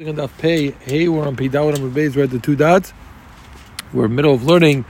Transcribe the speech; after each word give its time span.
Pei, 0.00 0.70
hey, 0.70 1.08
we're 1.08 1.26
on 1.26 1.36
we're 1.36 2.22
at 2.22 2.30
the 2.30 2.40
two 2.42 2.56
dots. 2.56 2.94
We're 3.92 4.06
in 4.06 4.12
the 4.12 4.16
middle 4.16 4.32
of 4.32 4.44
learning 4.44 4.86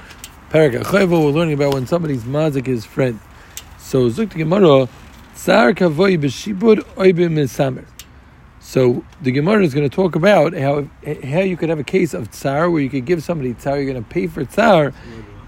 Parak 0.51 1.11
we're 1.11 1.31
learning 1.33 1.55
about 1.55 1.75
when 1.75 1.89
somebody's 1.89 2.23
mazik 2.23 2.69
is 2.69 2.85
friend. 2.85 3.19
So, 3.77 4.09
Zuk 4.09 4.31
Gemara, 4.31 4.89
Tsar 5.35 5.73
Kavoy 5.73 6.17
B'Shibud 6.17 6.85
Oibim 6.95 7.33
Misamer. 7.33 7.87
So, 8.61 9.05
the 9.21 9.33
Gemara 9.33 9.65
is 9.65 9.75
going 9.75 9.91
to 9.91 9.93
talk 9.93 10.15
about 10.15 10.55
how 10.55 10.89
how 11.05 11.41
you 11.41 11.57
could 11.57 11.71
have 11.71 11.81
a 11.81 11.85
case 11.85 12.15
of 12.15 12.31
tsar 12.31 12.71
where 12.71 12.81
you 12.81 12.89
could 12.89 13.05
give 13.05 13.25
somebody 13.25 13.53
tsar, 13.55 13.81
you're 13.81 13.93
going 13.93 14.05
to 14.05 14.09
pay 14.09 14.29
for 14.29 14.45
tsar, 14.45 14.93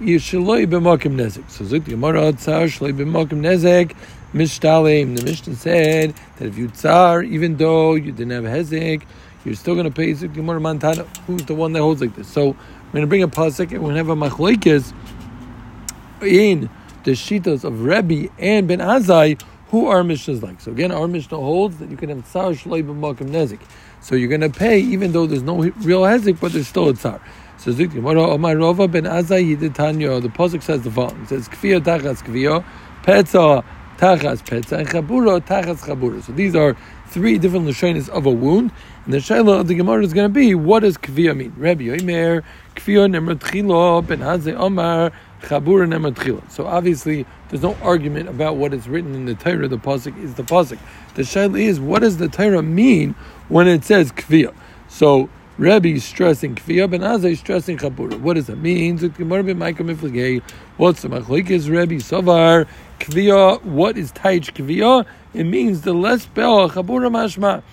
you 0.01 0.19
shaloi 0.19 0.67
b'makim 0.67 1.15
nezek. 1.15 1.49
So, 1.49 1.65
Zuk 1.65 1.85
Gemara, 1.85 2.33
Tsar 2.33 2.63
shaloi 2.63 2.95
b'makim 2.95 3.39
nezek, 3.39 3.95
Mishtalim. 4.35 5.17
The 5.17 5.23
Mishnah 5.23 5.55
said 5.55 6.15
that 6.39 6.49
if 6.49 6.59
you 6.59 6.67
tsar, 6.67 7.23
even 7.23 7.59
though 7.59 7.95
you 7.95 8.11
didn't 8.11 8.31
have 8.31 8.43
hezek, 8.43 9.03
you're 9.45 9.55
still 9.55 9.75
going 9.75 9.87
to 9.87 9.93
pay 9.93 10.13
Zik 10.15 10.33
Gemara 10.33 10.61
Montana. 10.61 11.05
Who's 11.27 11.45
the 11.45 11.55
one 11.55 11.73
that 11.73 11.81
holds 11.81 12.01
like 12.01 12.15
this? 12.15 12.29
So 12.29 12.51
I'm 12.51 12.93
going 12.93 13.03
to 13.03 13.07
bring 13.07 13.23
a 13.23 13.29
pasuk 13.29 13.73
and 13.73 13.83
we 13.83 13.97
have 13.97 14.09
a 14.09 14.17
machlekes 14.17 14.93
in 16.23 16.71
the 17.05 17.13
shitas 17.13 17.65
of 17.65 17.83
Rebbe 17.83 18.33
and 18.39 18.69
Ben 18.69 18.79
Azai. 18.79 19.41
Who 19.69 19.87
our 19.87 20.03
Mishnahs 20.03 20.43
like? 20.43 20.61
So 20.61 20.71
again, 20.71 20.93
our 20.93 21.09
Mishnah 21.09 21.39
holds 21.39 21.79
that 21.79 21.91
you 21.91 21.97
can 21.97 22.11
have 22.11 22.29
tsar 22.29 22.51
shloi 22.51 22.83
b'makim 22.83 23.31
nezik. 23.31 23.61
So 24.03 24.15
you're 24.15 24.29
going 24.29 24.43
to 24.43 24.51
pay 24.51 24.81
even 24.81 25.13
though 25.13 25.27
there's 25.27 25.43
no 25.43 25.57
real 25.57 26.03
hezek, 26.03 26.41
but 26.41 26.53
there's 26.53 26.69
still 26.69 26.91
a 26.91 26.95
tsar. 26.95 27.23
So 27.57 27.71
oh, 27.71 27.75
Tanya. 27.77 28.01
The 30.21 30.29
pasuk 30.29 30.63
says 30.63 30.83
the 30.83 30.91
following: 30.91 31.23
It 31.23 31.29
says 31.29 31.49
Kfiyah 31.49 31.81
Tachas 31.81 32.23
Kfiyah 32.23 32.65
Petza 33.05 33.65
Tachas 33.99 34.43
Petza 34.43 34.79
and 34.79 34.89
Chabura 34.89 35.41
Tachas 35.41 35.87
Chabura. 35.87 36.23
So 36.23 36.33
these 36.33 36.57
are 36.57 36.77
three 37.07 37.39
different 37.39 37.67
lashonis 37.67 38.09
of 38.09 38.27
a 38.27 38.31
wound. 38.31 38.73
And 39.05 39.15
the 39.15 39.19
shaila 39.19 39.61
of 39.61 39.67
the 39.67 39.75
Gemara 39.75 40.05
is 40.05 40.13
going 40.13 40.29
to 40.29 40.33
be, 40.33 40.55
what 40.55 40.81
does 40.81 40.97
kviya 40.97 41.37
mean? 41.37 41.53
Rabbi 41.57 41.83
Yomer, 41.87 42.45
kviya 42.77 43.11
nemer 43.11 43.35
tchilo, 43.35 44.07
ben 44.07 44.21
Azai 44.21 44.55
omar, 44.55 45.11
chabur 45.41 45.85
nemer 45.89 46.15
tchilo. 46.15 46.49
So 46.49 46.69
obviously, 46.69 47.27
there's 47.49 47.63
no 47.63 47.75
argument 47.83 48.29
about 48.29 48.59
what 48.59 48.73
is 48.73 48.89
written 48.89 49.15
in 49.17 49.25
the 49.25 49.35
Torah. 49.35 49.67
The 49.67 49.77
pasuk 49.77 50.17
is 50.23 50.35
the 50.35 50.45
pasuk. 50.45 50.79
The 51.15 51.23
shaila 51.23 51.61
is, 51.61 51.81
what 51.81 52.03
does 52.03 52.19
the 52.19 52.29
Torah 52.29 52.63
mean 52.63 53.17
when 53.49 53.67
it 53.67 53.83
says 53.83 54.13
kviya? 54.13 54.55
So 54.87 55.29
Rabbi 55.59 55.89
is 55.95 56.05
stressing 56.05 56.55
kviya, 56.55 56.89
ben 56.89 57.01
Azai 57.01 57.33
is 57.33 57.41
stressing 57.41 57.79
chabura. 57.79 58.21
What 58.21 58.35
does 58.35 58.49
it 58.49 58.59
mean? 58.59 58.99
What's 58.99 59.17
the 59.17 59.25
machlekes? 61.09 61.69
Rabbi 61.69 61.97
Savar, 61.97 62.69
kviya, 63.01 63.65
what 63.65 63.99
is 63.99 64.13
taich 64.13 64.53
kviya? 64.53 65.05
It 65.35 65.45
means 65.45 65.81
the 65.81 65.93
less 65.93 66.25
bel 66.27 66.71
chabura 66.71 67.11
mashma. 67.11 67.65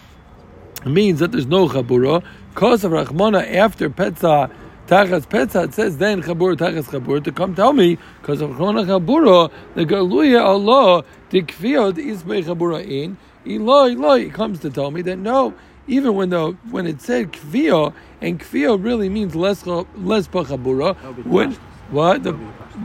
Means 0.85 1.19
that 1.19 1.31
there's 1.31 1.45
no 1.45 1.67
chabura. 1.67 2.23
Cause 2.55 2.83
of 2.83 2.91
Rachmana 2.93 3.53
after 3.55 3.89
Petza 3.89 4.49
Tachas 4.87 5.27
Petza, 5.27 5.65
it 5.65 5.73
says 5.73 5.97
then 5.97 6.23
chabura 6.23 6.55
Tachas 6.55 6.85
chabura 6.85 7.23
to 7.23 7.31
come 7.31 7.53
tell 7.53 7.73
me 7.73 7.97
because 8.21 8.41
of 8.41 8.51
Rachmana 8.51 8.85
chabura 8.85 9.51
the 9.75 9.85
Galuya 9.85 10.41
Allah 10.41 11.03
the 11.31 11.41
Kfiyot 11.43 11.97
is 11.97 12.23
by 12.23 12.41
chabura 12.41 12.85
in 12.85 13.17
Eloi 13.45 13.91
Eloi 13.91 14.21
it 14.27 14.33
comes 14.33 14.59
to 14.61 14.69
tell 14.69 14.91
me 14.91 15.01
that 15.01 15.17
no. 15.17 15.53
Even 15.87 16.13
when 16.15 16.29
the 16.29 16.51
when 16.69 16.85
it 16.87 17.01
said 17.01 17.33
kviya 17.33 17.93
and 18.21 18.39
kviya 18.39 18.81
really 18.81 19.09
means 19.09 19.35
less 19.35 19.65
less 19.65 20.27
bachabura. 20.27 20.95
When 21.25 21.53
what 21.89 22.23
the 22.23 22.37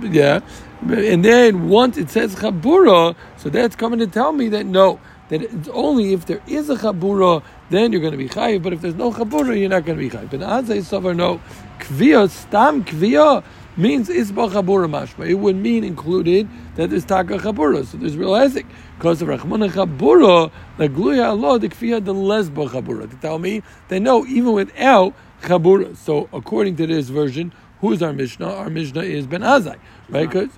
yeah, 0.02 0.40
and 0.80 1.24
then 1.24 1.68
once 1.68 1.96
it 1.98 2.10
says 2.10 2.34
chabura, 2.34 3.14
so 3.36 3.50
that's 3.50 3.76
coming 3.76 3.98
to 3.98 4.06
tell 4.06 4.32
me 4.32 4.48
that 4.48 4.64
no, 4.64 4.98
that 5.34 5.42
it's 5.52 5.68
only 5.68 6.12
if 6.12 6.26
there 6.26 6.40
is 6.46 6.70
a 6.70 6.76
chabura, 6.76 7.42
then 7.68 7.90
you're 7.90 8.00
going 8.00 8.12
to 8.12 8.18
be 8.18 8.28
chayiv. 8.28 8.62
But 8.62 8.72
if 8.72 8.80
there's 8.80 8.94
no 8.94 9.10
chabura, 9.10 9.58
you're 9.58 9.68
not 9.68 9.84
going 9.84 9.98
to 9.98 10.04
be 10.04 10.10
chayiv. 10.10 10.30
But 10.30 10.40
azay 10.40 10.78
sover 10.78 11.16
no 11.16 11.40
kviya 11.80 12.30
stam 12.30 12.84
kviya 12.84 13.42
means 13.76 14.08
isba 14.08 14.48
chabura 14.52 14.88
mashma. 14.88 15.28
It 15.28 15.34
would 15.34 15.56
mean 15.56 15.82
included 15.82 16.48
that 16.76 16.90
there's 16.90 17.04
taka 17.04 17.38
chabura, 17.38 17.84
so 17.84 17.96
there's 17.96 18.16
real 18.16 18.30
hezek. 18.30 18.64
Because 18.96 19.22
of 19.22 19.28
rachmana 19.28 19.70
chabura, 19.70 20.52
the 20.78 20.88
gluya 20.88 21.26
Allah 21.30 21.58
the 21.58 21.68
kviya 21.68 22.04
the 22.04 22.14
lesba 22.14 22.68
chabura. 22.68 23.10
To 23.10 23.16
tell 23.16 23.40
me 23.40 23.62
they 23.88 23.98
know 23.98 24.24
even 24.26 24.52
without 24.52 25.14
chabura. 25.42 25.96
So 25.96 26.28
according 26.32 26.76
to 26.76 26.86
this 26.86 27.08
version, 27.08 27.52
who 27.80 27.92
is 27.92 28.04
our 28.04 28.12
mishnah? 28.12 28.54
Our 28.54 28.70
mishnah 28.70 29.02
is 29.02 29.26
ben 29.26 29.40
azai, 29.40 29.78
right? 30.08 30.30
Because 30.30 30.50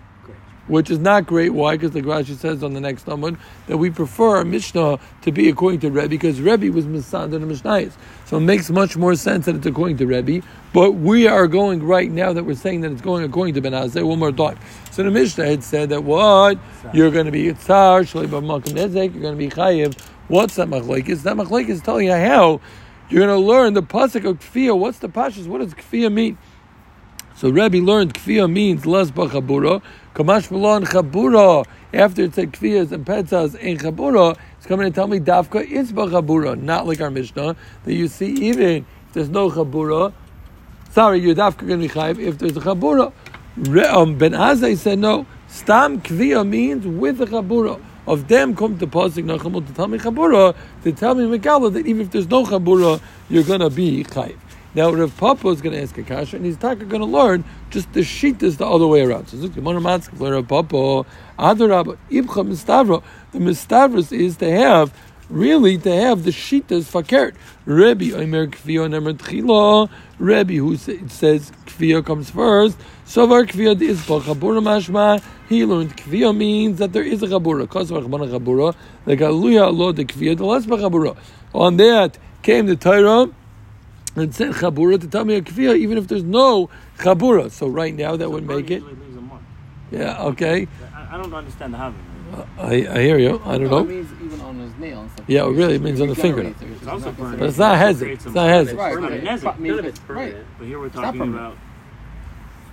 which 0.68 0.90
is 0.90 0.98
not 0.98 1.26
great. 1.26 1.50
Why? 1.50 1.76
Because 1.76 1.92
the 1.92 2.02
Rashi 2.02 2.36
says 2.36 2.62
on 2.62 2.74
the 2.74 2.80
next 2.80 3.06
number 3.06 3.36
that 3.66 3.76
we 3.76 3.90
prefer 3.90 4.36
our 4.36 4.44
Mishnah 4.44 4.98
to 5.22 5.32
be 5.32 5.48
according 5.48 5.80
to 5.80 5.90
Rebbe 5.90 6.08
because 6.08 6.40
Rebbe 6.40 6.72
was 6.72 6.84
Misad 6.86 7.34
and 7.34 7.44
Mishnayis. 7.50 7.92
So 8.24 8.38
it 8.38 8.40
makes 8.40 8.70
much 8.70 8.96
more 8.96 9.14
sense 9.14 9.46
that 9.46 9.56
it's 9.56 9.66
according 9.66 9.98
to 9.98 10.06
Rebbe. 10.06 10.44
But 10.72 10.92
we 10.92 11.26
are 11.26 11.46
going 11.46 11.82
right 11.82 12.10
now 12.10 12.32
that 12.32 12.44
we're 12.44 12.54
saying 12.54 12.82
that 12.82 12.92
it's 12.92 13.00
going 13.00 13.24
according 13.24 13.54
to 13.54 13.60
Ben 13.60 13.72
Azai 13.72 14.06
one 14.06 14.18
more 14.18 14.32
time. 14.32 14.58
So 14.90 15.02
the 15.02 15.10
Mishnah 15.10 15.46
had 15.46 15.64
said 15.64 15.88
that 15.90 16.04
what 16.04 16.58
you're 16.92 17.10
going 17.10 17.26
to 17.26 17.32
be 17.32 17.44
Yitzhar, 17.44 18.02
Shalei 18.02 18.26
B'Malkim 18.26 18.74
Nezek, 18.74 19.12
you're 19.12 19.22
going 19.22 19.34
to 19.34 19.38
be 19.38 19.48
Chayiv. 19.48 19.98
What's 20.28 20.56
that 20.56 20.68
machlekes? 20.68 21.22
That 21.22 21.36
machlekes 21.36 21.68
is 21.68 21.80
telling 21.80 22.06
you 22.06 22.12
how 22.12 22.60
you're 23.08 23.24
going 23.24 23.40
to 23.40 23.46
learn 23.46 23.74
the 23.74 23.82
pasuk 23.82 24.28
of 24.28 24.40
kfiyah. 24.40 24.76
What's 24.76 24.98
the 24.98 25.08
pashas? 25.08 25.46
What 25.46 25.58
does 25.58 25.74
kfiyah 25.74 26.12
mean? 26.12 26.36
So 27.36 27.50
Rebbe 27.50 27.76
learned 27.76 28.14
kfiyah 28.14 28.50
means 28.50 28.86
las 28.86 29.12
b'chabura. 29.12 29.82
Kamash 30.16 30.50
Malon 30.50 30.82
Chabura, 30.82 31.66
after 31.92 32.22
it 32.22 32.34
said 32.34 32.50
Kfiyas 32.50 32.90
and 32.90 33.04
Petzas 33.04 33.54
in 33.54 33.76
Chabura, 33.76 34.34
it's 34.56 34.64
coming 34.66 34.90
to 34.90 34.94
tell 34.94 35.08
me 35.08 35.20
Dafka 35.20 35.62
is 35.62 35.92
Chabura, 35.92 36.58
not 36.58 36.86
like 36.86 37.02
our 37.02 37.10
Mishnah, 37.10 37.54
that 37.84 37.92
you 37.92 38.08
see 38.08 38.30
even 38.30 38.76
if 38.76 39.12
there's 39.12 39.28
no 39.28 39.50
Chabura, 39.50 40.14
sorry, 40.88 41.18
you're 41.18 41.34
Dafka 41.34 41.68
going 41.68 41.82
to 41.82 41.88
be 41.88 41.92
Chayiv 41.92 42.18
if 42.18 42.38
there's 42.38 42.56
a 42.56 42.60
Chabura. 42.60 43.12
Um, 43.92 44.16
ben 44.16 44.32
Azai 44.32 44.78
said 44.78 45.00
no, 45.00 45.26
Stam 45.48 46.00
Kviya 46.00 46.48
means 46.48 46.86
with 46.86 47.18
the 47.18 47.26
Chabura. 47.26 47.78
Of 48.06 48.28
them 48.28 48.56
come 48.56 48.78
to 48.78 48.86
Pasik 48.86 49.24
Nachamul 49.24 49.66
to 49.66 49.72
tell 49.74 49.88
me 49.88 49.98
Chabura, 49.98 50.56
to 50.84 50.92
tell 50.92 51.14
me 51.14 51.24
Megala 51.24 51.70
that 51.74 51.86
even 51.86 52.00
if 52.00 52.10
there's 52.10 52.28
no 52.28 52.46
Chabura, 52.46 53.02
you're 53.28 53.44
going 53.44 53.60
to 53.60 53.68
be 53.68 54.02
Chayiv. 54.02 54.38
Now 54.76 54.90
Rav 54.92 55.16
Papa 55.16 55.48
is 55.48 55.62
going 55.62 55.74
to 55.74 55.80
ask 55.80 55.96
a 55.96 56.02
kasha, 56.02 56.36
and 56.36 56.44
he's 56.44 56.58
talking 56.58 56.86
going 56.86 57.00
to 57.00 57.06
learn 57.06 57.44
just 57.70 57.90
the 57.94 58.04
sheet 58.04 58.42
is 58.42 58.58
the 58.58 58.66
other 58.66 58.86
way 58.86 59.00
around. 59.00 59.28
So 59.28 59.38
Rav 59.38 60.48
Papa, 60.48 61.06
Adarabba 61.38 61.96
Ibcha 62.10 62.46
Mistavra. 62.46 63.02
The 63.32 63.38
Mistavras 63.38 64.12
is 64.12 64.36
to 64.36 64.50
have 64.50 64.94
really 65.30 65.78
to 65.78 65.90
have 65.90 66.24
the 66.24 66.30
shitas 66.30 66.84
fakert. 66.84 67.34
Rebbe 67.64 68.14
Omer 68.14 68.48
Kviya 68.48 68.90
Nemer 68.90 69.14
Tchila. 69.14 69.88
Rebbe 70.18 70.52
who 70.56 70.76
says 70.76 71.52
Kviya 71.64 72.04
comes 72.04 72.28
first. 72.28 72.76
Sovar 73.06 73.46
Kviya 73.46 73.80
is 73.80 74.02
Chabura 74.02 74.60
Mashma. 74.60 75.22
He 75.48 75.64
learned 75.64 75.96
Kviya 75.96 76.36
means 76.36 76.80
that 76.80 76.92
there 76.92 77.02
is 77.02 77.22
a 77.22 77.28
Chabura. 77.28 77.66
Kos 77.66 77.90
Rachmana 77.90 78.28
Chabura. 78.28 78.76
The 79.06 79.16
Galuya 79.16 79.68
Allah 79.68 79.94
the 79.94 80.04
Kviya 80.04 80.36
the 80.36 80.44
less 80.44 80.66
Chabura. 80.66 81.16
On 81.54 81.78
that 81.78 82.18
came 82.42 82.66
the 82.66 82.76
Torah 82.76 83.30
and 84.16 84.34
said 84.34 84.52
chabura 84.52 85.00
to 85.00 85.06
tell 85.06 85.24
me 85.24 85.36
a 85.36 85.42
kfiyah, 85.42 85.76
even 85.78 85.98
if 85.98 86.08
there's 86.08 86.24
no 86.24 86.68
chabura. 86.98 87.50
So 87.50 87.68
right 87.68 87.94
now 87.94 88.16
that 88.16 88.30
would 88.30 88.46
make 88.46 88.70
it. 88.70 88.82
Yeah. 89.90 90.22
Okay. 90.24 90.66
I, 90.94 91.16
don't 91.16 91.32
understand 91.32 91.72
the 91.74 91.78
having. 91.78 92.00
Uh, 92.34 92.44
I, 92.58 92.72
I 92.88 93.02
hear 93.02 93.18
you. 93.18 93.40
I 93.44 93.56
don't 93.56 93.70
know. 93.70 93.78
It 93.78 93.88
means 93.88 94.10
even 94.20 94.40
on 94.40 94.58
his 94.58 94.74
nail. 94.76 95.08
Yeah, 95.28 95.46
it 95.46 95.50
really 95.50 95.78
means 95.78 96.00
on 96.00 96.08
the 96.08 96.16
finger. 96.16 96.42
It's 96.42 96.86
also 96.86 97.12
but 97.12 97.40
it's 97.40 97.58
not 97.58 97.78
hezek. 97.78 98.08
It's 98.08 98.24
not 98.24 98.34
hezek. 98.34 98.76
Right, 98.76 98.96
right. 98.96 99.22
None 99.22 99.78
of 99.78 99.84
it's 99.84 99.98
permanent. 100.00 100.46
But 100.58 100.66
here 100.66 100.80
we're 100.80 100.88
talking 100.88 101.20
about. 101.22 101.56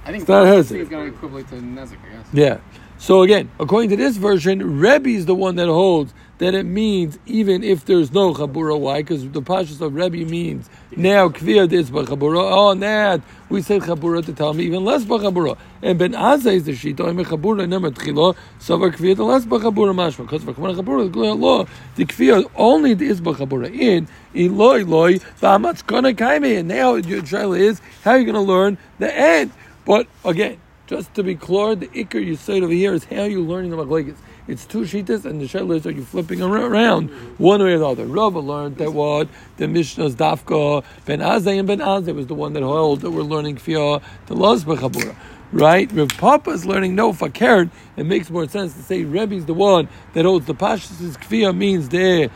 I 0.05 0.11
think 0.11 0.21
it's 0.21 0.29
not 0.29 0.47
hezek. 0.47 0.79
It's 0.79 0.89
going 0.89 1.11
to 1.11 1.15
equivalent 1.15 1.49
to 1.49 1.55
nezek, 1.55 1.97
I 2.03 2.17
guess. 2.17 2.27
Yeah. 2.33 2.59
So 2.97 3.21
again, 3.21 3.51
according 3.59 3.89
to 3.91 3.97
this 3.97 4.17
version, 4.17 4.79
Rebbe 4.79 5.09
is 5.09 5.25
the 5.25 5.35
one 5.35 5.55
that 5.57 5.67
holds 5.67 6.13
that 6.43 6.53
it 6.53 6.65
means 6.65 7.17
even 7.25 7.63
if 7.63 7.85
there's 7.85 8.11
no 8.11 8.33
chabura. 8.33 8.77
Why? 8.77 9.01
Because 9.01 9.29
the 9.29 9.41
pashas 9.41 9.79
of 9.79 9.95
Rebbe 9.95 10.29
means 10.29 10.69
now 10.93 11.29
kviyad 11.29 11.71
is 11.71 11.89
b'chabura. 11.89 12.39
Oh, 12.39 12.67
on 12.67 12.81
that 12.81 13.21
we 13.47 13.61
said 13.61 13.83
chabura 13.83 14.25
to 14.25 14.33
tell 14.33 14.53
me 14.53 14.65
even 14.65 14.83
less 14.83 15.05
b'chabura. 15.05 15.57
And 15.81 15.97
ben 15.97 16.11
Azay 16.11 16.55
is 16.55 16.65
the 16.65 16.73
shita. 16.73 17.07
I'm 17.07 17.17
a 17.19 17.23
chabura 17.23 17.67
never 17.67 17.91
tchilo. 17.91 18.35
So 18.59 18.77
for 18.77 18.91
kviyad 18.91 19.25
less 19.25 19.45
b'chabura 19.45 19.95
mashma. 19.95 20.29
Because 20.29 20.43
for 20.43 20.53
chabura 20.53 21.09
the 21.09 21.33
law 21.33 21.65
the 21.95 22.05
kviyad 22.05 22.51
only 22.57 22.91
is 22.91 23.21
b'chabura 23.21 23.73
in 23.73 24.09
Eloi 24.35 24.83
loy 24.83 25.13
ba'amatz 25.39 25.87
kona 25.87 26.11
kaime. 26.11 26.59
And 26.59 26.67
now 26.67 26.95
your 26.95 27.21
trial 27.21 27.53
is 27.53 27.81
how 28.03 28.11
are 28.11 28.17
you 28.17 28.25
going 28.25 28.35
to 28.35 28.41
learn 28.41 28.77
the 28.99 29.17
end. 29.17 29.51
But 29.85 30.07
again. 30.25 30.59
Just 30.85 31.13
to 31.13 31.23
be 31.23 31.35
clear, 31.35 31.75
the 31.75 31.87
ikr 31.87 32.23
you 32.23 32.35
said 32.35 32.61
over 32.61 32.73
here 32.73 32.93
is 32.93 33.05
how 33.05 33.23
you're 33.23 33.39
learning 33.39 33.71
the 33.71 33.77
machlekes. 33.77 34.17
It's 34.45 34.65
two 34.65 34.81
shitas, 34.81 35.23
and 35.23 35.39
the 35.39 35.45
shayla 35.45 35.85
are 35.85 35.91
you 35.91 36.03
flipping 36.03 36.41
around 36.41 37.09
one 37.39 37.63
way 37.63 37.73
or 37.73 37.79
the 37.79 37.87
other. 37.87 38.05
Rava 38.05 38.39
learned 38.39 38.75
that 38.77 38.91
what 38.91 39.29
the 39.55 39.69
Mishnah's 39.69 40.15
dafka 40.15 40.83
ben 41.05 41.19
Azay 41.19 41.59
and 41.59 41.67
ben 41.67 41.79
Azay 41.79 42.13
was 42.13 42.27
the 42.27 42.33
one 42.33 42.51
that 42.51 42.59
held 42.59 43.01
that 43.01 43.11
we're 43.11 43.21
learning 43.21 43.55
kfiyah 43.55 44.03
the 44.25 44.35
laws 44.35 44.65
bechabura. 44.65 45.15
Right? 45.53 45.89
Rav 45.93 46.09
Papa 46.17 46.49
is 46.49 46.65
learning 46.65 46.93
no 46.93 47.13
fakert. 47.13 47.71
It 47.95 48.05
makes 48.05 48.29
more 48.29 48.45
sense 48.49 48.73
to 48.73 48.81
say 48.81 49.05
Rebbe's 49.05 49.45
the 49.45 49.53
one 49.53 49.87
that 50.13 50.25
holds 50.25 50.45
the 50.45 50.55
pashas 50.55 51.17
kfiyah 51.19 51.55
means 51.55 51.87
there 51.87 52.29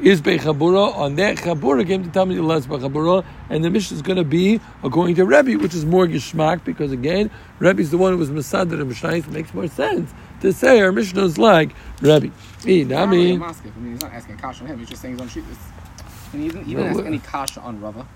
is 0.00 0.22
bechabura. 0.22 0.96
On 0.96 1.16
that 1.16 1.36
chabura 1.36 1.86
came 1.86 2.02
to 2.04 2.08
tell 2.08 2.24
me 2.24 2.36
the 2.36 2.42
less 2.42 2.66
bechabura, 2.66 3.22
and 3.50 3.62
the 3.62 3.68
mission 3.68 3.96
is 3.96 4.02
going 4.02 4.16
to 4.16 4.24
be 4.24 4.62
according 4.82 5.16
to 5.16 5.26
Rebbe, 5.26 5.58
which 5.62 5.74
is 5.74 5.84
more 5.84 6.06
gishmak 6.06 6.64
because 6.64 6.90
again, 6.90 7.30
Rebbe 7.58 7.82
is 7.82 7.90
the 7.90 7.98
one 7.98 8.14
who 8.14 8.18
was 8.18 8.30
masad 8.30 8.72
and 8.72 8.90
Mishnayis. 8.90 9.28
Makes 9.28 9.52
more 9.52 9.68
sense 9.68 10.10
to 10.40 10.52
say 10.52 10.80
our 10.80 10.92
Mishnah 10.92 11.24
is 11.24 11.38
like 11.38 11.74
Rebbe. 12.00 12.32
E, 12.66 12.84
Not 12.96 13.08
really 13.08 13.32
nami. 13.34 13.36
I 13.76 13.78
mean, 13.80 13.92
he's 13.92 14.02
not 14.02 14.12
asking 14.12 14.38
kasha 14.38 14.64
on 14.64 14.70
him. 14.70 14.78
He's 14.78 14.88
just 14.88 15.02
saying 15.02 15.14
he's 15.14 15.22
on 15.22 15.28
sheet. 15.28 15.44
And 16.32 16.42
he 16.42 16.48
didn't, 16.48 16.64
he 16.66 16.74
No, 16.74 16.84
ask 16.84 17.04
any 17.04 17.18
kasha 17.20 17.60
on 17.60 17.80
Rava. 17.80 18.06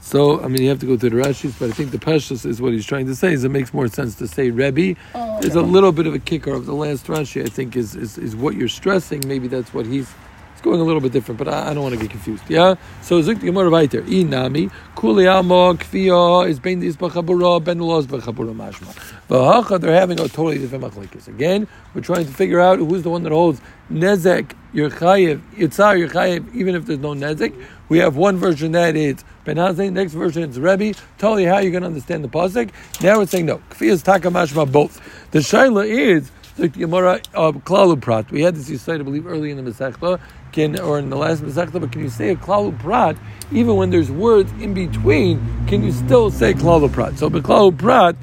So 0.00 0.42
I 0.42 0.48
mean, 0.48 0.62
you 0.62 0.68
have 0.70 0.80
to 0.80 0.86
go 0.86 0.96
to 0.96 1.10
the 1.10 1.16
Rashis, 1.16 1.58
but 1.58 1.70
I 1.70 1.72
think 1.72 1.90
the 1.90 1.98
Pashas 1.98 2.46
is 2.46 2.60
what 2.62 2.72
he's 2.72 2.86
trying 2.86 3.06
to 3.06 3.14
say. 3.16 3.32
Is 3.32 3.44
it 3.44 3.50
makes 3.50 3.74
more 3.74 3.88
sense 3.88 4.14
to 4.16 4.28
say 4.28 4.50
Rebbe. 4.50 4.98
Oh, 5.14 5.40
There's 5.40 5.54
a 5.56 5.62
little 5.62 5.92
bit 5.92 6.06
of 6.06 6.14
a 6.14 6.18
kicker 6.18 6.52
of 6.52 6.66
the 6.66 6.74
last 6.74 7.06
Rashi. 7.06 7.44
I 7.44 7.48
think 7.48 7.76
is 7.76 7.94
is, 7.96 8.18
is 8.18 8.34
what 8.36 8.54
you're 8.56 8.68
stressing. 8.68 9.22
Maybe 9.26 9.48
that's 9.48 9.74
what 9.74 9.86
he's. 9.86 10.10
It's 10.52 10.62
going 10.62 10.80
a 10.80 10.84
little 10.84 11.00
bit 11.00 11.12
different, 11.12 11.38
but 11.38 11.48
I, 11.48 11.70
I 11.70 11.74
don't 11.74 11.82
want 11.82 11.94
to 11.94 12.00
get 12.00 12.10
confused. 12.10 12.44
Yeah. 12.48 12.76
So 13.02 13.22
Zik 13.22 13.40
the 13.40 13.46
Gemara 13.46 13.70
right 13.70 13.90
there. 13.90 14.02
Inami 14.02 14.70
kuli 14.96 15.26
alma 15.26 15.74
kfiya 15.74 16.48
is 16.48 16.60
ben 16.60 16.80
dis 16.80 16.96
b'chabura 16.96 17.62
ben 17.62 17.78
los 17.78 18.06
b'chabura 18.06 18.54
mashma. 18.54 19.19
V'hacha 19.30 19.80
they're 19.80 19.94
having 19.94 20.18
a 20.18 20.26
totally 20.26 20.58
different 20.58 20.82
machlekes. 20.82 21.28
Again, 21.28 21.68
we're 21.94 22.00
trying 22.00 22.26
to 22.26 22.32
figure 22.32 22.58
out 22.60 22.80
who's 22.80 23.04
the 23.04 23.10
one 23.10 23.22
that 23.22 23.30
holds 23.30 23.60
nezek 23.88 24.56
your 24.72 24.90
chayiv 24.90 25.40
yitzar 25.52 25.96
your 25.96 26.08
chayiv 26.08 26.52
even 26.52 26.74
if 26.74 26.84
there's 26.84 26.98
no 26.98 27.10
nezek. 27.10 27.54
We 27.88 27.98
have 27.98 28.16
one 28.16 28.38
version 28.38 28.72
that 28.72 28.96
is 28.96 29.22
Ben 29.44 29.54
Azai, 29.54 29.92
next 29.92 30.14
version 30.14 30.42
it's 30.42 30.58
Rebbe. 30.58 30.86
You 30.86 30.94
how 31.22 31.58
you're 31.58 31.70
going 31.70 31.82
to 31.82 31.86
understand 31.86 32.24
the 32.24 32.28
pasuk. 32.28 32.70
Now 33.00 33.18
we're 33.18 33.26
saying 33.26 33.46
no. 33.46 33.58
Kfi 33.70 33.90
is 33.90 34.02
takamashma 34.02 34.70
both. 34.72 35.00
The 35.30 35.38
shaila 35.38 35.86
is 35.86 36.32
the 36.56 36.66
Gemara 36.66 37.20
of 37.32 37.54
Klalu 37.58 38.00
Prat. 38.00 38.32
We 38.32 38.42
had 38.42 38.56
this 38.56 38.68
Yisrael, 38.68 38.98
I 38.98 39.02
believe, 39.02 39.28
early 39.28 39.52
in 39.52 39.64
the 39.64 39.70
Masechta, 39.70 40.20
can 40.50 40.78
or 40.80 40.98
in 40.98 41.08
the 41.08 41.16
last 41.16 41.42
Masechta, 41.42 41.80
but 41.80 41.92
can 41.92 42.02
you 42.02 42.08
say 42.08 42.30
a 42.30 42.36
Klalu 42.36 42.76
Prat 42.80 43.16
even 43.52 43.76
when 43.76 43.90
there's 43.90 44.10
words 44.10 44.50
in 44.60 44.74
between? 44.74 45.40
Can 45.68 45.84
you 45.84 45.92
still 45.92 46.32
say 46.32 46.52
Klalu 46.52 46.92
Prat? 46.92 47.16
So 47.16 47.30
Beklalu 47.30 47.78
Prat. 47.78 48.16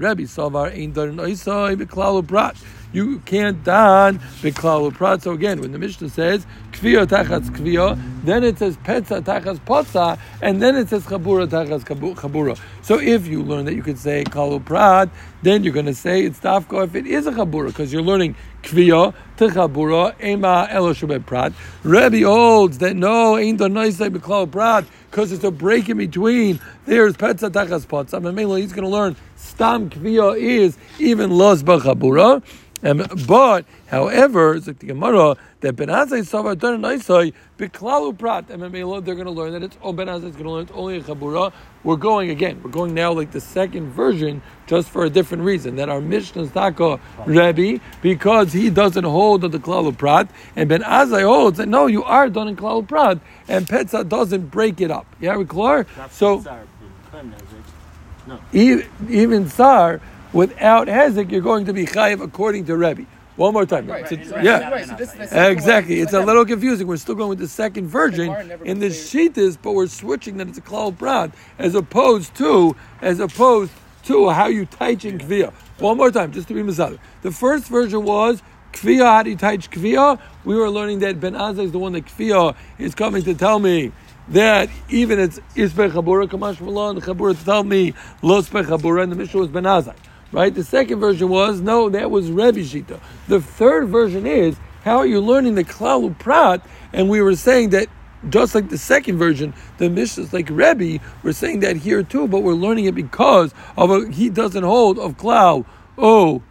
Rabbi 0.00 0.24
Savar 0.24 0.72
ain't 0.72 0.94
done 0.94 1.18
oisai 1.18 1.76
beklalu 1.76 2.26
prat. 2.26 2.56
You 2.94 3.18
can't 3.26 3.64
don 3.64 4.20
beklalu 4.40 4.94
prat. 4.94 5.20
So 5.20 5.32
again, 5.32 5.60
when 5.60 5.72
the 5.72 5.80
Mishnah 5.80 6.10
says 6.10 6.46
kviya 6.70 7.06
tachas 7.06 7.50
kviya, 7.50 8.00
then 8.22 8.44
it 8.44 8.56
says 8.56 8.76
petza 8.76 9.20
tachas 9.20 9.58
potza, 9.58 10.16
and 10.40 10.62
then 10.62 10.76
it 10.76 10.88
says 10.88 11.04
chabura 11.04 11.48
tachas 11.48 11.82
chabura. 11.82 12.56
So 12.82 13.00
if 13.00 13.26
you 13.26 13.42
learn 13.42 13.64
that 13.64 13.74
you 13.74 13.82
could 13.82 13.98
say 13.98 14.22
klalu 14.22 14.64
prat, 14.64 15.08
then 15.42 15.64
you're 15.64 15.72
going 15.72 15.86
to 15.86 15.94
say 15.94 16.22
it's 16.22 16.38
dafko 16.38 16.84
if 16.84 16.94
it 16.94 17.08
is 17.08 17.26
a 17.26 17.32
chabura 17.32 17.66
because 17.66 17.92
you're 17.92 18.00
learning 18.00 18.36
kviya 18.62 19.12
to 19.38 19.48
chabura 19.48 20.14
ema 20.22 20.68
eloshabet 20.70 21.26
prat. 21.26 21.52
Rabbi 21.82 22.20
holds 22.22 22.78
that 22.78 22.94
no 22.94 23.36
ain't 23.36 23.58
done 23.58 23.74
oisai 23.74 24.16
beklalu 24.16 24.52
prat 24.52 24.84
because 25.10 25.32
it's 25.32 25.42
a 25.42 25.50
break 25.50 25.88
in 25.88 25.98
between. 25.98 26.60
There's 26.86 27.16
petza 27.16 27.50
tachas 27.50 27.86
potza. 27.86 28.24
And 28.24 28.36
mainly 28.36 28.62
he's 28.62 28.72
going 28.72 28.84
to 28.84 28.88
learn 28.88 29.16
stam 29.34 29.90
kviya 29.90 30.38
is 30.38 30.78
even 31.00 31.30
los 31.30 31.64
b'chabura. 31.64 32.40
Um, 32.84 33.06
but, 33.26 33.64
however, 33.86 34.54
it's 34.54 34.66
like 34.66 34.78
the 34.78 34.88
Gemara 34.88 35.36
that 35.60 35.74
Ben 35.74 35.88
Azai 35.88 36.20
Savar 36.20 36.58
Dun 36.58 36.82
Naisai 36.82 37.32
Biklalu 37.58 38.18
Prat 38.18 38.50
and 38.50 38.62
they're 38.62 39.00
going 39.14 39.24
to 39.24 39.30
learn 39.30 39.52
that 39.52 39.62
it's 39.62 39.78
oh 39.80 39.94
Ben 39.94 40.06
Azai 40.06 40.24
is 40.24 40.36
going 40.36 40.44
to 40.44 40.50
learn 40.50 40.62
it's 40.64 40.72
only 40.72 40.98
a 40.98 41.00
Chabura. 41.00 41.50
We're 41.82 41.96
going 41.96 42.28
again. 42.28 42.60
We're 42.62 42.70
going 42.70 42.92
now 42.92 43.12
like 43.12 43.30
the 43.30 43.40
second 43.40 43.90
version, 43.92 44.42
just 44.66 44.90
for 44.90 45.04
a 45.04 45.10
different 45.10 45.44
reason. 45.44 45.76
That 45.76 45.88
our 45.88 46.02
Mishnah 46.02 46.42
is 46.42 46.50
Taka 46.50 47.00
Rebbe 47.24 47.82
because 48.02 48.52
he 48.52 48.68
doesn't 48.68 49.04
hold 49.04 49.44
of 49.44 49.52
the 49.52 49.58
Klalu 49.58 49.96
Prat, 49.96 50.28
and 50.54 50.68
Ben 50.68 50.82
Azai 50.82 51.24
holds 51.24 51.56
that 51.58 51.68
no, 51.68 51.86
you 51.86 52.04
are 52.04 52.28
done 52.28 52.48
in 52.48 52.56
Klalu 52.56 52.86
Prat, 52.86 53.18
and 53.48 53.66
Petza 53.66 54.06
doesn't 54.06 54.48
break 54.48 54.82
it 54.82 54.90
up. 54.90 55.06
Yeah, 55.20 55.36
we 55.36 55.46
clear? 55.46 55.86
So 56.10 56.40
Tsar, 56.40 56.64
Khan 57.10 57.30
knows 57.30 57.40
it. 57.40 58.26
No. 58.26 58.40
even, 58.52 58.88
even 59.08 59.48
Sar, 59.48 60.00
without 60.34 60.88
Hezek, 60.88 61.30
you're 61.30 61.40
going 61.40 61.64
to 61.66 61.72
be 61.72 61.86
Chayiv 61.86 62.20
according 62.22 62.66
to 62.66 62.76
Rebbe. 62.76 63.06
One 63.36 63.52
more 63.52 63.66
time. 63.66 63.86
Right, 63.88 64.08
So- 64.08 64.16
right, 64.16 64.30
right, 64.30 64.44
yeah. 64.44 64.70
right. 64.70 64.86
So 64.86 64.94
this, 64.94 65.12
this 65.12 65.32
Exactly. 65.32 66.00
It's 66.00 66.12
a 66.12 66.20
little 66.20 66.44
confusing. 66.44 66.86
We're 66.86 66.98
still 66.98 67.16
going 67.16 67.30
with 67.30 67.40
the 67.40 67.48
second 67.48 67.88
version 67.88 68.30
in 68.64 68.78
the 68.78 68.88
goes 68.88 68.96
Shitas, 68.96 69.58
but 69.60 69.72
we're 69.72 69.88
switching 69.88 70.36
that 70.36 70.48
it's 70.48 70.58
a 70.58 70.60
Klal 70.60 70.96
Brad 70.96 71.32
as 71.58 71.74
opposed 71.74 72.34
to 72.36 72.76
as 73.02 73.18
opposed 73.18 73.72
to 74.04 74.30
how 74.30 74.46
you 74.46 74.66
teach 74.66 75.04
in 75.04 75.18
Kviya. 75.18 75.52
One 75.78 75.96
more 75.96 76.12
time, 76.12 76.30
just 76.30 76.46
to 76.48 76.54
be 76.54 76.62
misada. 76.62 76.98
The 77.22 77.32
first 77.32 77.66
version 77.66 78.04
was 78.04 78.40
Kviya, 78.72 79.04
how 79.04 79.22
do 79.24 79.30
you 79.30 79.36
teach 79.36 79.70
Kviya? 79.70 80.20
We 80.44 80.54
were 80.54 80.70
learning 80.70 81.00
that 81.00 81.18
Ben 81.18 81.32
Azai 81.32 81.64
is 81.64 81.72
the 81.72 81.78
one 81.78 81.92
that 81.94 82.04
Kviya 82.06 82.54
is 82.78 82.94
coming 82.94 83.22
to 83.24 83.34
tell 83.34 83.58
me 83.58 83.92
that 84.28 84.68
even 84.88 85.18
it's 85.18 85.38
Isbe 85.56 85.90
Chabura 85.90 86.28
Kamash 86.28 86.60
Malon, 86.60 86.94
the 86.94 87.00
Chabura 87.00 87.36
to 87.36 87.44
tell 87.44 87.64
me 87.64 87.94
Los 88.22 88.48
Chabura, 88.48 89.02
and 89.02 89.10
the 89.10 89.16
Mishnah 89.16 89.40
was 89.40 89.48
Ben 89.48 89.64
Azai. 89.64 89.94
Right? 90.34 90.52
The 90.52 90.64
second 90.64 90.98
version 90.98 91.28
was 91.28 91.60
no, 91.60 91.88
that 91.90 92.10
was 92.10 92.28
Rebbe 92.28 92.58
Shita. 92.58 93.00
The 93.28 93.40
third 93.40 93.88
version 93.88 94.26
is 94.26 94.56
how 94.82 94.96
are 94.96 95.06
you 95.06 95.20
learning 95.20 95.54
the 95.54 95.62
Klalu 95.62 96.18
Prat? 96.18 96.60
And 96.92 97.08
we 97.08 97.22
were 97.22 97.36
saying 97.36 97.70
that 97.70 97.86
just 98.28 98.52
like 98.52 98.68
the 98.68 98.76
second 98.76 99.16
version, 99.16 99.54
the 99.78 99.88
Mishnah 99.88 100.24
is 100.24 100.32
like 100.32 100.50
Rebbe. 100.50 100.98
We're 101.22 101.30
saying 101.30 101.60
that 101.60 101.76
here 101.76 102.02
too, 102.02 102.26
but 102.26 102.40
we're 102.40 102.54
learning 102.54 102.86
it 102.86 102.96
because 102.96 103.54
of 103.76 103.90
a, 103.90 104.10
he 104.10 104.28
doesn't 104.28 104.64
hold 104.64 104.98
of 104.98 105.16
Klau. 105.18 105.64
Oh, 105.96 106.42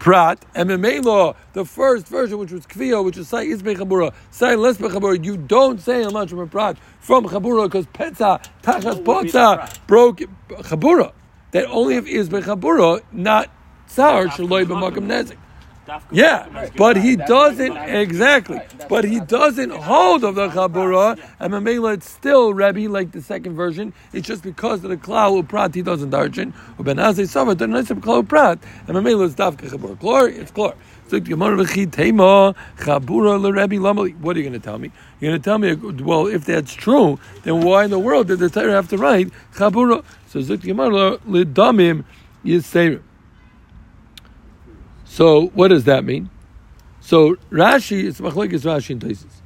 Prat 0.00 0.44
and 0.52 0.68
law, 1.04 1.36
the 1.52 1.64
first 1.64 2.08
version, 2.08 2.38
which 2.38 2.50
was 2.50 2.66
Kviya, 2.66 3.04
which 3.04 3.16
is 3.16 3.28
Sai 3.28 3.46
Isbe 3.46 3.76
Chabura, 3.76 4.12
Sai 4.32 4.56
Les 4.56 4.76
Chabura, 4.78 5.22
you 5.24 5.36
don't 5.36 5.80
say 5.80 6.02
a 6.02 6.10
much 6.10 6.30
from 6.30 6.40
a 6.40 6.46
Prat 6.48 6.78
from 6.98 7.26
Chabura 7.26 7.66
because 7.66 7.86
Petza 7.86 8.44
Tachas 8.62 9.04
What 9.04 9.06
would 9.06 9.22
be 9.24 9.30
the 9.30 9.38
Potza 9.38 9.86
broke 9.86 10.18
Chabura. 10.48 11.12
That 11.52 11.66
only 11.66 11.96
if 11.96 12.06
Isbe 12.06 12.42
Chabura, 12.42 13.02
not 13.12 13.50
Dafka 13.88 14.28
Shaloi 14.28 14.64
B'Makom 14.64 15.06
Nezik. 15.06 15.36
Yeah, 16.12 16.68
but 16.76 16.96
he 16.96 17.16
doesn't 17.16 17.76
exactly. 17.76 18.58
Right, 18.58 18.88
But 18.88 19.04
he 19.04 19.18
doesn't 19.20 19.70
hold 19.70 20.22
of 20.22 20.36
the 20.36 20.48
chabura, 20.48 21.18
and 21.40 21.52
Mamela 21.52 21.94
it's 21.94 22.08
still 22.08 22.54
Rebbe 22.54 22.88
like 22.88 23.10
the 23.10 23.22
second 23.22 23.56
version. 23.56 23.92
It's 24.12 24.26
just 24.26 24.44
because 24.44 24.84
of 24.84 24.90
the 24.90 24.96
klal 24.96 25.42
uprat 25.42 25.74
he 25.74 25.82
doesn't 25.82 26.10
darshan. 26.10 26.52
Or 26.78 26.84
Ben 26.84 26.96
Azai 26.96 27.28
Sava 27.28 27.56
doesn't 27.56 27.72
nice 27.72 27.88
klal 27.88 28.22
uprat, 28.22 28.60
and 28.86 28.96
Mamela 28.96 29.24
is 29.24 29.34
dafka 29.34 29.68
chabura. 29.68 29.96
Klor, 29.98 30.32
it's 30.32 30.52
klor. 30.52 30.74
So 31.08 31.18
the 31.18 31.20
Gemara 31.20 31.56
v'chi 31.56 31.90
tema 31.90 32.54
chabura 32.78 33.40
l'Rebbe 33.40 33.76
lamali. 33.76 34.16
What 34.20 34.36
are 34.36 34.40
you 34.40 34.48
going 34.48 34.60
to 34.60 34.64
tell 34.64 34.78
me? 34.78 34.92
You're 35.20 35.32
going 35.32 35.40
to 35.40 35.44
tell 35.44 35.58
me, 35.58 35.74
well, 36.02 36.26
if 36.26 36.46
that's 36.46 36.72
true, 36.72 37.20
then 37.42 37.60
why 37.60 37.84
in 37.84 37.90
the 37.90 37.98
world 37.98 38.28
did 38.28 38.38
the 38.38 38.48
Torah 38.48 38.72
have 38.72 38.88
to 38.88 38.96
write 38.96 39.30
chabura? 39.54 40.02
So 40.26 40.40
Zik 40.40 40.60
Gemara 40.60 41.18
l'damim 41.26 42.04
yisayrim. 42.44 43.02
So 45.04 45.48
what 45.48 45.68
does 45.68 45.84
that 45.84 46.04
mean? 46.04 46.30
So 47.00 47.34
Rashi, 47.50 48.04
it's 48.04 48.20
machlekes 48.20 48.64
Rashi 48.64 48.90
and 48.90 49.02
Taisis. 49.02 49.40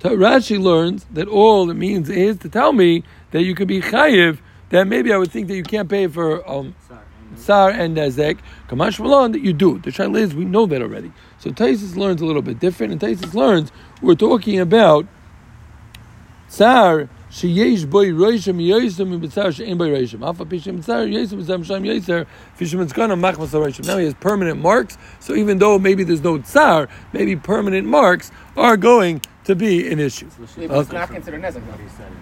Ta- 0.00 0.10
Rashi 0.10 0.60
learns 0.60 1.06
that 1.12 1.28
all 1.28 1.70
it 1.70 1.74
means 1.74 2.10
is 2.10 2.38
to 2.38 2.48
tell 2.48 2.72
me 2.72 3.04
that 3.30 3.42
you 3.42 3.54
could 3.54 3.68
be 3.68 3.80
chayiv. 3.80 4.38
That 4.70 4.88
maybe 4.88 5.12
I 5.12 5.16
would 5.16 5.30
think 5.30 5.46
that 5.46 5.54
you 5.54 5.62
can't 5.62 5.88
pay 5.88 6.08
for 6.08 6.46
um, 6.50 6.74
sar 7.36 7.70
and 7.70 7.96
nezek. 7.96 8.38
Kamash 8.68 8.98
malon 8.98 9.32
that 9.32 9.40
you 9.40 9.52
do. 9.52 9.78
The 9.78 9.90
shaila 9.90 10.18
is 10.18 10.34
we 10.34 10.44
know 10.44 10.66
that 10.66 10.82
already. 10.82 11.12
So 11.38 11.50
Taisis 11.50 11.96
learns 11.96 12.20
a 12.20 12.26
little 12.26 12.42
bit 12.42 12.58
different, 12.58 12.92
and 12.92 13.00
Taisis 13.00 13.32
learns 13.32 13.70
we're 14.02 14.16
talking 14.16 14.58
about 14.58 15.06
sar 16.48 17.08
sheyesh 17.30 17.88
boy 17.88 18.06
roishim 18.06 18.64
yoysim 18.64 19.12
and 19.12 19.22
b'tzar 19.22 19.54
she'en 19.54 19.76
boy 19.78 19.90
roishim. 19.90 20.24
Alpha 20.24 20.44
pishim 20.44 20.78
b'tzar 20.78 21.10
yoysim 21.10 21.42
b'tzar 21.42 21.64
sham 21.64 21.82
yoyser 21.82 22.26
fishim 22.58 22.86
etzkana 22.86 23.18
machmas 23.18 23.48
roishim. 23.48 23.86
Now 23.86 23.98
he 23.98 24.04
has 24.04 24.14
permanent 24.14 24.60
marks. 24.60 24.98
So 25.20 25.34
even 25.34 25.58
though 25.58 25.78
maybe 25.78 26.04
there's 26.04 26.22
no 26.22 26.38
tsar, 26.38 26.88
maybe 27.12 27.36
permanent 27.36 27.86
marks 27.86 28.30
are 28.56 28.76
going 28.76 29.22
to 29.44 29.54
be 29.54 29.90
an 29.90 30.00
issue. 30.00 30.28
It's 30.56 30.92
not 30.92 31.08
considered 31.10 31.42
nezek. 31.42 31.62
What 31.66 31.80
he 31.80 31.88
said. 31.88 32.12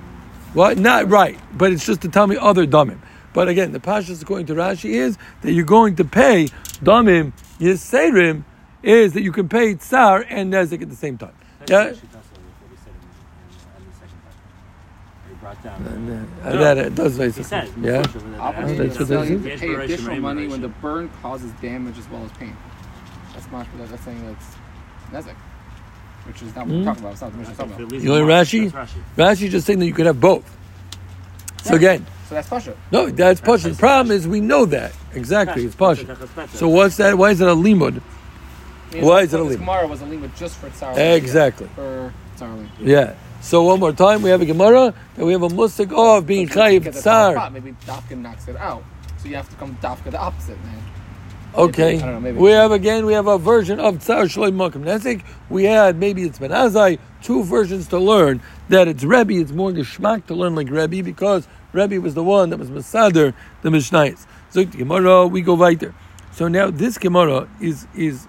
Well, 0.55 0.77
not 0.77 1.09
right, 1.11 1.39
but 1.53 1.73
it's 1.73 1.85
just 1.85 2.03
to 2.03 2.09
tell 2.09 2.27
me 2.27 2.37
other 2.37 2.67
damim. 2.67 2.99
But 3.33 3.49
again, 3.49 3.73
the 3.73 3.81
pashas 3.81 4.23
according 4.23 4.47
to 4.47 4.55
Rashi 4.55 4.91
is 4.91 5.19
that 5.43 5.53
you're 5.53 5.65
going 5.65 5.97
to 5.97 6.05
pay 6.05 6.47
damim 6.83 7.33
yiserim 7.59 8.45
is 8.83 9.15
that 9.15 9.23
you 9.23 9.33
can 9.33 9.49
pay 9.49 9.75
tsar 9.75 10.25
and 10.29 10.53
nezik 10.53 10.83
at 10.83 10.91
the 10.91 10.97
same 10.97 11.19
time. 11.19 11.35
Yeah, 11.69 11.95
She 11.95 12.07
does 12.07 12.15
what 12.61 12.71
he 12.71 12.77
said 12.77 12.93
in, 12.93 13.81
in, 13.81 13.83
in 13.83 13.91
the 13.91 13.97
second 13.97 14.19
part. 15.65 15.81
He 15.81 15.87
and, 15.87 16.11
uh, 16.43 16.57
that 16.59 16.79
it 16.79 16.95
does 16.95 17.19
make 17.19 17.35
sense. 17.35 17.71
Yeah, 17.81 18.11
Opposite 18.39 18.77
that's 18.79 19.01
is 19.01 19.09
what 19.09 19.09
telling 19.09 19.31
you 19.33 19.39
that 19.39 19.51
to 19.51 19.59
pay 19.59 19.75
additional 19.75 20.17
money 20.17 20.47
when 20.49 20.61
the 20.61 20.69
burn 20.69 21.11
causes 21.23 21.53
damage 21.55 21.99
as 21.99 22.09
well 22.11 22.25
as 22.25 22.33
pain. 22.33 22.57
That's 23.33 23.51
much, 23.51 23.69
that's 23.77 24.05
saying 24.05 24.25
that's 24.27 25.27
nezek, 25.27 25.37
which 26.25 26.43
is 26.43 26.55
not 26.55 26.69
what 26.69 26.75
Hmm? 26.75 26.79
we're 26.79 26.85
talking 26.85 27.03
about. 27.05 27.13
It's 27.13 27.23
not 27.23 27.33
the 27.33 27.39
mission 27.39 27.57
talking 27.57 27.73
about. 27.75 27.93
You 27.93 28.09
know 28.09 28.25
Rashi? 28.27 28.71
Rashi. 28.73 29.05
Rashi 29.17 29.51
just 29.51 29.67
saying 29.67 29.81
that 29.81 29.87
you 29.87 29.95
could 29.95 30.07
have 30.07 30.21
both. 30.21 30.57
So 31.63 31.75
again, 31.75 32.07
So 32.29 32.35
that's 32.35 32.49
pasha. 32.49 32.77
no, 32.93 33.11
that's 33.11 33.41
pashas. 33.41 33.73
The 33.73 33.77
problem 33.77 34.17
is 34.17 34.29
we 34.29 34.41
know 34.41 34.67
that 34.67 34.93
exactly. 35.13 35.65
It's 35.65 35.77
pashas. 35.77 36.51
So 36.51 36.69
what's 36.69 36.97
that? 36.99 37.17
Why 37.19 37.31
is 37.31 37.41
it 37.41 37.49
a 37.49 37.55
limud? 37.55 38.03
Why 38.93 39.23
is 39.23 39.35
it 39.35 39.41
a 39.41 39.43
limud? 39.43 39.49
lima? 39.51 39.59
Gemara 39.59 39.87
was 39.89 40.03
a 40.03 40.07
limud 40.07 40.37
just 40.37 40.57
for 40.57 40.71
tsar. 40.71 40.99
Exactly. 40.99 41.69
For 41.75 42.13
tsar. 42.37 42.57
Yeah. 42.81 43.15
So 43.45 43.63
one 43.63 43.79
more 43.79 43.93
time, 43.93 44.23
we 44.23 44.31
have 44.31 44.41
a 44.41 44.47
Gemara 44.47 44.95
that 45.17 45.25
we 45.27 45.33
have 45.33 45.43
a 45.43 45.51
musik 45.51 45.93
of 45.95 46.27
being 46.27 46.49
chayiv 46.49 46.91
tsar. 46.95 47.51
Maybe 47.51 47.73
Dafka 47.85 48.17
knocks 48.17 48.49
it 48.49 48.57
out. 48.57 48.83
So 49.19 49.29
you 49.29 49.37
have 49.37 49.51
to 49.51 49.57
come 49.57 49.77
Dafka 49.83 50.11
the 50.13 50.19
opposite, 50.19 50.57
man. 50.65 50.83
Okay. 51.55 51.99
I 51.99 52.01
don't 52.01 52.13
know, 52.13 52.21
maybe. 52.21 52.39
We 52.39 52.53
have 52.53 52.73
again, 52.73 53.05
we 53.05 53.13
have 53.13 53.27
a 53.27 53.37
version 53.37 53.79
of 53.79 54.03
Tsar 54.03 54.25
Shloim 54.25 54.55
Makim 54.55 54.83
Nesik. 54.83 55.23
We 55.51 55.65
had 55.65 55.99
maybe 55.99 56.23
it's 56.23 56.39
Ben 56.39 56.53
Azai, 56.53 56.99
two 57.21 57.45
versions 57.45 57.87
to 57.89 57.99
learn 57.99 58.41
that 58.71 58.89
it's 58.89 59.05
Rebbe, 59.05 59.35
it's 59.35 59.53
more 59.53 59.73
geschmack 59.73 60.25
to 60.29 60.35
learn 60.35 60.55
like 60.55 60.71
Rebbe 60.71 61.03
because 61.05 61.47
Rebbe 61.75 62.01
was 62.01 62.15
the 62.15 62.25
one 62.25 62.49
that 62.49 62.59
was 62.59 62.71
Masader, 62.71 63.35
the 63.61 63.69
Mishnayis. 63.69 64.25
So 64.49 64.65
Gemara, 64.65 65.27
we 65.27 65.43
go 65.43 65.53
weiter. 65.53 65.95
So 66.33 66.49
now 66.49 66.71
this 66.71 66.97
Gemara 66.97 67.47
is 67.61 67.87
is 67.95 68.27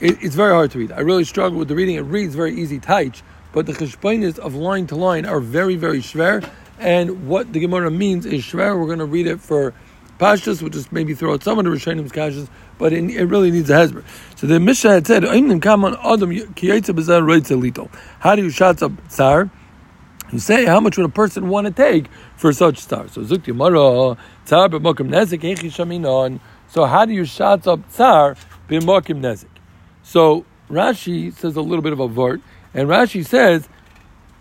it, 0.00 0.22
it's 0.22 0.34
very 0.34 0.54
hard 0.54 0.70
to 0.70 0.78
read. 0.78 0.90
I 0.90 1.00
really 1.00 1.24
struggle 1.24 1.58
with 1.58 1.68
the 1.68 1.74
reading. 1.74 1.96
It 1.96 2.00
reads 2.00 2.34
very 2.34 2.58
easy 2.58 2.80
taich, 2.80 3.20
but 3.52 3.66
the 3.66 3.72
cheshbainis 3.72 4.38
of 4.38 4.54
line 4.54 4.86
to 4.88 4.96
line 4.96 5.26
are 5.26 5.40
very 5.40 5.76
very 5.76 6.00
shver. 6.00 6.48
And 6.78 7.28
what 7.28 7.52
the 7.52 7.60
Gemara 7.60 7.90
means 7.90 8.26
is 8.26 8.42
shver. 8.42 8.78
We're 8.78 8.86
going 8.86 8.98
to 8.98 9.04
read 9.04 9.26
it 9.26 9.40
for 9.40 9.72
pashtus. 10.18 10.60
We'll 10.62 10.70
just 10.70 10.90
maybe 10.92 11.14
throw 11.14 11.34
out 11.34 11.42
some 11.42 11.58
of 11.58 11.64
the 11.64 11.70
Rishonim 11.70 12.10
kashas, 12.10 12.48
but 12.78 12.92
it, 12.92 13.04
it 13.10 13.26
really 13.26 13.50
needs 13.50 13.70
a 13.70 13.74
hezber. 13.74 14.04
So 14.36 14.46
the 14.46 14.58
Mishnah 14.58 14.90
had 14.90 15.06
said. 15.06 15.24
How 18.18 18.36
do 18.36 18.42
you 18.42 18.50
shots 18.50 18.82
up 18.82 18.92
tsar? 19.08 19.50
You 20.32 20.38
say, 20.38 20.64
how 20.64 20.80
much 20.80 20.96
would 20.96 21.04
a 21.04 21.10
person 21.10 21.48
want 21.48 21.66
to 21.66 21.72
take 21.72 22.06
for 22.36 22.52
such 22.54 22.78
star? 22.78 23.06
So 23.08 23.20
zukti 23.20 23.46
Gemara, 23.46 24.16
tsar 24.46 24.68
b'mokim 24.70 25.10
nezik 25.10 25.40
echi 25.42 25.70
shaminon. 25.70 26.40
So 26.68 26.86
how 26.86 27.04
do 27.04 27.12
you 27.12 27.26
shots 27.26 27.66
up 27.66 27.86
tsar 27.90 28.36
b'mokim 28.68 29.20
nezik? 29.20 29.50
So 30.02 30.46
Rashi 30.70 31.34
says 31.34 31.56
a 31.56 31.60
little 31.60 31.82
bit 31.82 31.92
of 31.92 32.00
a 32.00 32.08
vort, 32.08 32.40
and 32.74 32.88
Rashi 32.88 33.26
says, 33.26 33.68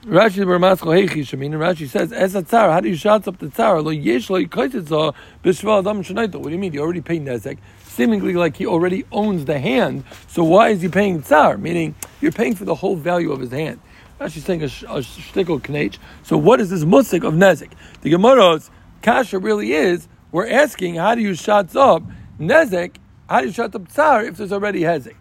Rashi 0.03 0.43
heichi 0.43 1.21
shamin, 1.21 1.47
and 1.47 1.55
Rashi 1.55 1.87
says, 1.87 2.11
as 2.11 2.33
a 2.33 2.41
tsar, 2.41 2.71
how 2.71 2.79
do 2.79 2.89
you 2.89 2.95
shots 2.95 3.27
up 3.27 3.37
the 3.37 3.49
tsar? 3.49 3.81
Lo 3.81 3.91
yesh 3.91 4.31
lo 4.31 4.39
b'shval 4.39 5.79
adam 5.79 6.03
shanaita. 6.03 6.35
What 6.35 6.45
do 6.45 6.49
you 6.49 6.57
mean? 6.57 6.73
You 6.73 6.81
already 6.81 7.01
paid 7.01 7.23
nezek, 7.23 7.59
seemingly 7.83 8.33
like 8.33 8.57
he 8.57 8.65
already 8.65 9.05
owns 9.11 9.45
the 9.45 9.59
hand. 9.59 10.03
So 10.27 10.43
why 10.43 10.69
is 10.69 10.81
he 10.81 10.87
paying 10.87 11.21
tsar? 11.21 11.57
Meaning 11.57 11.93
you're 12.19 12.31
paying 12.31 12.55
for 12.55 12.65
the 12.65 12.73
whole 12.73 12.95
value 12.95 13.31
of 13.31 13.41
his 13.41 13.51
hand. 13.51 13.79
Rashi's 14.19 14.45
saying 14.45 14.63
a, 14.63 14.69
sh- 14.69 14.83
a 14.83 15.01
shtickle 15.01 15.59
knech. 15.59 15.97
So 16.23 16.35
what 16.35 16.59
is 16.59 16.71
this 16.71 16.83
musik 16.83 17.23
of 17.23 17.35
nezek? 17.35 17.71
The 18.01 18.09
Gemara's 18.09 18.71
kasha 19.03 19.37
really 19.37 19.73
is. 19.73 20.07
We're 20.31 20.49
asking, 20.49 20.95
how 20.95 21.13
do 21.13 21.21
you 21.21 21.35
shots 21.35 21.75
up 21.75 22.01
nezek? 22.39 22.95
How 23.29 23.41
do 23.41 23.47
you 23.47 23.53
shut 23.53 23.75
up 23.75 23.87
tsar 23.87 24.23
if 24.23 24.37
there's 24.37 24.51
already 24.51 24.81
hezek? 24.81 25.15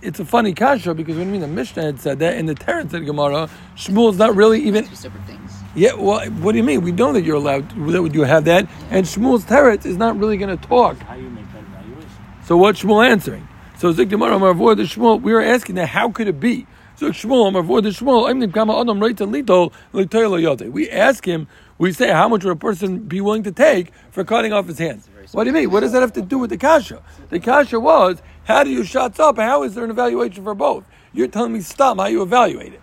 It's 0.00 0.20
a 0.20 0.24
funny 0.24 0.54
kasha 0.54 0.94
because 0.94 1.16
when 1.16 1.26
you 1.26 1.32
mean 1.32 1.40
the 1.40 1.48
Mishnah 1.48 1.82
had 1.82 2.00
said 2.00 2.20
that 2.20 2.36
in 2.36 2.46
the 2.46 2.54
Teretz 2.54 2.92
of 2.92 3.04
Gemara, 3.04 3.50
Shmuel's 3.76 4.16
not 4.16 4.36
really 4.36 4.62
even. 4.62 4.86
Two 4.86 4.94
separate 4.94 5.24
things. 5.24 5.52
Yeah, 5.74 5.94
well, 5.94 6.24
what 6.30 6.52
do 6.52 6.58
you 6.58 6.64
mean? 6.64 6.82
We 6.82 6.92
know 6.92 7.12
that 7.12 7.22
you're 7.22 7.36
allowed. 7.36 7.68
That 7.70 8.14
you 8.14 8.22
have 8.22 8.44
that, 8.44 8.68
and 8.90 9.04
Shmuel's 9.06 9.44
Teretz 9.44 9.84
is 9.84 9.96
not 9.96 10.16
really 10.18 10.36
going 10.36 10.56
to 10.56 10.68
talk. 10.68 10.98
How 10.98 11.16
you 11.16 11.28
make 11.30 11.50
that 11.52 11.62
evaluation? 11.62 12.10
So 12.44 12.56
what's 12.56 12.82
Shmuel 12.82 13.04
answering? 13.08 13.48
So 13.78 13.90
Zik 13.90 14.08
Gemara 14.08 14.36
Amar 14.36 14.50
Avoid 14.50 14.78
the 14.78 14.84
Shmuel. 14.84 15.20
We 15.20 15.32
were 15.32 15.42
asking 15.42 15.74
that 15.76 15.88
how 15.88 16.10
could 16.10 16.28
it 16.28 16.38
be? 16.38 16.66
So 16.94 17.10
Shmuel 17.10 17.48
Amar 17.48 17.62
Avoid 17.62 17.84
the 17.84 17.90
Shmuel. 17.90 18.30
I'm 18.30 18.38
the 18.38 18.48
Kama 18.48 18.80
Adam 18.80 19.00
Reita 19.00 19.28
Lito 19.28 19.72
Litoylo 19.92 20.40
Yote. 20.40 20.70
We 20.70 20.88
ask 20.90 21.26
him. 21.26 21.48
We 21.78 21.92
say 21.92 22.12
how 22.12 22.28
much 22.28 22.44
would 22.44 22.52
a 22.52 22.56
person 22.56 23.00
be 23.00 23.20
willing 23.20 23.42
to 23.42 23.50
take 23.50 23.92
for 24.12 24.22
cutting 24.22 24.52
off 24.52 24.66
his 24.66 24.78
hand? 24.78 25.02
What 25.32 25.44
do 25.44 25.50
you 25.50 25.54
mean? 25.54 25.70
What 25.70 25.80
does 25.80 25.92
that 25.92 26.00
have 26.00 26.12
to 26.14 26.22
do 26.22 26.38
with 26.38 26.50
the 26.50 26.58
kasha? 26.58 27.02
The 27.30 27.40
kasha 27.40 27.80
was 27.80 28.20
how 28.44 28.64
do 28.64 28.70
you 28.70 28.84
shots 28.84 29.18
up? 29.18 29.36
How 29.38 29.62
is 29.62 29.74
there 29.74 29.84
an 29.84 29.90
evaluation 29.90 30.44
for 30.44 30.54
both? 30.54 30.84
You're 31.12 31.28
telling 31.28 31.52
me 31.52 31.60
stop. 31.60 31.98
How 31.98 32.06
you 32.06 32.22
evaluate 32.22 32.74
it? 32.74 32.80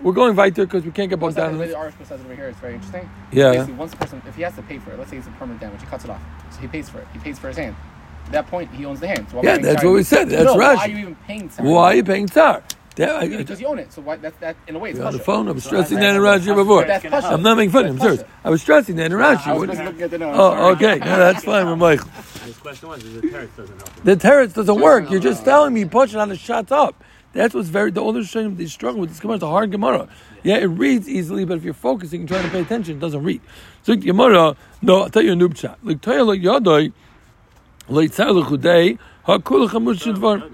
We're 0.00 0.12
going 0.12 0.36
weiter 0.36 0.64
because 0.64 0.84
we 0.84 0.92
can't 0.92 1.10
get 1.10 1.18
bogged 1.18 1.34
that? 1.36 1.48
down. 1.48 1.58
The 1.58 1.62
in 1.64 1.68
way 1.68 1.68
the 1.68 1.76
article 1.76 2.06
says 2.06 2.20
over 2.20 2.34
here 2.34 2.48
is 2.48 2.56
very 2.56 2.74
interesting. 2.74 3.10
Yeah. 3.32 3.52
Basically, 3.52 3.74
once 3.74 3.94
a 3.94 3.96
person, 3.96 4.22
if 4.28 4.36
he 4.36 4.42
has 4.42 4.54
to 4.54 4.62
pay 4.62 4.78
for 4.78 4.92
it, 4.92 4.98
let's 4.98 5.10
say 5.10 5.16
it's 5.16 5.26
a 5.26 5.30
permanent 5.30 5.60
damage, 5.60 5.80
he 5.80 5.86
cuts 5.86 6.04
it 6.04 6.10
off, 6.10 6.20
so 6.50 6.60
he 6.60 6.68
pays 6.68 6.88
for 6.88 7.00
it. 7.00 7.08
He 7.12 7.18
pays 7.18 7.38
for 7.38 7.48
his 7.48 7.56
hand. 7.56 7.74
At 8.26 8.32
that 8.32 8.46
point, 8.46 8.70
he 8.72 8.84
owns 8.84 9.00
the 9.00 9.08
hand. 9.08 9.26
So 9.30 9.38
why 9.38 9.42
am 9.42 9.48
I 9.48 9.52
Yeah, 9.52 9.58
that's 9.58 9.84
what 9.84 9.94
we 9.94 10.02
said. 10.04 10.28
That's 10.28 10.44
no, 10.44 10.54
Why 10.54 10.76
are 10.76 10.88
you 10.88 10.98
even 10.98 11.16
paying 11.26 11.48
Tsar? 11.48 11.66
Why 11.66 11.84
are 11.84 11.96
you 11.96 12.04
paying 12.04 12.28
tsar? 12.28 12.62
That, 12.98 13.10
I, 13.10 13.20
I, 13.20 13.28
Because 13.28 13.60
you 13.60 13.66
own 13.68 13.78
it. 13.78 13.92
So 13.92 14.02
why? 14.02 14.16
That's 14.16 14.36
that. 14.38 14.56
In 14.66 14.74
a 14.76 14.78
way, 14.78 14.90
it's 14.90 14.98
on 15.00 15.12
the 15.12 15.18
phone. 15.20 15.48
I'm 15.48 15.58
So 15.60 15.68
stressing 15.68 15.98
that 16.00 16.16
in 16.16 16.20
Rashi 16.20 16.54
before. 16.54 16.84
I'm 16.84 17.42
not 17.42 17.56
making 17.56 17.70
fun 17.70 17.86
of 17.86 17.90
him. 17.92 17.96
I'm 17.96 18.02
serious. 18.02 18.24
I 18.44 18.50
was 18.50 18.60
stressing 18.60 18.96
that 18.96 19.06
in 19.12 19.12
Rashi. 19.12 19.46
I 19.46 19.52
was 19.54 19.68
What- 19.68 19.70
just 19.76 19.84
looking 19.84 20.02
at 20.02 20.10
the 20.10 20.18
notes. 20.18 20.36
Oh, 20.38 20.70
okay. 20.72 20.98
No, 20.98 21.16
that's 21.18 21.44
fine 21.44 21.66
with 21.70 21.78
Michael. 21.78 22.08
His 22.44 22.56
question 22.58 22.88
was, 22.88 23.02
the 23.02 23.20
teretz 23.20 23.56
doesn't 23.56 23.76
help. 23.76 24.04
The 24.04 24.16
teretz 24.16 24.52
doesn't 24.54 24.80
work. 24.80 25.10
You're 25.10 25.20
just 25.20 25.44
telling 25.44 25.72
me 25.74 25.84
pushing 25.84 26.18
on 26.18 26.28
the 26.28 26.36
shots 26.36 26.72
up. 26.72 27.02
That's 27.34 27.54
what's 27.54 27.68
very 27.68 27.90
the 27.90 28.00
older 28.00 28.20
shayim 28.20 28.56
they 28.56 28.66
struggle 28.66 29.00
with 29.00 29.10
this 29.10 29.20
Gemara. 29.20 29.36
It's 29.36 29.44
a 29.44 29.48
hard 29.48 29.70
Gemara. 29.70 30.08
Yeah, 30.42 30.56
it 30.56 30.64
reads 30.66 31.08
easily, 31.08 31.44
but 31.44 31.58
if 31.58 31.64
you're 31.64 31.74
focusing 31.74 32.20
and 32.20 32.28
trying 32.28 32.42
to 32.44 32.50
pay 32.50 32.60
attention, 32.62 32.96
it 32.96 33.00
doesn't 33.00 33.22
read. 33.22 33.40
So 33.82 33.94
Gemara, 33.96 34.56
no, 34.82 35.02
I'll 35.02 35.10
tell 35.10 35.22
you 35.22 35.32
a 35.32 35.36
noob 35.36 35.54
chat. 35.54 35.78
Like 35.82 36.00
Toya 36.00 36.40
Yadoi, 36.42 36.92
like 37.88 38.10
Tzar 38.12 38.28
Lechudei, 38.28 38.98
Hakul 39.26 39.68
Chamush 39.68 40.02
Shidvar. 40.02 40.50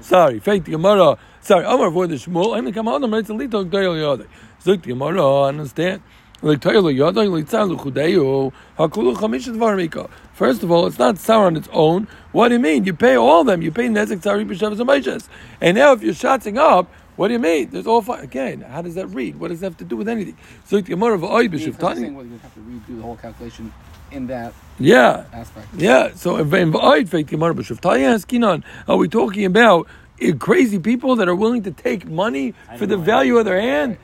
Sorry, 0.00 0.40
fake 0.40 0.64
the 0.64 0.72
Gemara. 0.72 1.16
Sorry, 1.40 1.64
Amar 1.64 1.86
avoid 1.88 2.10
the 2.10 2.16
Shmuel. 2.16 2.56
I'm 2.56 2.64
the 2.64 3.08
right 3.08 3.26
to 3.26 3.34
lead 3.34 3.50
to 3.52 3.64
Toya 3.64 4.18
Yadoi. 4.18 4.26
Zuk 4.62 4.82
the 4.82 4.88
Gemara, 4.88 5.42
understand. 5.44 6.02
Like 6.42 6.60
Toya 6.60 6.82
Yadoi, 6.82 7.30
like 7.30 7.46
Tzar 7.46 7.66
Lechudei, 7.68 8.52
Hakul 8.78 9.14
Chamish 9.16 9.48
Shidvar 9.48 9.76
Mika. 9.76 10.08
First 10.32 10.62
of 10.62 10.70
all, 10.70 10.86
it's 10.86 10.98
not 10.98 11.18
sour 11.18 11.46
on 11.46 11.56
its 11.56 11.68
own. 11.72 12.08
What 12.32 12.48
do 12.48 12.54
you 12.54 12.60
mean? 12.60 12.84
You 12.84 12.92
pay 12.92 13.14
all 13.16 13.42
of 13.42 13.46
them. 13.46 13.62
You 13.62 13.70
pay 13.70 13.88
Nezek, 13.88 14.20
Tzari, 14.20 14.46
B'Shavas, 14.46 14.80
and 14.80 14.88
Maishas. 14.88 15.28
And 15.60 15.76
now 15.76 15.92
if 15.92 16.02
you're 16.02 16.12
shotting 16.12 16.58
up, 16.58 16.90
what 17.16 17.28
do 17.28 17.34
you 17.34 17.40
mean? 17.40 17.70
There's 17.70 17.86
all 17.86 18.02
five. 18.02 18.24
Again, 18.24 18.62
how 18.62 18.82
does 18.82 18.96
that 18.96 19.06
read? 19.06 19.38
What 19.38 19.48
does 19.48 19.60
that 19.60 19.66
have 19.66 19.76
to 19.76 19.84
do 19.84 19.96
with 19.96 20.08
anything? 20.08 20.36
So 20.64 20.76
the 20.76 20.82
Gemara 20.82 21.14
of 21.14 21.24
Oy 21.24 21.28
I 21.28 21.42
mean, 21.42 21.52
'cause 21.52 21.64
you're 21.66 21.74
B'Shav 21.74 21.94
saying, 21.94 22.14
you 22.14 22.38
have 22.42 22.54
to 22.54 22.60
redo 22.60 22.96
the 22.96 23.02
whole 23.02 23.16
calculation 23.16 23.72
in 24.14 24.26
that 24.28 24.52
Yeah. 24.78 25.24
aspect. 25.32 25.66
Yeah, 25.76 26.10
so 26.14 26.36
if 26.38 26.52
in 26.54 26.72
Va'id 26.72 27.08
fake 27.08 27.26
Gemara 27.28 27.54
B'Shav 27.54 27.80
Tanya 27.80 28.14
Skinon, 28.16 28.62
are 28.88 28.96
we 28.96 29.08
talking 29.08 29.44
about 29.44 29.86
uh, 30.22 30.32
crazy 30.38 30.78
people 30.78 31.16
that 31.16 31.28
are 31.28 31.34
willing 31.34 31.62
to 31.64 31.70
take 31.70 32.06
money 32.08 32.54
for 32.78 32.86
the 32.86 32.96
know 32.96 33.02
value 33.02 33.36
of 33.38 33.44
their 33.44 33.60
hand? 33.60 33.96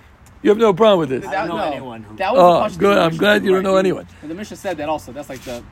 You 0.43 0.51
have 0.51 0.59
no 0.59 0.73
problem 0.73 1.01
with 1.01 1.11
this. 1.11 1.27
I 1.31 1.47
don't 1.47 1.49
know 1.57 1.59
anyone 1.73 2.03
who- 2.03 2.17
That 2.17 2.33
was 2.33 2.41
Oh, 2.41 2.69
the 2.75 2.79
good. 2.79 2.97
the 2.97 3.01
I'm 3.03 3.17
glad 3.17 3.45
you 3.45 3.53
don't 3.53 3.63
know 3.63 3.77
anyone. 3.77 4.07
And 4.23 4.31
the 4.31 4.35
Mishnah 4.35 4.57
said 4.57 4.77
that 4.79 4.89
also. 4.89 5.13
That's 5.13 5.29
like 5.29 5.43
the 5.43 5.63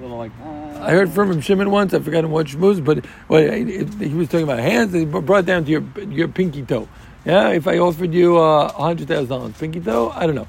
little 0.00 0.18
like. 0.18 0.32
Uh, 0.44 0.80
I 0.82 0.90
heard 0.90 1.10
from 1.10 1.30
him 1.32 1.40
Shimon 1.40 1.70
once. 1.70 1.94
I 1.94 2.00
forgot 2.00 2.24
what 2.26 2.46
shmooze, 2.46 2.84
but 2.84 3.04
well, 3.28 3.42
it- 3.42 3.68
it- 3.68 3.94
he 4.00 4.14
was 4.14 4.28
talking 4.28 4.44
about 4.44 4.58
hands. 4.58 4.92
He 4.92 5.04
brought 5.06 5.46
down 5.46 5.64
to 5.64 5.70
your 5.70 5.82
your 6.10 6.28
pinky 6.28 6.62
toe. 6.62 6.86
Yeah, 7.24 7.48
if 7.50 7.66
I 7.66 7.78
offered 7.78 8.12
you 8.12 8.36
uh, 8.38 8.70
a 8.76 8.82
hundred 8.82 9.08
thousand 9.08 9.28
dollars, 9.28 9.52
pinky 9.58 9.80
toe, 9.80 10.12
I 10.14 10.26
don't 10.26 10.34
know, 10.34 10.48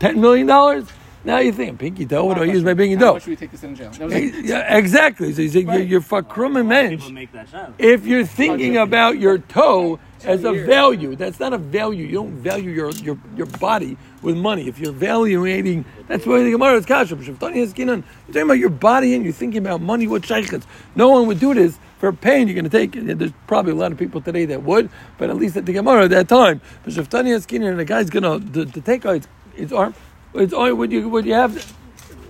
ten 0.00 0.18
million 0.20 0.46
dollars. 0.46 0.86
Now 1.24 1.38
you 1.38 1.52
think 1.52 1.78
pinky 1.78 2.04
toe. 2.04 2.24
What 2.24 2.36
do 2.36 2.42
I 2.42 2.46
use 2.46 2.62
my 2.62 2.74
pinky 2.74 2.96
How 2.96 3.00
toe? 3.00 3.12
much 3.14 3.22
should 3.22 3.30
we 3.30 3.36
take 3.36 3.50
this 3.50 3.62
in 3.64 3.74
jail? 3.74 3.90
That 3.92 4.04
was 4.04 4.14
Eh, 4.14 4.30
like, 4.34 4.44
Yeah, 4.44 4.76
exactly. 4.76 5.32
So 5.32 5.40
he's 5.42 5.52
saying 5.54 5.66
you're, 5.66 5.76
Right. 5.76 5.88
you're 5.88 6.00
fakrum 6.02 6.50
A 6.50 6.52
lot 6.52 6.60
of 6.60 6.66
mensch. 6.66 7.00
People 7.00 7.12
make 7.12 7.32
that 7.32 7.48
sound. 7.48 7.74
If 7.78 8.06
you're 8.06 8.26
thinking 8.26 8.76
about 8.76 9.18
your 9.18 9.38
toe 9.38 9.98
as 10.24 10.44
a 10.44 10.52
value, 10.52 11.16
that's 11.16 11.40
not 11.40 11.52
a 11.54 11.58
value. 11.58 12.06
You 12.06 12.12
don't 12.12 12.32
value 12.32 12.70
your 12.70 12.90
your, 12.92 13.18
your 13.36 13.46
body 13.46 13.96
with 14.20 14.36
money. 14.36 14.68
If 14.68 14.78
you're 14.78 14.90
evaluating, 14.92 15.84
that's 16.08 16.26
why 16.26 16.42
the 16.42 16.50
Gemara 16.50 16.76
is 16.76 16.84
kasha. 16.86 17.16
But 17.16 17.24
Shaftani 17.26 17.56
Haskinan, 17.56 18.02
you're 18.26 18.34
talking 18.34 18.42
about 18.42 18.58
your 18.58 18.70
body 18.70 19.14
and 19.14 19.24
you're 19.24 19.32
thinking 19.32 19.58
about 19.66 19.80
money. 19.80 20.06
What 20.06 20.26
shaykhs? 20.26 20.66
No 20.94 21.08
one 21.08 21.26
would 21.26 21.40
do 21.40 21.54
this 21.54 21.78
for 21.98 22.12
pain. 22.12 22.48
You're 22.48 22.54
going 22.54 22.64
to 22.64 22.70
take. 22.70 22.94
it. 22.96 23.18
There's 23.18 23.32
probably 23.46 23.72
a 23.72 23.76
lot 23.76 23.92
of 23.92 23.98
people 23.98 24.20
today 24.20 24.44
that 24.46 24.62
would, 24.62 24.90
but 25.18 25.30
at 25.30 25.36
least 25.36 25.56
at 25.56 25.64
the 25.66 25.72
Gemara 25.72 26.04
at 26.04 26.10
that 26.10 26.28
time, 26.28 26.60
but 26.84 26.92
Shaftani 26.92 27.30
Haskinan 27.34 27.70
and 27.70 27.78
the 27.78 27.84
guy's 27.86 28.10
going 28.10 28.24
to 28.52 28.66
to 28.66 28.80
take 28.82 29.06
out 29.06 29.14
his, 29.14 29.28
his 29.54 29.72
arm. 29.72 29.94
It's 30.34 30.52
only 30.52 30.72
would 30.72 30.92
you 30.92 31.08
would 31.08 31.26
you 31.26 31.34
have 31.34 31.74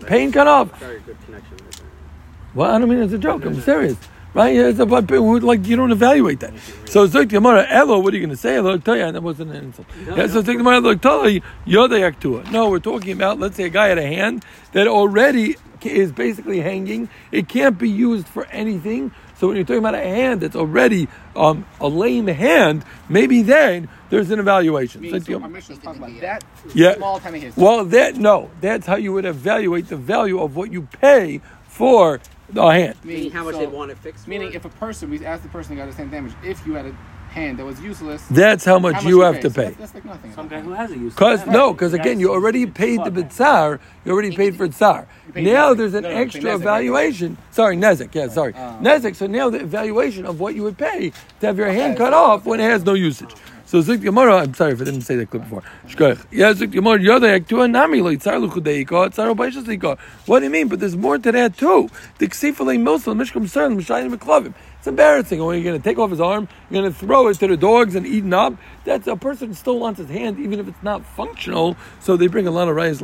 pain 0.06 0.30
cut 0.32 0.46
off? 0.46 0.78
Very 0.78 1.00
good 1.00 1.16
connection. 1.24 1.56
right. 1.56 1.80
Well, 2.54 2.70
I 2.70 2.78
don't 2.78 2.88
mean 2.88 3.00
it's 3.00 3.12
a 3.12 3.18
joke. 3.18 3.44
I'm 3.44 3.60
serious. 3.60 3.96
Right? 4.34 4.56
It's 4.56 4.80
about 4.80 5.06
people 5.06 5.38
like 5.40 5.64
you 5.66 5.76
don't 5.76 5.92
evaluate 5.92 6.40
that. 6.40 6.52
So 6.86 7.06
Zoik 7.06 7.28
Gemara, 7.28 7.66
Elo, 7.68 8.00
what 8.00 8.12
are 8.12 8.16
you 8.16 8.22
going 8.22 8.34
to 8.34 8.36
say? 8.36 8.56
Elo, 8.56 8.78
tell 8.78 8.96
you 8.96 9.10
that 9.10 9.22
wasn't 9.22 9.52
an 9.52 9.66
insult. 9.66 9.86
Yeah, 10.06 10.26
so 10.26 10.42
Zoik 10.42 10.58
Gemara, 10.58 10.80
look, 10.80 11.00
tell 11.00 11.28
you, 11.28 11.40
Yodayak 11.66 12.18
Tua. 12.18 12.42
No, 12.50 12.68
we're 12.68 12.80
talking 12.80 13.12
about, 13.12 13.38
let's 13.38 13.56
say, 13.56 13.64
a 13.64 13.68
guy 13.68 13.86
had 13.86 13.98
a 13.98 14.02
hand 14.06 14.44
that 14.72 14.88
already 14.88 15.54
is 15.82 16.10
basically 16.10 16.60
hanging. 16.60 17.08
It 17.30 17.48
can't 17.48 17.78
be 17.78 17.88
used 17.88 18.26
for 18.26 18.46
anything. 18.46 19.12
So 19.36 19.48
when 19.48 19.56
you're 19.56 19.64
talking 19.64 19.78
about 19.78 19.94
a 19.94 19.98
hand 19.98 20.40
that's 20.40 20.54
already 20.56 21.08
um, 21.34 21.66
a 21.80 21.88
lame 21.88 22.28
hand, 22.28 22.84
maybe 23.08 23.42
then 23.42 23.88
there's 24.10 24.30
an 24.30 24.38
evaluation. 24.38 25.00
me, 25.00 25.10
Zoik 25.10 25.26
so 25.26 25.34
our 25.34 25.40
Gemara- 25.40 25.58
is 25.58 25.78
talking 25.78 26.02
about 26.02 26.20
that 26.20 26.44
Yeah. 26.74 26.94
small 26.94 27.18
tiny 27.18 27.40
hit. 27.40 27.56
well, 27.56 27.84
that 27.86 28.16
no, 28.16 28.50
that's 28.60 28.86
how 28.86 28.96
you 28.96 29.12
would 29.12 29.24
evaluate 29.24 29.88
the 29.88 29.96
value 29.96 30.40
of 30.40 30.54
what 30.56 30.72
you 30.72 30.82
pay 31.00 31.40
for 31.68 32.20
the 32.48 32.62
hand. 32.64 32.94
Meaning 33.02 33.32
how 33.32 33.42
much 33.44 33.54
so- 33.54 33.60
they 33.60 33.66
want 33.66 33.90
it 33.90 33.98
fixed. 33.98 34.28
Meaning, 34.28 34.50
for? 34.50 34.56
if 34.58 34.64
a 34.64 34.68
person, 34.68 35.10
we 35.10 35.24
asked 35.26 35.42
the 35.42 35.48
person 35.48 35.72
who 35.76 35.82
got 35.82 35.90
the 35.90 35.96
same 35.96 36.10
damage, 36.10 36.32
if 36.44 36.64
you 36.66 36.74
had 36.74 36.86
a 36.86 36.94
hand 37.34 37.58
that 37.58 37.64
was 37.64 37.80
useless. 37.80 38.22
That's 38.30 38.64
how 38.64 38.78
much 38.78 38.94
how 38.96 39.08
you 39.08 39.20
have 39.20 39.40
to 39.40 39.50
So 39.50 39.54
pay. 39.56 39.64
That's, 39.70 39.76
that's 39.78 39.94
like 39.94 40.04
nothing. 40.04 40.32
Some 40.32 40.48
guy 40.48 40.60
who 40.60 40.72
has 40.72 40.90
a 40.90 40.96
use. 40.96 41.12
Because 41.14 41.40
Right. 41.40 41.48
no, 41.50 41.72
because 41.72 41.92
again, 41.92 42.20
you 42.20 42.30
already 42.32 42.64
paid 42.66 43.00
the 43.04 43.10
Right. 43.10 43.28
bitzar. 43.28 43.78
You 44.04 44.12
already 44.12 44.34
paid 44.36 44.56
for 44.56 44.68
tsar. 44.68 45.06
Now 45.34 45.74
there's 45.74 45.94
an 45.94 46.04
No, 46.04 46.10
no, 46.10 46.16
extra 46.16 46.42
paid 46.42 46.54
evaluation. 46.54 47.36
Sorry, 47.50 47.76
nezek. 47.76 48.14
Yeah, 48.14 48.28
sorry, 48.28 48.54
Oh. 48.56 48.78
nezek. 48.80 49.16
So 49.16 49.26
now 49.26 49.50
the 49.50 49.60
evaluation 49.60 50.24
of 50.24 50.38
what 50.40 50.54
you 50.54 50.62
would 50.62 50.78
pay 50.78 51.12
to 51.40 51.46
have 51.46 51.58
your 51.58 51.70
hand 51.70 51.96
cut 51.98 52.12
off 52.14 52.44
when 52.46 52.60
it 52.60 52.70
has 52.70 52.84
no 52.84 52.94
usage. 52.94 53.34
So 53.74 53.80
Zik 53.80 54.02
Gemara, 54.02 54.36
I'm 54.36 54.54
sorry 54.54 54.74
if 54.74 54.80
I 54.80 54.84
didn't 54.84 55.00
say 55.00 55.16
that 55.16 55.30
clip 55.30 55.42
before. 55.42 55.64
Shkoch. 55.88 56.24
Yeah, 56.30 56.52
Zik 56.54 56.70
Gemara, 56.70 56.96
Yodek 56.96 57.48
to 57.48 57.62
a 57.62 57.66
nami 57.66 58.02
lo 58.02 58.14
yitzar 58.14 58.38
luchudeika, 58.48 59.10
tzar. 59.12 59.98
What 60.26 60.38
do 60.38 60.44
you 60.44 60.50
mean? 60.50 60.68
But 60.68 60.78
there's 60.78 60.96
more 60.96 61.18
to 61.18 61.32
that 61.32 61.56
too. 61.58 61.88
The 62.18 62.28
ksifalei 62.28 62.78
milsel 62.78 63.16
mishkum 63.16 63.48
sern 63.48 63.76
mishayim 63.76 64.14
meklavim. 64.16 64.54
It's 64.84 64.88
embarrassing. 64.90 65.42
When 65.42 65.56
you're 65.56 65.64
going 65.64 65.80
to 65.80 65.82
take 65.82 65.98
off 65.98 66.10
his 66.10 66.20
arm, 66.20 66.46
you're 66.70 66.82
going 66.82 66.92
to 66.92 66.98
throw 66.98 67.28
it 67.28 67.38
to 67.38 67.46
the 67.46 67.56
dogs 67.56 67.94
and 67.94 68.06
eat 68.06 68.26
it 68.26 68.32
up. 68.34 68.52
That's 68.84 69.06
a 69.06 69.16
person 69.16 69.54
still 69.54 69.78
wants 69.78 69.96
his 69.98 70.10
hand, 70.10 70.38
even 70.38 70.60
if 70.60 70.68
it's 70.68 70.82
not 70.82 71.06
functional. 71.06 71.74
So 72.00 72.18
they 72.18 72.26
bring 72.26 72.46
a 72.46 72.50
lot 72.50 72.68
of 72.68 72.76
rayas 72.76 73.00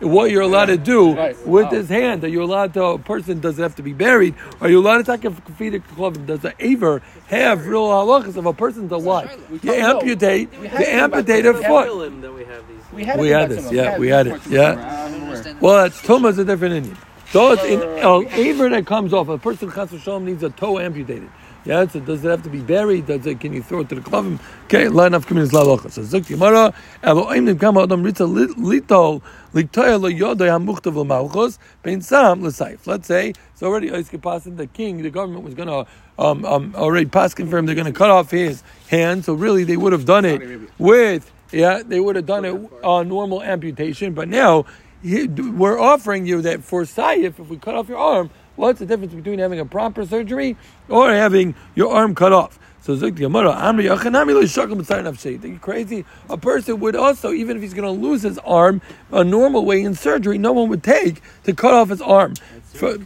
What 0.00 0.30
you're 0.32 0.42
allowed 0.42 0.64
to 0.66 0.76
do 0.76 1.14
Right. 1.14 1.46
with 1.46 1.66
Wow. 1.66 1.70
his 1.70 1.88
hand? 1.90 2.24
Are 2.24 2.28
you 2.28 2.42
allowed 2.42 2.74
to? 2.74 2.82
A 2.82 2.98
person 2.98 3.38
does 3.38 3.56
it 3.60 3.62
have 3.62 3.76
to 3.76 3.84
be 3.84 3.92
buried? 3.92 4.34
Are 4.60 4.68
you 4.68 4.80
allowed 4.80 4.98
to 4.98 5.04
take 5.04 5.24
a 5.24 5.30
kafida 5.30 5.80
club? 5.94 6.26
Does 6.26 6.40
the 6.40 6.54
aver 6.58 7.02
have 7.28 7.68
real 7.68 7.86
halachas 7.86 8.36
if 8.36 8.44
a 8.44 8.52
person's 8.52 8.90
alive? 8.90 9.30
We 9.70 9.76
You 9.76 9.82
talked- 9.82 9.94
no, 9.94 10.00
amputate, 10.00 10.50
we 10.58 10.64
you 10.64 10.70
to 10.70 10.94
amputate 10.94 11.46
about 11.46 11.64
a 11.64 11.68
foot. 11.68 12.34
We 12.34 12.44
have 12.44 12.68
these. 12.68 12.92
We 12.92 13.04
had, 13.04 13.20
We 13.20 13.28
had 13.28 13.50
this, 13.50 13.72
yeah, 13.72 13.98
we 13.98 14.08
had 14.08 14.26
it, 14.26 14.40
yeah. 14.48 14.74
Tumor. 14.74 14.82
I 14.82 15.10
don't 15.10 15.20
know 15.20 15.30
where. 15.30 15.56
Well, 15.60 15.84
it's 15.86 16.02
tumah 16.02 16.30
is 16.30 16.38
a 16.38 16.44
different 16.44 16.74
Indian. 16.74 16.96
Those 17.32 17.62
in 17.64 17.80
uh, 17.80 18.22
aver 18.32 18.68
that 18.70 18.86
comes 18.86 19.12
off, 19.12 19.28
a 19.28 19.38
person 19.38 19.70
chas 19.70 19.90
v'shalom 19.90 20.24
needs 20.24 20.42
a 20.42 20.50
toe 20.50 20.78
amputated. 20.78 21.30
Yeah, 21.64 21.86
so 21.86 22.00
does 22.00 22.24
it 22.24 22.30
have 22.30 22.42
to 22.44 22.48
be 22.50 22.60
buried? 22.60 23.06
Does 23.06 23.26
it? 23.26 23.38
Can 23.40 23.52
you 23.52 23.62
throw 23.62 23.80
it 23.80 23.88
to 23.90 23.94
the 23.94 24.00
klavim? 24.00 24.40
Okay, 24.64 24.88
line 24.88 25.14
of 25.14 25.26
community 25.26 25.54
lalocha. 25.54 25.92
So 25.92 26.02
zuk 26.02 26.22
yimara 26.22 26.74
Elohim 27.02 27.46
nimkam 27.46 27.80
adam 27.82 28.02
ritza 28.02 28.26
litol 28.26 29.22
liktoya 29.54 30.00
lo 30.00 30.08
yoday 30.08 30.48
hamuchtav 30.48 30.94
l'malchus 30.96 31.58
bein 31.82 32.00
sam 32.00 32.42
l'sayif. 32.42 32.86
Let's 32.86 33.06
say 33.06 33.34
it's 33.52 33.62
already 33.62 33.90
oiskipasin. 33.90 34.56
The 34.56 34.66
king, 34.66 35.02
the 35.02 35.10
government 35.10 35.44
was 35.44 35.54
going 35.54 35.68
to 35.68 35.86
um, 36.20 36.44
um, 36.44 36.74
already 36.76 37.06
pass 37.06 37.34
confirm 37.34 37.66
they're 37.66 37.74
going 37.74 37.92
to 37.92 37.92
cut 37.92 38.10
off 38.10 38.30
his 38.30 38.62
hand. 38.88 39.24
So 39.24 39.34
really, 39.34 39.64
they 39.64 39.76
would 39.76 39.92
have 39.92 40.04
done 40.04 40.24
it 40.24 40.38
with 40.78 41.30
yeah, 41.52 41.82
they 41.84 41.98
would 41.98 42.14
have 42.16 42.26
done 42.26 42.44
it 42.44 42.54
on 42.84 43.08
normal 43.08 43.42
amputation. 43.42 44.12
But 44.14 44.28
now 44.28 44.66
he- 45.02 45.26
we're 45.26 45.80
offering 45.80 46.26
you 46.26 46.42
that 46.42 46.62
for 46.62 46.82
Saif, 46.82 47.24
if 47.24 47.48
we 47.48 47.56
cut 47.56 47.74
off 47.74 47.88
your 47.88 47.98
arm, 47.98 48.30
what's 48.56 48.78
the 48.78 48.86
difference 48.86 49.12
between 49.14 49.38
having 49.40 49.58
a 49.58 49.64
proper 49.64 50.06
surgery 50.06 50.56
or 50.88 51.10
having 51.12 51.54
your 51.74 51.92
arm 51.92 52.14
cut 52.14 52.32
off? 52.32 52.58
So 52.82 52.96
Zuk 52.96 53.14
Gemara, 53.16 53.52
Amri 53.52 53.84
Yachanami 53.94 54.32
lo 54.34 54.42
yishakal 54.42 54.80
b'tzar. 54.80 55.40
Think 55.40 55.60
crazy? 55.60 56.04
A 56.30 56.38
person 56.38 56.80
would 56.80 56.96
also, 56.96 57.30
even 57.32 57.56
if 57.56 57.62
he's 57.62 57.74
going 57.74 57.84
to 57.84 57.90
lose 58.06 58.22
his 58.22 58.38
arm, 58.38 58.80
a 59.12 59.22
normal 59.22 59.64
way 59.66 59.82
in 59.82 59.94
surgery, 59.94 60.38
no 60.38 60.52
one 60.52 60.68
would 60.70 60.82
take 60.82 61.20
to 61.44 61.52
cut 61.52 61.74
off 61.74 61.90
his 61.90 62.00
arm. 62.00 62.34
For- 62.72 62.96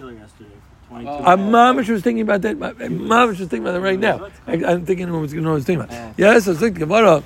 serial 1.03 1.03
killing 1.03 1.03
yesterday. 1.03 1.03
22. 1.03 1.09
Oh. 1.09 1.19
Uh, 1.19 1.23
I'm 1.27 1.41
mamish 1.51 1.89
was 1.89 2.03
thinking 2.03 2.23
about 2.23 2.43
that. 2.43 2.57
Uh, 2.57 2.59
My- 2.59 2.73
Mamish 2.75 3.41
was 3.41 3.49
thinking 3.49 3.63
about 3.63 3.73
that 3.73 3.81
right 3.81 3.99
now. 3.99 4.29
I, 4.47 4.53
I'm 4.65 4.87
thinking 4.87 5.13
what 5.13 5.21
was 5.21 5.33
going 5.33 5.45
to 5.45 5.47
know 5.47 5.51
what 5.51 5.55
I 5.55 5.57
was 5.57 5.65
thinking 5.65 5.85
about. 5.85 6.15
Yes, 6.19 6.45
so 6.45 6.55
Zuk 6.55 6.61
the 6.61 6.71
Gemara. 6.71 7.23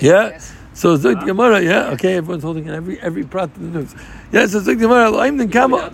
Yeah. 0.00 0.40
So 0.74 0.96
Zuk 0.96 1.26
Gemara, 1.26 1.60
yeah, 1.60 1.90
okay, 1.90 2.14
everyone's 2.16 2.42
holding 2.42 2.66
in 2.66 2.72
every 2.74 2.98
every 3.00 3.24
prat 3.24 3.50
in 3.56 3.72
the 3.72 3.80
news. 3.80 3.94
Yeah, 4.32 4.46
so 4.46 4.60
Zuk 4.60 4.78
Gemara, 4.78 5.04
Elohim 5.06 5.36
then 5.36 5.50
Kama. 5.50 5.90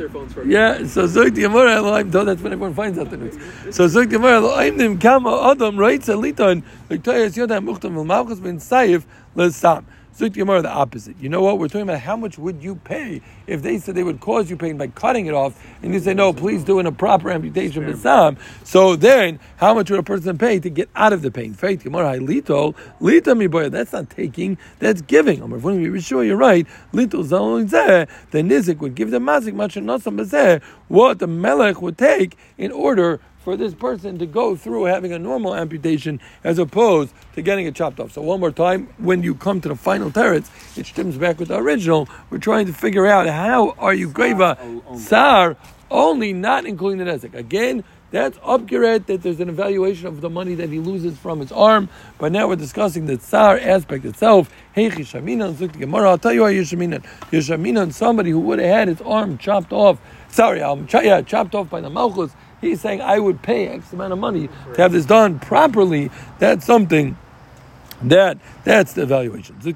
Yeah, 0.46 0.86
so 0.86 1.08
Zuk 1.08 1.34
Gemara, 1.34 1.74
Elohim, 1.76 2.10
though 2.12 2.24
that's 2.24 2.40
when 2.40 2.52
everyone 2.52 2.74
finds 2.74 2.96
out 2.96 3.10
the 3.10 3.16
news. 3.16 3.34
So 3.74 3.88
Zuk 3.88 4.08
Gemara, 4.08 4.36
Elohim 4.36 4.78
then 4.78 4.98
Kama 5.00 5.50
Adam, 5.50 5.76
right? 5.76 6.00
Saliton, 6.00 6.62
Victoria's 6.88 7.34
Yodam 7.36 7.66
Muchtam 7.68 8.06
Malchus 8.06 8.38
ben 8.38 8.58
Saif, 8.58 9.04
Lesam. 9.34 9.84
Zuk 10.18 10.32
Gemara, 10.32 10.62
the 10.62 10.68
opposite. 10.68 11.16
You 11.20 11.28
know 11.28 11.42
what? 11.42 11.60
We're 11.60 11.68
talking 11.68 11.82
about 11.82 12.00
how 12.00 12.16
much 12.16 12.38
would 12.38 12.60
you 12.60 12.74
pay 12.74 13.22
if 13.46 13.62
they 13.62 13.78
said 13.78 13.94
they 13.94 14.02
would 14.02 14.18
cause 14.18 14.50
you 14.50 14.56
pain 14.56 14.76
by 14.76 14.88
cutting 14.88 15.26
it 15.26 15.32
off, 15.34 15.64
and 15.80 15.94
you 15.94 16.00
say, 16.00 16.12
no, 16.12 16.32
please 16.32 16.64
do 16.64 16.80
in 16.80 16.86
a 16.86 16.92
proper 16.92 17.30
amputation 17.30 17.86
with 17.86 18.02
Sam. 18.02 18.36
So 18.64 18.96
then, 18.96 19.38
how 19.58 19.74
much 19.74 19.90
would 19.90 20.00
a 20.00 20.02
person 20.02 20.36
pay 20.36 20.58
to 20.58 20.68
get 20.70 20.88
out 20.96 21.12
of 21.12 21.22
the 21.22 21.30
pain? 21.30 21.54
Faith, 21.54 21.84
Gemara, 21.84 22.18
Lito, 22.18 22.74
Lito 23.00 23.36
mi 23.36 23.46
boy. 23.46 23.68
That's 23.68 23.92
not 23.92 24.10
taking, 24.10 24.58
that's 24.80 25.02
giving. 25.02 25.40
I'm 25.40 25.52
we 25.52 26.00
sure 26.00 26.24
you're 26.24 26.36
right. 26.36 26.66
Lito 26.92 27.22
zeh. 27.22 28.08
The 28.32 28.38
nizik 28.38 28.78
would 28.78 28.96
give 28.96 29.12
the 29.12 29.20
mazik 29.20 29.54
much 29.54 29.76
nosam 29.76 30.18
bazeh. 30.18 30.60
What 30.88 31.20
the 31.20 31.28
melech 31.28 31.80
would 31.80 31.96
take 31.96 32.36
in 32.56 32.72
order 32.72 33.20
for 33.48 33.56
this 33.56 33.72
person 33.72 34.18
to 34.18 34.26
go 34.26 34.54
through 34.54 34.84
having 34.84 35.10
a 35.10 35.18
normal 35.18 35.54
amputation 35.54 36.20
as 36.44 36.58
opposed 36.58 37.14
to 37.34 37.40
getting 37.40 37.64
it 37.64 37.74
chopped 37.74 37.98
off. 37.98 38.12
So 38.12 38.20
one 38.20 38.40
more 38.40 38.50
time, 38.50 38.88
when 38.98 39.22
you 39.22 39.34
come 39.34 39.62
to 39.62 39.70
the 39.70 39.74
final 39.74 40.10
teretz, 40.10 40.50
it 40.76 40.84
stems 40.84 41.16
back 41.16 41.38
with 41.38 41.48
the 41.48 41.56
original. 41.56 42.10
We're 42.28 42.40
trying 42.40 42.66
to 42.66 42.74
figure 42.74 43.06
out 43.06 43.26
how 43.26 43.70
are 43.78 43.94
you 43.94 44.10
greva 44.10 44.58
only. 44.60 44.98
sar 44.98 45.56
only 45.90 46.34
not 46.34 46.66
including 46.66 46.98
the 47.02 47.10
nezek. 47.10 47.32
Again, 47.32 47.84
that's 48.10 48.38
upgrade 48.42 49.06
that 49.06 49.22
there's 49.22 49.40
an 49.40 49.48
evaluation 49.48 50.06
of 50.06 50.20
the 50.20 50.28
money 50.28 50.54
that 50.54 50.68
he 50.68 50.78
loses 50.78 51.16
from 51.18 51.40
his 51.40 51.50
arm. 51.50 51.88
But 52.18 52.32
now 52.32 52.48
we're 52.48 52.56
discussing 52.56 53.06
the 53.06 53.16
tsar 53.16 53.58
aspect 53.58 54.04
itself. 54.04 54.50
Hey, 54.72 54.90
Chishaminan, 54.90 55.58
look 55.58 55.72
the 55.72 55.78
Gemara. 55.78 56.10
I'll 56.10 56.18
tell 56.18 56.34
you 56.34 56.42
why 56.42 56.52
Yishaminan. 56.52 57.02
Yishaminan, 57.32 57.94
somebody 57.94 58.30
who 58.30 58.40
would 58.40 58.58
have 58.58 58.68
had 58.68 58.88
his 58.88 59.00
arm 59.00 59.38
chopped 59.38 59.72
off. 59.72 59.98
Sorry, 60.28 60.62
um, 60.62 60.86
ch- 60.86 60.94
yeah, 61.02 61.22
chopped 61.22 61.54
off 61.54 61.70
by 61.70 61.80
the 61.80 61.90
malchus. 61.90 62.32
He's 62.60 62.80
saying 62.80 63.00
I 63.00 63.18
would 63.18 63.42
pay 63.42 63.68
X 63.68 63.92
amount 63.92 64.12
of 64.12 64.18
money 64.18 64.48
to 64.74 64.82
have 64.82 64.92
this 64.92 65.06
done 65.06 65.38
properly. 65.38 66.10
That's 66.38 66.66
something 66.66 67.16
that 68.02 68.38
that's 68.64 68.92
the 68.94 69.02
evaluation. 69.02 69.60
So 69.60 69.72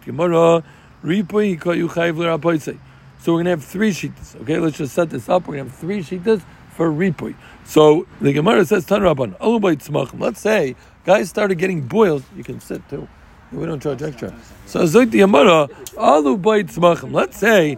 we're 3.32 3.38
gonna 3.38 3.50
have 3.50 3.64
three 3.64 3.92
sheets. 3.92 4.36
Okay, 4.36 4.58
let's 4.58 4.78
just 4.78 4.94
set 4.94 5.10
this 5.10 5.28
up. 5.28 5.46
We're 5.46 5.58
gonna 5.58 5.68
have 5.68 5.78
three 5.78 6.02
sheets 6.02 6.42
for 6.74 6.90
Ripui. 6.90 7.34
So 7.64 8.06
the 8.20 8.32
Gemara 8.32 8.64
says 8.64 8.84
Tan 8.84 9.02
Rabban. 9.02 9.36
Let's 10.18 10.40
say 10.40 10.74
guys 11.04 11.28
started 11.28 11.58
getting 11.58 11.82
boils. 11.82 12.22
You 12.36 12.42
can 12.42 12.60
sit 12.60 12.88
too. 12.88 13.08
We 13.52 13.66
don't 13.66 13.82
charge 13.82 14.02
extra. 14.02 14.34
So 14.66 14.86
Zik 14.86 15.10
the 15.10 15.18
Gemara, 15.18 15.68
Tzmachim. 15.94 17.12
Let's 17.12 17.36
say 17.36 17.76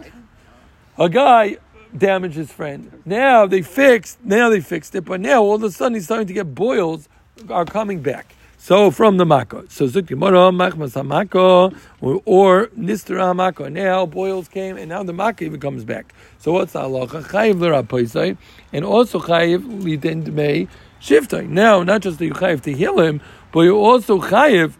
a 0.97 1.09
guy 1.09 1.57
damaged 1.97 2.35
his 2.35 2.51
friend. 2.51 3.01
Now 3.05 3.45
they 3.45 3.61
fixed. 3.61 4.23
Now 4.23 4.49
they 4.49 4.61
fixed 4.61 4.95
it, 4.95 5.05
but 5.05 5.21
now 5.21 5.43
all 5.43 5.55
of 5.55 5.63
a 5.63 5.71
sudden 5.71 5.95
he's 5.95 6.05
starting 6.05 6.27
to 6.27 6.33
get 6.33 6.55
boils 6.55 7.09
are 7.49 7.65
coming 7.65 8.01
back. 8.01 8.35
So 8.57 8.89
from 8.89 9.17
the 9.17 9.25
mako. 9.25 9.65
So 9.69 9.87
Gemara, 9.87 10.51
Machmas 10.51 10.99
Hamako, 10.99 11.77
or, 12.01 12.21
or 12.25 12.67
Nister 12.69 13.17
Hamako. 13.17 13.71
Now 13.71 14.07
boils 14.07 14.47
came, 14.47 14.77
and 14.77 14.89
now 14.89 15.03
the 15.03 15.13
mako 15.13 15.45
even 15.45 15.59
comes 15.59 15.83
back. 15.83 16.13
So 16.39 16.51
what's 16.51 16.73
the 16.73 16.79
halacha? 16.79 17.25
Chayiv 17.25 17.59
l'rapoisai, 17.59 18.37
and 18.73 18.83
also 18.83 19.19
chayiv 19.19 19.59
lidin 19.83 20.23
dmei 20.23 20.67
shiftai. 20.99 21.47
Now, 21.47 21.83
not 21.83 22.01
just 22.01 22.17
that 22.17 22.25
you 22.25 22.33
chayiv 22.33 22.61
to 22.61 22.73
heal 22.73 22.99
him, 22.99 23.21
but 23.51 23.61
you 23.61 23.77
also 23.77 24.19
chayiv 24.19 24.73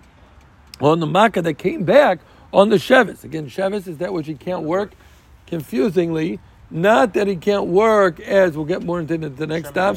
on 0.81 0.99
the 0.99 1.07
makkah 1.07 1.43
that 1.43 1.59
came 1.59 1.83
back 1.83 2.19
on 2.51 2.69
the 2.69 2.77
shevis. 2.77 3.23
Again, 3.23 3.47
shevis 3.47 3.87
is 3.87 3.97
that 3.97 4.13
which 4.13 4.25
he 4.25 4.33
can't 4.33 4.63
work. 4.63 4.93
Confusingly, 5.45 6.39
not 6.71 7.13
that 7.13 7.27
he 7.27 7.35
can't 7.35 7.67
work, 7.67 8.19
as 8.19 8.55
we'll 8.55 8.65
get 8.65 8.83
more 8.83 8.99
into 8.99 9.17
the, 9.17 9.29
the 9.29 9.47
next 9.47 9.69
stop. 9.69 9.95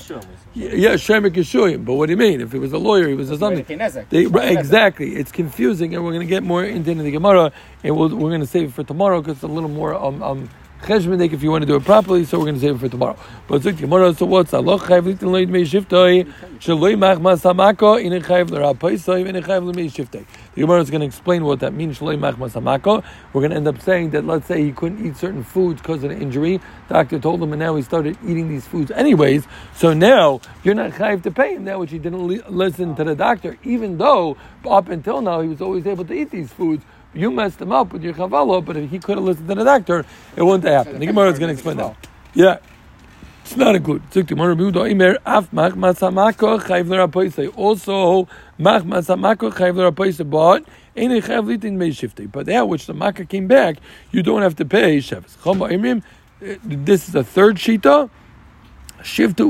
Yeah, 0.55 0.95
Shemek 0.95 1.33
Yeshuyim. 1.33 1.85
But 1.85 1.95
what 1.95 2.07
do 2.07 2.13
you 2.13 2.17
mean? 2.17 2.41
If 2.41 2.53
he 2.53 2.59
was 2.59 2.73
a 2.73 2.79
lawyer, 2.79 3.09
he 3.09 3.15
was 3.15 3.31
a 3.31 3.39
something. 3.39 3.65
They 3.65 3.77
pay 3.77 3.85
nezek. 3.85 4.09
They, 4.11 4.25
They 4.25 4.31
pay 4.31 4.31
right, 4.31 4.53
exactly. 4.59 5.17
It's 5.17 5.33
confusing, 5.33 5.95
and 5.95 6.05
we're 6.05 6.13
going 6.13 6.27
to 6.27 6.31
get 6.31 6.43
more 6.43 6.65
into 6.65 6.95
the 6.95 7.11
Gemara, 7.11 7.53
and 7.85 7.97
we'll, 7.97 8.09
we're 8.11 8.31
going 8.31 8.41
to 8.41 8.47
save 8.47 8.69
it 8.69 8.75
for 8.75 8.85
tomorrow 8.85 9.21
because 9.21 9.37
it's 9.37 9.45
a 9.45 9.49
little 9.49 9.71
more 9.71 9.95
um 9.95 10.23
um 10.23 10.51
cheshmenik 10.83 11.33
if 11.33 11.43
you 11.43 11.51
want 11.51 11.63
to 11.63 11.67
do 11.67 11.77
it 11.77 11.85
properly. 11.85 12.25
So 12.25 12.39
we're 12.39 12.47
going 12.47 12.57
to 12.57 12.61
save 12.61 12.77
it 12.77 12.79
for 12.79 12.89
tomorrow. 12.89 13.19
But 13.47 13.63
Zik 13.63 13.77
Gemara. 13.79 14.15
So 14.15 14.27
what's? 14.27 14.53
Lo 14.53 14.79
chayv 14.79 15.05
litin 15.05 15.31
lo 15.33 15.45
yidmei 15.45 15.65
shiftoi 15.65 16.33
shaloi 16.59 16.97
machmas 16.97 17.43
hamako 17.43 18.03
ina 18.03 18.21
chayv 18.21 18.51
l'rapaisoi 18.51 19.29
ina 19.29 19.43
chayv 19.43 19.73
shiftoi. 19.91 20.27
The 20.55 20.61
Gemara 20.61 20.81
is 20.81 20.91
going 20.91 21.01
to 21.01 21.07
explain 21.07 21.45
what 21.45 21.61
that 21.61 21.75
means. 21.75 21.99
Shaloi 21.99 22.19
machmas 22.19 22.53
hamako. 22.53 23.05
We're 23.33 23.41
going 23.41 23.51
to 23.51 23.57
end 23.57 23.69
up 23.69 23.81
saying 23.81 24.11
that 24.11 24.25
let's 24.25 24.47
say 24.47 24.63
he 24.63 24.73
couldn't 24.73 25.07
eat 25.07 25.17
certain 25.17 25.45
foods 25.45 25.81
because 25.81 26.05
of 26.05 26.11
an 26.11 26.23
injury. 26.23 26.61
Doctor 26.89 27.19
told 27.19 27.43
him, 27.43 27.53
and 27.53 27.61
now 27.61 27.77
he 27.77 27.83
started 27.83 28.17
eating 28.25 28.49
these 28.49 28.67
foods 28.67 28.91
anyways. 28.91 29.47
So 29.75 29.95
now 29.95 30.41
you're 30.63 30.75
not 30.75 30.93
chayv 30.93 31.23
to 31.25 31.31
pay 31.31 31.55
him 31.55 31.65
that 31.65 31.79
which 31.79 31.91
he 31.91 31.99
didn't 31.99 32.27
li- 32.27 32.43
listen 32.49 32.95
to 32.97 33.05
the 33.05 33.15
doctor, 33.15 33.59
even 33.65 33.99
though 33.99 34.37
up 34.69 34.89
until 34.89 35.21
now 35.23 35.41
he 35.41 35.49
was 35.49 35.61
always 35.61 35.87
able 35.87 36.05
to 36.05 36.15
eat 36.15 36.31
these 36.31 36.53
foods. 36.53 36.85
You 37.19 37.33
messed 37.33 37.61
him 37.61 37.73
up 37.73 37.93
with 37.93 38.05
your 38.05 38.15
chavalo, 38.15 38.65
but 38.65 38.77
if 38.77 38.91
he 38.91 39.01
could 39.01 39.17
have 39.17 39.25
listened 39.25 39.49
to 39.49 39.57
the 39.57 39.65
doctor, 39.65 40.07
it 40.37 40.43
wouldn't 40.43 40.63
have 40.63 40.87
happened. 40.87 41.03
The 41.03 41.07
Gemara 41.07 41.31
is 41.31 41.39
going 41.41 41.49
to 41.49 41.55
explain 41.55 41.79
that. 41.79 42.07
Yeah. 42.33 42.59
It's 43.43 43.57
not 43.57 43.75
included. 43.75 44.09
Chayv 44.11 44.29
L'Rapoisei. 46.89 47.53
Also 47.57 48.29
Mach 48.57 48.85
Masamako 48.85 49.51
Chayv 49.53 49.75
L'Rapoisei. 49.75 50.31
But 50.31 50.65
Ain't 50.97 51.25
Chayv 51.25 51.47
Litin 51.47 51.73
Mei 51.73 51.89
Shiftei. 51.91 52.31
But 52.31 52.47
that 52.47 52.69
which 52.69 52.87
the 52.87 52.95
Makkah 52.95 53.25
came 53.25 53.49
back, 53.49 53.79
you 54.13 54.23
don't 54.23 54.43
have 54.43 54.55
to 54.57 54.65
pay 54.65 54.99
Shevis. 54.99 55.43
Choma 55.43 55.69
Imrim. 55.69 56.03
uh, 56.41 56.55
This 56.63 57.09
is 57.09 57.17
a 57.17 57.25
third 57.25 57.57
shita. 57.57 58.11
Shifta 59.01 59.45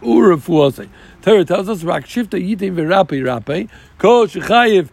Urafuase. 0.00 0.88
Torah 1.20 1.44
tells 1.44 1.68
us, 1.68 1.82
Rak 1.82 2.04
Shifta 2.04 2.40
Yitim 2.40 2.74
V'Rapi 2.74 3.22
Rapi, 3.22 3.68
Kol 3.98 4.28
Shechayiv 4.28 4.88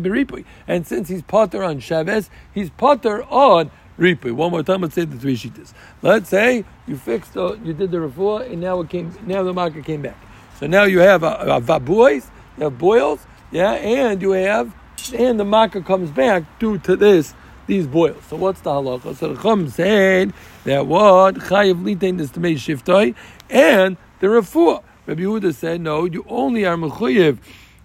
B'Ripui. 0.00 0.44
And 0.66 0.86
since 0.86 1.08
he's 1.08 1.22
potter 1.22 1.62
on 1.62 1.78
Sheves, 1.78 2.28
he's 2.52 2.70
potter 2.70 3.22
on 3.24 3.70
Ripui. 3.98 4.32
One 4.32 4.50
more 4.50 4.62
time, 4.62 4.80
let's 4.80 4.94
say 4.94 5.04
the 5.04 5.16
three 5.16 5.36
sheetas. 5.36 5.72
Let's 6.02 6.28
say 6.28 6.64
you 6.86 6.96
fixed, 6.96 7.34
the, 7.34 7.58
you 7.64 7.72
did 7.72 7.90
the 7.90 7.98
refuah, 7.98 8.50
and 8.50 8.60
now 8.60 8.80
it 8.80 8.88
came, 8.88 9.16
now 9.26 9.42
the 9.42 9.52
market 9.52 9.84
came 9.84 10.02
back. 10.02 10.16
So 10.58 10.66
now 10.66 10.84
you 10.84 11.00
have 11.00 11.22
a, 11.22 11.60
vabois, 11.60 12.28
you 12.56 12.64
have 12.64 12.78
boils, 12.78 13.26
yeah, 13.52 13.72
and 13.72 14.20
you 14.20 14.32
have, 14.32 14.74
and 15.16 15.38
the 15.38 15.44
makkah 15.44 15.82
comes 15.82 16.10
back 16.10 16.42
due 16.58 16.78
to 16.78 16.96
this, 16.96 17.34
these 17.66 17.86
boils. 17.86 18.22
So 18.28 18.36
what's 18.36 18.60
the 18.62 18.70
halacha? 18.70 19.16
So 19.16 19.34
the 19.34 19.42
Chum 19.42 19.68
said 19.68 20.32
that 20.64 20.86
what 20.86 21.36
chayiv 21.36 21.82
litain 21.82 22.20
is 22.20 22.30
to 22.32 22.40
make 22.40 22.58
shiftoi, 22.58 23.14
and 23.48 23.96
the 24.20 24.26
refuah. 24.26 24.82
Rabbi 25.06 25.22
Yehuda 25.22 25.54
said 25.54 25.80
no, 25.80 26.04
you 26.04 26.24
only 26.28 26.64
are 26.64 26.76
mechuyev 26.76 27.38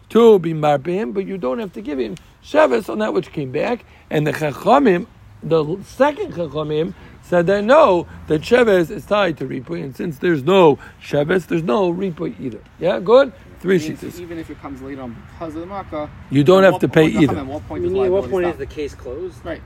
to 0.10 0.40
be 0.40 0.54
marpim, 0.54 1.14
but 1.14 1.26
you 1.26 1.38
don't 1.38 1.60
have 1.60 1.74
to 1.74 1.82
give 1.82 2.00
him 2.00 2.16
sheves 2.44 2.90
on 2.90 3.00
that 3.00 3.14
which 3.14 3.32
came 3.32 3.52
back. 3.52 3.86
And 4.10 4.26
the 4.26 4.32
chachamim, 4.32 5.08
the 5.44 5.78
second 5.84 6.34
chachamim 6.34 6.94
said 7.22 7.46
that 7.48 7.64
no, 7.64 8.08
that 8.28 8.42
sheves 8.42 8.90
is 8.90 9.06
tied 9.06 9.38
to 9.38 9.46
ripui, 9.46 9.84
and 9.84 9.96
since 9.96 10.18
there's 10.18 10.44
no 10.44 10.80
sheves, 11.04 11.48
there's 11.48 11.64
no 11.64 11.94
ripui 11.94 12.40
either. 12.40 12.60
Yeah, 12.80 13.00
good. 13.00 13.34
Three 13.60 13.78
Means 13.78 14.00
sheets. 14.00 14.20
Even 14.20 14.40
if 14.40 14.50
it 14.50 14.60
comes 14.62 14.82
later 14.82 15.02
on 15.02 15.16
because 15.34 15.54
of 15.54 15.62
the 15.62 15.68
makkah, 15.68 16.10
You 16.32 16.46
don't 16.46 16.64
at 16.64 16.72
have 16.72 16.82
to 16.82 16.88
pay 16.88 17.12
point- 17.12 17.24
either. 17.24 17.38
At 17.38 17.46
what 17.46 17.68
point, 17.68 17.86
I 17.86 17.90
mean, 17.90 18.06
at 18.06 18.12
what 18.12 18.30
point 18.30 18.48
is 18.48 18.58
the 18.58 18.66
case 18.66 18.96
closed? 18.96 19.44
Right. 19.46 19.62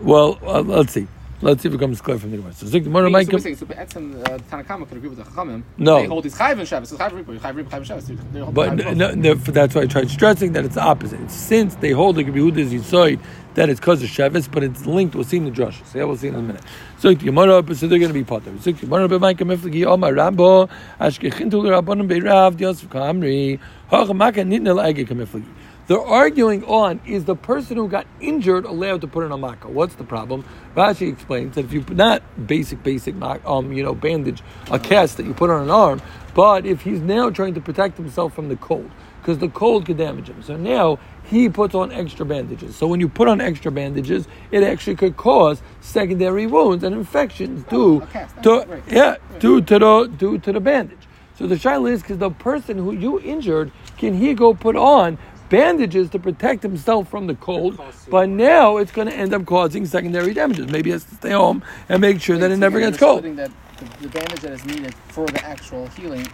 Well, 0.00 0.38
uh, 0.42 0.62
let's 0.62 0.92
see. 0.92 1.06
Let's 1.42 1.62
see 1.62 1.68
if 1.68 1.74
it 1.74 1.78
comes 1.80 2.02
clear 2.02 2.18
from 2.18 2.32
the 2.32 2.36
Gemara. 2.36 2.52
So, 2.52 2.66
Zik, 2.66 2.84
the 2.84 2.90
Gemara 2.90 3.08
might 3.08 3.26
come- 3.26 3.34
we're 3.34 3.40
saying, 3.40 3.56
so 3.56 3.64
Be'etzem, 3.64 4.20
uh, 4.28 4.38
Tanakama 4.50 4.86
could 4.86 4.98
agree 4.98 5.08
with 5.08 5.18
the 5.18 5.24
Chachamim. 5.24 5.62
No. 5.78 6.00
They 6.00 6.06
hold 6.06 6.24
these 6.24 6.36
Chayiv 6.36 6.58
and 6.58 6.68
Shabbos. 6.68 6.90
So 6.90 6.98
Chayiv 6.98 7.24
Ripu, 7.24 7.38
Chayiv 7.38 7.54
Ripu, 7.54 7.70
Chayiv 7.70 7.84
Shabbos. 7.86 8.52
But 8.52 8.74
no, 8.74 8.92
no, 8.92 9.14
no, 9.14 9.34
that's 9.34 9.74
why 9.74 9.82
I 9.82 9.86
tried 9.86 10.10
stressing 10.10 10.52
that 10.52 10.66
it's 10.66 10.74
the 10.74 10.82
opposite. 10.82 11.30
Since 11.30 11.76
they 11.76 11.92
hold 11.92 12.16
the 12.16 12.24
Yehuda's 12.24 12.74
Yisoid 12.74 13.20
that 13.54 13.70
it's 13.70 13.80
because 13.80 14.02
of 14.02 14.10
Shevis, 14.10 14.50
but 14.50 14.62
it's 14.62 14.84
linked. 14.84 15.14
We'll 15.14 15.24
see 15.24 15.38
in 15.38 15.46
the 15.46 15.50
drush. 15.50 15.84
So 15.86 15.98
yeah, 15.98 16.04
we'll 16.04 16.18
see 16.18 16.28
in 16.28 16.34
a 16.34 16.42
minute. 16.42 16.62
So 16.98 17.08
the 17.08 17.14
Gemara, 17.14 17.62
so 17.74 17.86
they're 17.86 17.98
going 17.98 18.12
to 18.12 18.14
be 18.14 18.22
potter. 18.22 18.52
So 18.60 18.72
the 18.72 18.86
Gemara, 18.86 19.08
b'mayim 19.08 19.38
kamiflagi 19.38 19.86
omar 19.86 20.12
Rambo 20.12 20.66
ashkechin 21.00 21.50
tu 21.50 21.62
rabbanim 21.62 22.06
beirav 22.06 22.60
Yosef 22.60 22.90
kamri 22.90 23.58
hachamaka 23.90 24.44
nitna 24.46 24.74
la'ege 24.76 25.08
kamiflagi. 25.08 25.46
They're 25.90 26.00
arguing 26.00 26.62
on 26.66 27.00
is 27.04 27.24
the 27.24 27.34
person 27.34 27.76
who 27.76 27.88
got 27.88 28.06
injured 28.20 28.64
allowed 28.64 29.00
to 29.00 29.08
put 29.08 29.24
in 29.24 29.32
a 29.32 29.36
makkah? 29.36 29.66
What's 29.66 29.96
the 29.96 30.04
problem? 30.04 30.44
Rashi 30.76 31.12
explains 31.12 31.56
that 31.56 31.64
if 31.64 31.72
you 31.72 31.82
put 31.82 31.96
not 31.96 32.22
basic 32.46 32.80
basic 32.84 33.20
um 33.20 33.72
you 33.72 33.82
know 33.82 33.92
bandage 33.92 34.40
a 34.70 34.78
cast 34.78 35.16
that 35.16 35.26
you 35.26 35.34
put 35.34 35.50
on 35.50 35.62
an 35.62 35.70
arm, 35.70 36.00
but 36.32 36.64
if 36.64 36.82
he's 36.82 37.00
now 37.00 37.28
trying 37.28 37.54
to 37.54 37.60
protect 37.60 37.96
himself 37.96 38.32
from 38.32 38.48
the 38.48 38.54
cold 38.54 38.88
because 39.20 39.38
the 39.38 39.48
cold 39.48 39.84
could 39.84 39.96
damage 39.96 40.28
him, 40.28 40.40
so 40.44 40.56
now 40.56 41.00
he 41.24 41.48
puts 41.48 41.74
on 41.74 41.90
extra 41.90 42.24
bandages. 42.24 42.76
So 42.76 42.86
when 42.86 43.00
you 43.00 43.08
put 43.08 43.26
on 43.26 43.40
extra 43.40 43.72
bandages, 43.72 44.28
it 44.52 44.62
actually 44.62 44.94
could 44.94 45.16
cause 45.16 45.60
secondary 45.80 46.46
wounds 46.46 46.84
and 46.84 46.94
infections 46.94 47.64
due 47.64 48.00
a 48.02 48.06
cast, 48.06 48.40
to 48.44 48.64
right. 48.68 48.82
yeah 48.86 49.16
due 49.40 49.60
to 49.60 49.78
the 49.80 50.12
due 50.16 50.38
to 50.38 50.52
the 50.52 50.60
bandage. 50.60 51.08
So 51.40 51.46
the 51.46 51.54
shaila 51.54 51.90
is 51.90 52.02
because 52.02 52.18
the 52.18 52.30
person 52.30 52.76
who 52.76 52.92
you 52.92 53.18
injured 53.18 53.72
can 53.96 54.14
he 54.14 54.34
go 54.34 54.52
put 54.52 54.76
on 54.76 55.16
bandages 55.50 56.08
to 56.10 56.18
protect 56.18 56.62
himself 56.62 57.10
from 57.10 57.26
the 57.26 57.34
cold, 57.34 57.78
but 58.08 58.28
now 58.28 58.78
it's 58.78 58.92
going 58.92 59.08
to 59.08 59.14
end 59.14 59.34
up 59.34 59.44
causing 59.44 59.84
secondary 59.84 60.32
damages. 60.32 60.68
Maybe 60.68 60.88
he 60.88 60.92
has 60.92 61.04
to 61.04 61.14
stay 61.16 61.32
home 61.32 61.62
and 61.88 62.00
make 62.00 62.20
sure 62.22 62.38
that 62.38 62.50
it 62.50 62.56
never 62.56 62.80
gets 62.80 62.96
cold. 62.96 63.24
That 63.24 63.50
the, 63.78 63.84
the 64.02 64.08
bandage 64.08 64.40
that 64.40 64.52
is 64.52 64.64
needed 64.64 64.94
for 65.08 65.26
the 65.26 65.44
actual 65.44 65.86
healing, 65.88 66.26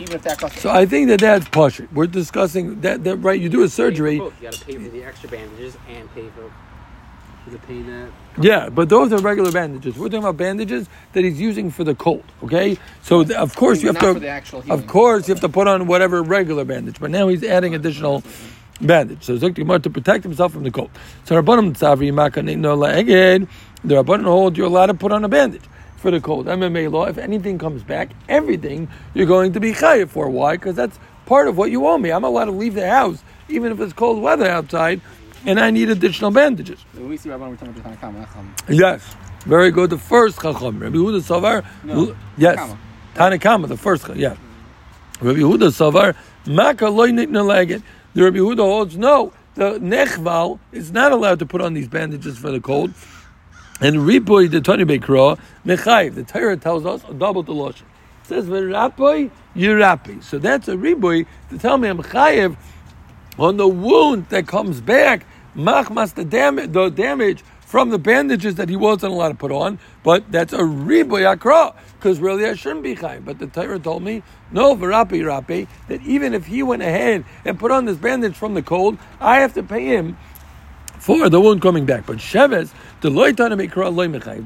even 0.00 0.16
if 0.16 0.22
that 0.22 0.38
costs. 0.38 0.60
So 0.60 0.70
I 0.70 0.86
think 0.86 1.08
that 1.08 1.20
that's 1.20 1.48
partial. 1.48 1.86
We're 1.92 2.06
discussing 2.06 2.80
that, 2.80 3.04
that 3.04 3.16
right. 3.18 3.40
You 3.40 3.48
do 3.48 3.62
a 3.62 3.68
surgery. 3.68 4.14
You 4.14 4.32
got 4.40 4.54
to 4.54 4.64
pay 4.64 4.78
for 4.78 4.88
the 4.88 5.04
extra 5.04 5.28
bandages 5.28 5.76
and 5.88 6.12
pay 6.14 6.28
for 6.30 6.50
the 7.50 7.58
pain 7.58 7.86
that. 7.86 8.08
yeah, 8.40 8.68
but 8.68 8.88
those 8.88 9.12
are 9.12 9.18
regular 9.18 9.50
bandages. 9.50 9.96
We're 9.96 10.06
talking 10.06 10.20
about 10.20 10.36
bandages 10.36 10.88
that 11.12 11.24
he's 11.24 11.40
using 11.40 11.70
for 11.72 11.82
the 11.82 11.94
cold. 11.94 12.24
Okay, 12.44 12.78
so 13.02 13.22
of 13.34 13.56
course 13.56 13.82
you 13.82 13.88
have 13.88 13.98
to, 13.98 14.14
for 14.14 14.20
the 14.20 14.28
actual 14.28 14.60
healing. 14.60 14.78
of 14.78 14.86
course 14.86 15.26
you 15.26 15.34
have 15.34 15.40
to 15.40 15.48
put 15.48 15.66
on 15.66 15.88
whatever 15.88 16.22
regular 16.22 16.64
bandage. 16.64 17.00
But 17.00 17.10
now 17.10 17.26
he's 17.28 17.42
adding 17.42 17.74
additional 17.74 18.22
bandage. 18.86 19.22
So 19.24 19.36
Zuk 19.38 19.54
Gemara 19.54 19.80
to 19.80 19.90
protect 19.90 20.24
himself 20.24 20.52
from 20.52 20.64
the 20.64 20.70
cold. 20.70 20.90
So 21.24 21.40
Rabbanim 21.40 21.72
Tzavri 21.72 22.12
Makanino 22.12 22.76
La'eged, 22.76 23.48
the 23.84 23.94
Rabbanim 23.94 24.24
hold 24.24 24.56
you're 24.56 24.66
allowed 24.66 24.86
to 24.86 24.94
put 24.94 25.12
on 25.12 25.24
a 25.24 25.28
bandage 25.28 25.64
for 25.96 26.10
the 26.10 26.20
cold. 26.20 26.46
MMA 26.46 26.90
law, 26.90 27.06
if 27.06 27.18
anything 27.18 27.58
comes 27.58 27.82
back, 27.82 28.10
everything 28.28 28.88
you're 29.14 29.26
going 29.26 29.52
to 29.52 29.60
be 29.60 29.72
chayiv 29.72 30.10
for. 30.10 30.28
Why? 30.28 30.56
Because 30.56 30.76
that's 30.76 30.98
part 31.26 31.48
of 31.48 31.56
what 31.56 31.70
you 31.70 31.86
owe 31.86 31.98
me. 31.98 32.10
I'm 32.10 32.24
allowed 32.24 32.46
to 32.46 32.50
leave 32.50 32.74
the 32.74 32.88
house 32.88 33.22
even 33.48 33.72
if 33.72 33.80
it's 33.80 33.92
cold 33.92 34.22
weather 34.22 34.48
outside, 34.48 35.00
and 35.44 35.58
I 35.60 35.70
need 35.70 35.90
additional 35.90 36.30
bandages. 36.30 36.84
We 36.96 37.16
see 37.16 37.28
Rabban 37.28 37.50
return 37.50 37.74
to 37.74 37.80
Tanakama. 37.80 38.26
Nacham. 38.26 38.52
Yes, 38.68 39.16
very 39.44 39.70
good. 39.70 39.90
The 39.90 39.98
first 39.98 40.40
chacham, 40.40 40.78
Rabbi 40.78 40.96
Yehuda 40.96 41.20
Savar. 41.20 41.66
No, 41.84 42.16
yes, 42.36 42.74
Tanakama. 43.14 43.68
The 43.68 43.76
first. 43.76 44.08
Yeah, 44.14 44.36
Rabbi 45.20 45.40
Yehuda 45.40 45.70
Savar. 45.70 46.14
Maka 46.46 46.88
loy 46.88 47.10
nitna. 47.10 47.82
The 48.14 48.24
Rabbi 48.24 48.38
Yehuda 48.38 48.58
holds 48.58 48.96
no. 48.96 49.32
The 49.54 49.78
nechval 49.78 50.58
is 50.70 50.92
not 50.92 51.12
allowed 51.12 51.38
to 51.38 51.46
put 51.46 51.60
on 51.60 51.74
these 51.74 51.88
bandages 51.88 52.38
for 52.38 52.50
the 52.50 52.60
cold. 52.60 52.92
And 53.80 53.96
riboy 53.96 54.50
the 54.50 54.60
Tony 54.60 54.84
Bekra 54.84 55.38
mechayiv. 55.64 56.14
The 56.14 56.24
Torah 56.24 56.56
tells 56.56 56.84
us 56.86 57.02
a 57.08 57.14
double 57.14 57.42
the 57.42 57.52
lotion. 57.52 57.86
It 58.22 58.26
says 58.28 58.46
v'rapoy 58.46 59.30
yirapi. 59.56 60.22
So 60.22 60.38
that's 60.38 60.68
a 60.68 60.74
riboy 60.74 61.26
to 61.50 61.58
tell 61.58 61.78
me 61.78 61.88
I'm 61.88 61.98
chayiv 61.98 62.56
on 63.38 63.56
the 63.56 63.68
wound 63.68 64.28
that 64.28 64.46
comes 64.46 64.80
back, 64.80 65.26
machmas 65.56 66.14
the 66.14 66.24
damage, 66.24 66.72
the 66.72 66.90
damage 66.90 67.42
from 67.60 67.88
the 67.88 67.98
bandages 67.98 68.56
that 68.56 68.68
he 68.68 68.76
wasn't 68.76 69.12
allowed 69.12 69.30
to 69.30 69.34
put 69.34 69.50
on, 69.50 69.78
but 70.02 70.30
that's 70.30 70.52
a 70.52 70.58
riboy 70.58 71.24
akra, 71.26 71.74
because 72.02 72.18
really 72.18 72.44
I 72.44 72.54
shouldn't 72.54 72.82
be 72.82 72.96
chayim. 72.96 73.24
But 73.24 73.38
the 73.38 73.46
Torah 73.46 73.78
told 73.78 74.02
me, 74.02 74.24
no, 74.50 74.74
v'rapi 74.74 75.22
rapi, 75.22 75.68
that 75.86 76.02
even 76.02 76.34
if 76.34 76.46
he 76.46 76.64
went 76.64 76.82
ahead 76.82 77.24
and 77.44 77.60
put 77.60 77.70
on 77.70 77.84
this 77.84 77.96
bandage 77.96 78.34
from 78.34 78.54
the 78.54 78.62
cold, 78.62 78.98
I 79.20 79.38
have 79.38 79.54
to 79.54 79.62
pay 79.62 79.84
him 79.84 80.16
for 80.98 81.28
the 81.28 81.40
wound 81.40 81.62
coming 81.62 81.86
back. 81.86 82.04
But 82.04 82.16
Sheves. 82.16 82.72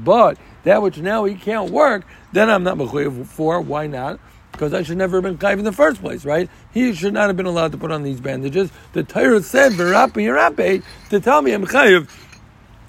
But 0.03 0.37
that 0.63 0.81
which 0.81 0.97
now 0.97 1.25
he 1.25 1.35
can't 1.35 1.71
work, 1.71 2.05
then 2.31 2.49
I'm 2.49 2.63
not 2.63 2.77
mechayiv 2.77 3.25
for. 3.25 3.59
Why 3.59 3.87
not? 3.87 4.19
Because 4.51 4.73
I 4.73 4.83
should 4.83 4.97
never 4.97 5.17
have 5.17 5.23
been 5.23 5.37
chayiv 5.39 5.57
in 5.57 5.65
the 5.65 5.71
first 5.71 5.99
place, 5.99 6.25
right? 6.25 6.49
He 6.71 6.93
should 6.93 7.13
not 7.13 7.27
have 7.27 7.37
been 7.37 7.47
allowed 7.47 7.71
to 7.71 7.77
put 7.79 7.91
on 7.91 8.03
these 8.03 8.21
bandages. 8.21 8.69
The 8.93 9.01
Torah 9.03 9.41
said 9.41 9.71
v'rapi 9.71 10.27
yirape 10.27 10.83
to 11.09 11.19
tell 11.19 11.41
me 11.41 11.53
I'm 11.53 11.65
chayiv 11.65 12.07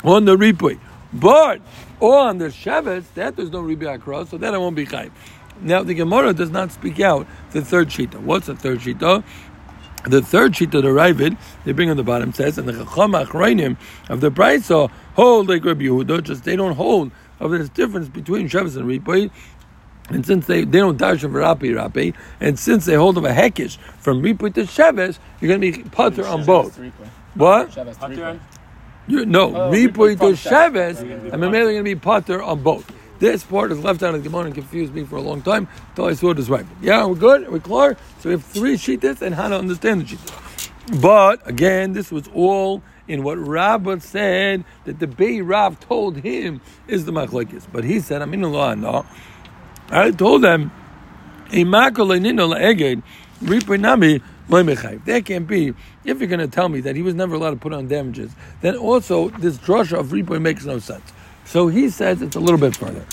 on 0.04 0.26
the 0.26 0.37
ripui. 0.37 0.78
But 1.11 1.62
on 2.00 2.38
the 2.38 2.46
Sheves, 2.46 3.04
that 3.14 3.37
there's 3.37 3.50
no 3.50 3.62
ribi 3.62 3.87
akra, 3.87 4.26
so 4.26 4.38
that 4.38 4.54
I 4.54 4.58
won't 4.58 4.76
be 4.76 4.87
chayiv. 4.87 5.11
Now 5.61 5.82
the 5.82 5.94
Gemara 5.94 6.32
does 6.32 6.50
not 6.50 6.70
speak 6.70 7.00
out 7.00 7.26
the 7.50 7.62
third 7.62 7.88
shita. 7.88 8.20
What's 8.20 8.46
the 8.46 8.54
third 8.54 8.78
shita? 8.80 9.24
The 10.04 10.22
third 10.22 10.56
sheet 10.56 10.72
of 10.74 10.84
the 10.84 10.90
Ravid, 10.90 11.37
they 11.64 11.72
bring 11.72 11.90
on 11.90 11.96
the 11.96 12.04
bottom 12.04 12.32
says, 12.32 12.56
and 12.56 12.68
the 12.68 12.72
Chacham 12.72 13.12
Achrayim 13.12 13.76
of 14.08 14.20
the 14.20 14.30
Brisa 14.30 14.88
hold 15.14 15.48
like 15.48 15.64
Rabbi 15.64 15.82
Yehuda, 15.82 16.22
just 16.22 16.44
they 16.44 16.54
don't 16.54 16.76
hold 16.76 17.11
of 17.40 17.50
this 17.50 17.68
difference 17.68 18.08
between 18.08 18.46
Shabbos 18.46 18.76
and 18.76 18.87
Ripoy. 18.87 19.30
And 20.08 20.24
since 20.24 20.46
they, 20.46 20.64
they 20.64 20.78
don't 20.78 20.96
dash 20.96 21.20
from 21.20 21.32
Rapi 21.32 21.74
Rapi, 21.74 22.14
and 22.40 22.58
since 22.58 22.87
they 22.87 22.94
hold 22.94 23.18
of 23.18 23.24
a 23.24 23.32
hekish 23.32 23.76
from 23.98 24.22
Ripoy 24.22 24.54
to 24.54 24.66
Shabbos, 24.66 25.18
you're 25.40 25.48
going 25.48 25.72
to 25.72 25.82
be 25.82 25.90
putter 25.90 26.26
on 26.26 26.44
both. 26.44 26.80
What? 27.34 27.72
Shabbos 27.72 27.98
You, 29.08 29.26
no, 29.26 29.54
Oh, 29.56 29.70
from 30.16 30.32
to 30.32 30.36
Shabbos. 30.36 31.00
and 31.00 31.40
maybe 31.40 31.52
they're 31.52 31.64
going 31.64 31.78
to 31.78 31.82
be 31.82 31.94
putter 31.96 32.42
on 32.42 32.62
both. 32.62 32.90
This 33.18 33.42
part 33.42 33.72
is 33.72 33.80
left 33.80 34.02
out 34.02 34.14
of 34.14 34.22
the 34.22 34.28
Gemara 34.28 34.44
and 34.46 34.54
confused 34.54 34.94
me 34.94 35.04
for 35.04 35.16
a 35.16 35.20
long 35.22 35.42
time 35.42 35.68
until 35.90 36.06
I 36.06 36.12
saw 36.14 36.30
it 36.30 36.38
is 36.38 36.48
right. 36.50 36.66
Yeah, 36.80 37.06
we're 37.06 37.16
good? 37.16 37.48
We're 37.50 37.58
clear? 37.60 37.96
So 38.20 38.28
we 38.28 38.32
have 38.32 38.44
three 38.44 38.74
shittas 38.76 39.22
and 39.22 39.34
how 39.34 39.48
to 39.48 39.58
understand 39.58 40.02
the 40.02 40.16
shittas. 40.16 41.00
But 41.00 41.46
again, 41.48 41.94
this 41.94 42.12
was 42.12 42.28
all 42.34 42.82
in 43.08 43.22
what 43.24 43.38
Rabbah 43.38 43.98
said 44.00 44.64
that 44.84 45.00
the 45.00 45.06
Bey 45.06 45.40
Rav 45.40 45.80
told 45.80 46.18
him 46.18 46.60
is 46.86 47.06
the 47.06 47.12
machlekes. 47.12 47.66
But 47.72 47.84
he 47.84 48.00
said, 48.00 48.22
I'm 48.22 48.32
in 48.34 48.42
the 48.42 48.48
law 48.48 48.74
no. 48.74 49.06
I 49.90 50.10
told 50.10 50.42
them, 50.42 50.70
that 55.04 55.26
can't 55.26 55.46
be. 55.46 55.74
If 56.04 56.20
you're 56.20 56.28
going 56.28 56.40
to 56.40 56.48
tell 56.48 56.68
me 56.68 56.80
that 56.80 56.96
he 56.96 57.02
was 57.02 57.14
never 57.14 57.34
allowed 57.34 57.50
to 57.50 57.56
put 57.56 57.72
on 57.72 57.87
damages, 57.88 58.32
then 58.62 58.76
also 58.76 59.28
this 59.30 59.58
drasha 59.58 59.98
of 59.98 60.08
ripoy 60.08 60.40
makes 60.40 60.64
no 60.64 60.78
sense. 60.78 61.12
So 61.44 61.68
he 61.68 61.90
says 61.90 62.22
it's 62.22 62.37
a 62.37 62.40
little 62.40 62.58
bit 62.58 62.74
further. 62.76 63.04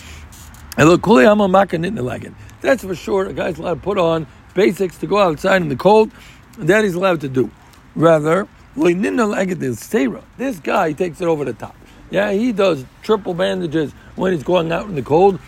That's 2.61 2.83
for 2.83 2.95
sure. 2.95 3.25
A 3.27 3.33
guy's 3.33 3.59
allowed 3.59 3.75
to 3.75 3.79
put 3.81 3.97
on 3.97 4.27
basics 4.53 4.97
to 4.99 5.07
go 5.07 5.19
outside 5.19 5.61
in 5.61 5.69
the 5.69 5.75
cold. 5.75 6.11
That 6.57 6.83
he's 6.83 6.95
allowed 6.95 7.21
to 7.21 7.29
do. 7.29 7.51
Rather. 7.95 8.47
This 8.75 10.59
guy 10.59 10.91
takes 10.91 11.21
it 11.21 11.27
over 11.27 11.45
the 11.45 11.53
top. 11.53 11.75
Yeah, 12.11 12.31
he 12.33 12.51
does 12.51 12.85
triple 13.03 13.33
bandages 13.33 13.93
when 14.15 14.33
he's 14.33 14.43
going 14.43 14.71
out 14.71 14.87
in 14.87 14.95
the 14.95 15.01
cold. 15.01 15.39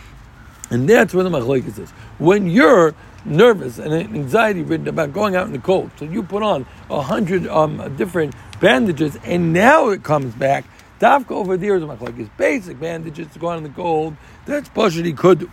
And 0.69 0.89
that's 0.89 1.13
where 1.13 1.23
the 1.23 1.29
machlekes 1.29 1.77
is. 1.79 1.91
when 2.19 2.47
you're 2.49 2.95
nervous 3.27 3.77
and 3.77 3.93
anxiety 3.93 4.63
ridden 4.63 4.87
about 4.87 5.13
going 5.13 5.35
out 5.35 5.47
in 5.47 5.53
the 5.53 5.59
cold, 5.59 5.91
so 5.97 6.05
you 6.05 6.23
put 6.23 6.43
on 6.43 6.65
a 6.89 7.01
hundred 7.01 7.47
um, 7.47 7.95
different 7.97 8.33
bandages, 8.59 9.17
and 9.23 9.53
now 9.53 9.89
it 9.89 10.03
comes 10.03 10.33
back. 10.35 10.65
Dafka 10.99 11.31
over 11.31 11.57
there 11.57 11.75
is 11.75 11.83
like 11.83 12.15
his 12.15 12.29
basic 12.29 12.79
bandages 12.79 13.27
to 13.33 13.39
go 13.39 13.49
out 13.49 13.57
in 13.57 13.63
the 13.63 13.69
cold. 13.69 14.15
That's 14.45 14.69
Pashut 14.69 15.05
he 15.05 15.13
could 15.13 15.39
do. 15.39 15.51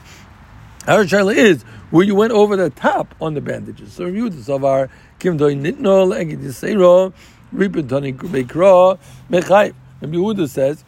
Our 0.86 1.04
shaila 1.04 1.34
is 1.34 1.62
where 1.90 2.04
you 2.04 2.14
went 2.14 2.32
over 2.32 2.56
the 2.56 2.70
top 2.70 3.14
on 3.20 3.34
the 3.34 3.40
bandages. 3.40 3.92
So 3.92 4.04
review 4.04 4.30
the 4.30 4.38
savar 4.38 4.88
kim 5.18 5.36
doy 5.36 5.54
nitno 5.54 6.08
legit 6.08 6.40
yisero 6.40 7.12
ripetani 7.54 8.16
bekra 8.16 8.98
mechayv. 9.30 9.74
Rabbi 10.00 10.16
Yehuda 10.16 10.48
says 10.48 10.84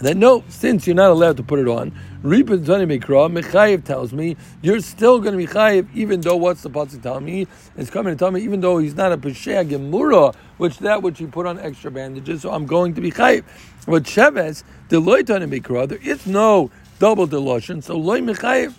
that 0.00 0.16
no, 0.16 0.44
since 0.48 0.86
you're 0.86 0.96
not 0.96 1.10
allowed 1.10 1.36
to 1.38 1.42
put 1.42 1.58
it 1.58 1.68
on, 1.68 1.90
ripetani 2.22 2.98
bekra 2.98 3.30
mechayev 3.32 3.84
tells 3.84 4.12
me 4.12 4.36
you're 4.62 4.80
still 4.80 5.20
going 5.20 5.32
to 5.32 5.38
be 5.38 5.46
chayev 5.46 5.88
even 5.94 6.20
though 6.20 6.36
what's 6.36 6.62
the 6.62 6.70
pasuk 6.70 7.02
tell 7.02 7.20
me? 7.20 7.46
It's 7.76 7.90
coming 7.90 8.14
to 8.14 8.18
tell 8.18 8.30
me 8.30 8.40
even 8.42 8.60
though 8.60 8.78
he's 8.78 8.94
not 8.94 9.12
a 9.12 9.16
peshea 9.16 9.68
gemura, 9.68 10.34
which 10.58 10.78
that 10.78 11.02
which 11.02 11.18
he 11.18 11.26
put 11.26 11.46
on 11.46 11.58
extra 11.58 11.90
bandages, 11.90 12.42
so 12.42 12.50
I'm 12.50 12.66
going 12.66 12.94
to 12.94 13.00
be 13.00 13.10
chayev. 13.10 13.44
But 13.86 14.02
sheves 14.02 14.64
the 14.88 15.00
loitani 15.00 15.60
bekra 15.60 15.88
there 15.88 15.98
is 16.02 16.26
no 16.26 16.70
double 16.98 17.26
delusion, 17.26 17.80
so 17.82 17.96
loy 17.96 18.20
mechayev. 18.20 18.74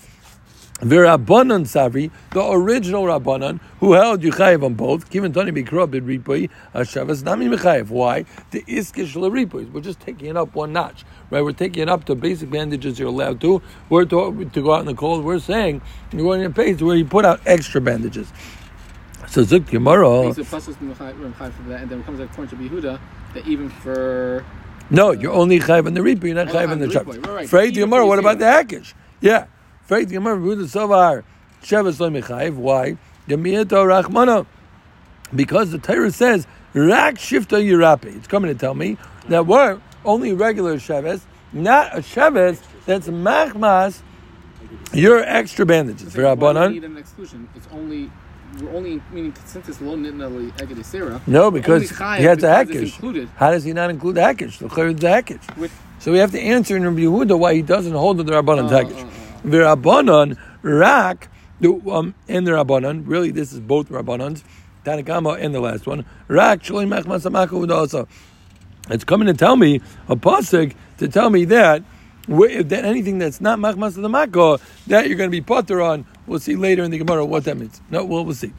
V'Rabbanan 0.80 1.66
Savri, 1.66 2.12
the 2.32 2.52
original 2.52 3.06
Rabbanan, 3.06 3.60
who 3.80 3.94
held 3.94 4.22
Yuchayev 4.22 4.64
on 4.64 4.76
both, 4.76 5.10
Kivin 5.10 5.34
Tani 5.34 5.52
Mikra 5.52 5.90
Bid 5.90 6.06
Ripoi, 6.06 6.52
Hashavas 6.76 7.24
Nami 7.24 7.48
Mechayev. 7.48 7.90
Why? 7.90 8.26
The 8.52 8.62
Iskish 8.64 9.16
Laripois. 9.16 9.72
We're 9.72 9.82
just 9.82 10.00
taking 10.00 10.28
it 10.30 10.38
up 10.38 10.54
one 10.54 10.74
notch, 10.74 11.04
right? 11.32 11.42
We're 11.42 11.54
taking 11.54 11.82
it 11.84 11.90
up 11.90 12.06
to 12.06 12.16
basic 12.16 12.52
bandages 12.52 13.00
you're 13.00 13.08
allowed 13.08 13.42
to. 13.42 13.62
We're 13.90 14.06
to, 14.06 14.46
to 14.54 14.62
go 14.62 14.74
out 14.74 14.82
in 14.82 14.86
the 14.86 14.94
cold. 14.94 15.26
We're 15.26 15.40
saying 15.40 15.82
you're 16.12 16.22
going 16.22 16.44
to 16.44 16.52
pay 16.52 16.76
where 16.76 16.96
you 16.96 17.06
put 17.06 17.26
out 17.26 17.42
extra 17.48 17.82
bandages. 17.82 18.32
So 19.28 19.44
Zuk 19.44 19.68
Gemara. 19.70 20.32
So 20.36 20.44
plus 20.44 20.68
was 20.68 20.76
for 20.78 20.86
that, 20.86 21.82
and 21.82 21.90
then 21.90 22.00
it 22.00 22.06
comes 22.06 22.20
like 22.20 22.30
according 22.30 22.56
to 22.58 22.70
Yehuda 22.70 23.00
that 23.34 23.48
even 23.48 23.70
for 23.70 24.46
No, 24.92 25.12
you're 25.12 25.34
only 25.34 25.60
chayiv 25.60 25.88
on 25.88 25.96
the 25.96 26.04
reaper. 26.04 26.28
You're 26.28 26.36
not 26.36 26.50
Oh, 26.50 26.54
chayiv 26.54 26.70
on 26.70 26.80
the 26.80 26.88
chop. 26.88 27.08
right, 27.08 27.26
right. 27.26 27.46
Afraid 27.46 27.74
Gemara. 27.74 28.06
What 28.06 28.20
about 28.20 28.38
the 28.40 28.46
hackish? 28.46 28.94
Yeah, 29.20 29.48
afraid 29.88 30.10
the 30.10 30.16
Gemara. 30.16 30.38
Ruda 30.38 30.66
Savar 30.66 31.24
Shavas 31.64 32.00
lo 32.00 32.10
mechayiv. 32.10 32.56
Why? 32.56 32.98
Yemiyata 33.30 34.04
Rachmana. 34.04 34.46
Because 35.34 35.72
the 35.72 35.78
Torah 35.78 36.12
says 36.12 36.46
Rak 36.74 37.16
Shifta 37.16 37.58
Yirape. 37.64 38.14
It's 38.18 38.28
coming 38.28 38.54
to 38.54 38.60
tell 38.60 38.74
me 38.74 38.98
that 39.30 39.46
we're 39.48 39.80
only 40.04 40.34
regular 40.34 40.76
Shavas, 40.76 41.22
not 41.54 41.96
a 41.98 42.02
Shavas 42.02 42.62
that's 42.86 43.08
machmas. 43.08 44.02
Your 44.94 45.20
extra 45.24 45.66
bandages 45.66 46.14
for 46.14 46.24
Why 46.24 46.36
do 46.36 46.42
we 46.42 46.48
Rabbanan. 46.48 46.74
need 46.74 46.84
an 46.84 46.98
exclusion? 46.98 47.48
It's 47.56 47.68
only 47.72 48.12
we're 48.62 48.76
only 48.76 49.02
meaning 49.14 49.34
since 49.46 49.70
it's 49.70 49.80
lo 49.82 49.96
nitnali 49.96 50.52
egedi 50.58 50.84
sera. 50.84 51.22
No, 51.28 51.50
because 51.52 51.90
he 51.90 52.24
has 52.24 52.40
the 52.40 52.50
hackish. 52.50 52.98
How 53.36 53.52
does 53.52 53.64
he 53.64 53.72
not 53.72 53.90
include 53.90 54.16
the 54.16 54.22
hackish? 54.24 54.58
The 54.60 54.68
the 54.68 55.10
hackish. 55.10 55.42
So 56.00 56.12
we 56.12 56.20
have 56.20 56.32
to 56.32 56.40
answer 56.40 56.76
in 56.76 56.84
Rabbi 56.84 57.00
Yehuda 57.02 57.40
why 57.40 57.54
he 57.56 57.62
doesn't 57.62 57.94
hold 57.94 58.18
the 58.18 58.24
Rabbanan 58.24 58.66
Uh, 58.66 58.70
package. 58.70 59.27
The 59.44 59.58
Rabbanan 59.58 60.38
rak 60.62 61.30
um 61.64 62.14
and 62.28 62.46
the 62.48 62.52
Rabbanan 62.52 63.04
really 63.06 63.32
this 63.32 63.54
is 63.54 63.60
both 63.60 63.90
Rabbanans 63.90 64.44
Tanakama 64.86 65.40
and 65.42 65.54
the 65.54 65.60
last 65.60 65.86
one 65.88 66.06
rak 66.28 66.64
shloim 66.64 66.88
mechmas 66.90 67.30
amaku 67.30 67.70
also. 67.72 68.08
It's 68.90 69.04
coming 69.04 69.28
to 69.28 69.34
tell 69.34 69.56
me 69.56 69.82
a 70.08 70.16
pasuk 70.16 70.74
to 70.98 71.08
tell 71.08 71.30
me 71.30 71.46
that. 71.46 71.84
If 72.30 72.68
that 72.70 72.84
anything 72.84 73.20
that's 73.20 73.40
not 73.40 73.58
machmas 73.58 73.94
the 73.96 74.10
mako, 74.10 74.58
that 74.88 75.08
you're 75.08 75.18
going 75.18 75.30
to 75.30 75.32
be 75.32 75.40
potter 75.40 75.82
on, 75.82 76.06
we'll 76.26 76.40
see 76.40 76.58
later 76.58 76.84
in 76.84 76.92
the 76.92 76.98
Gemara 76.98 77.26
what 77.26 77.46
that 77.46 77.56
means. 77.56 77.80
No, 77.90 78.04
well, 78.04 78.26
we'll 78.26 78.36
see. 78.36 78.52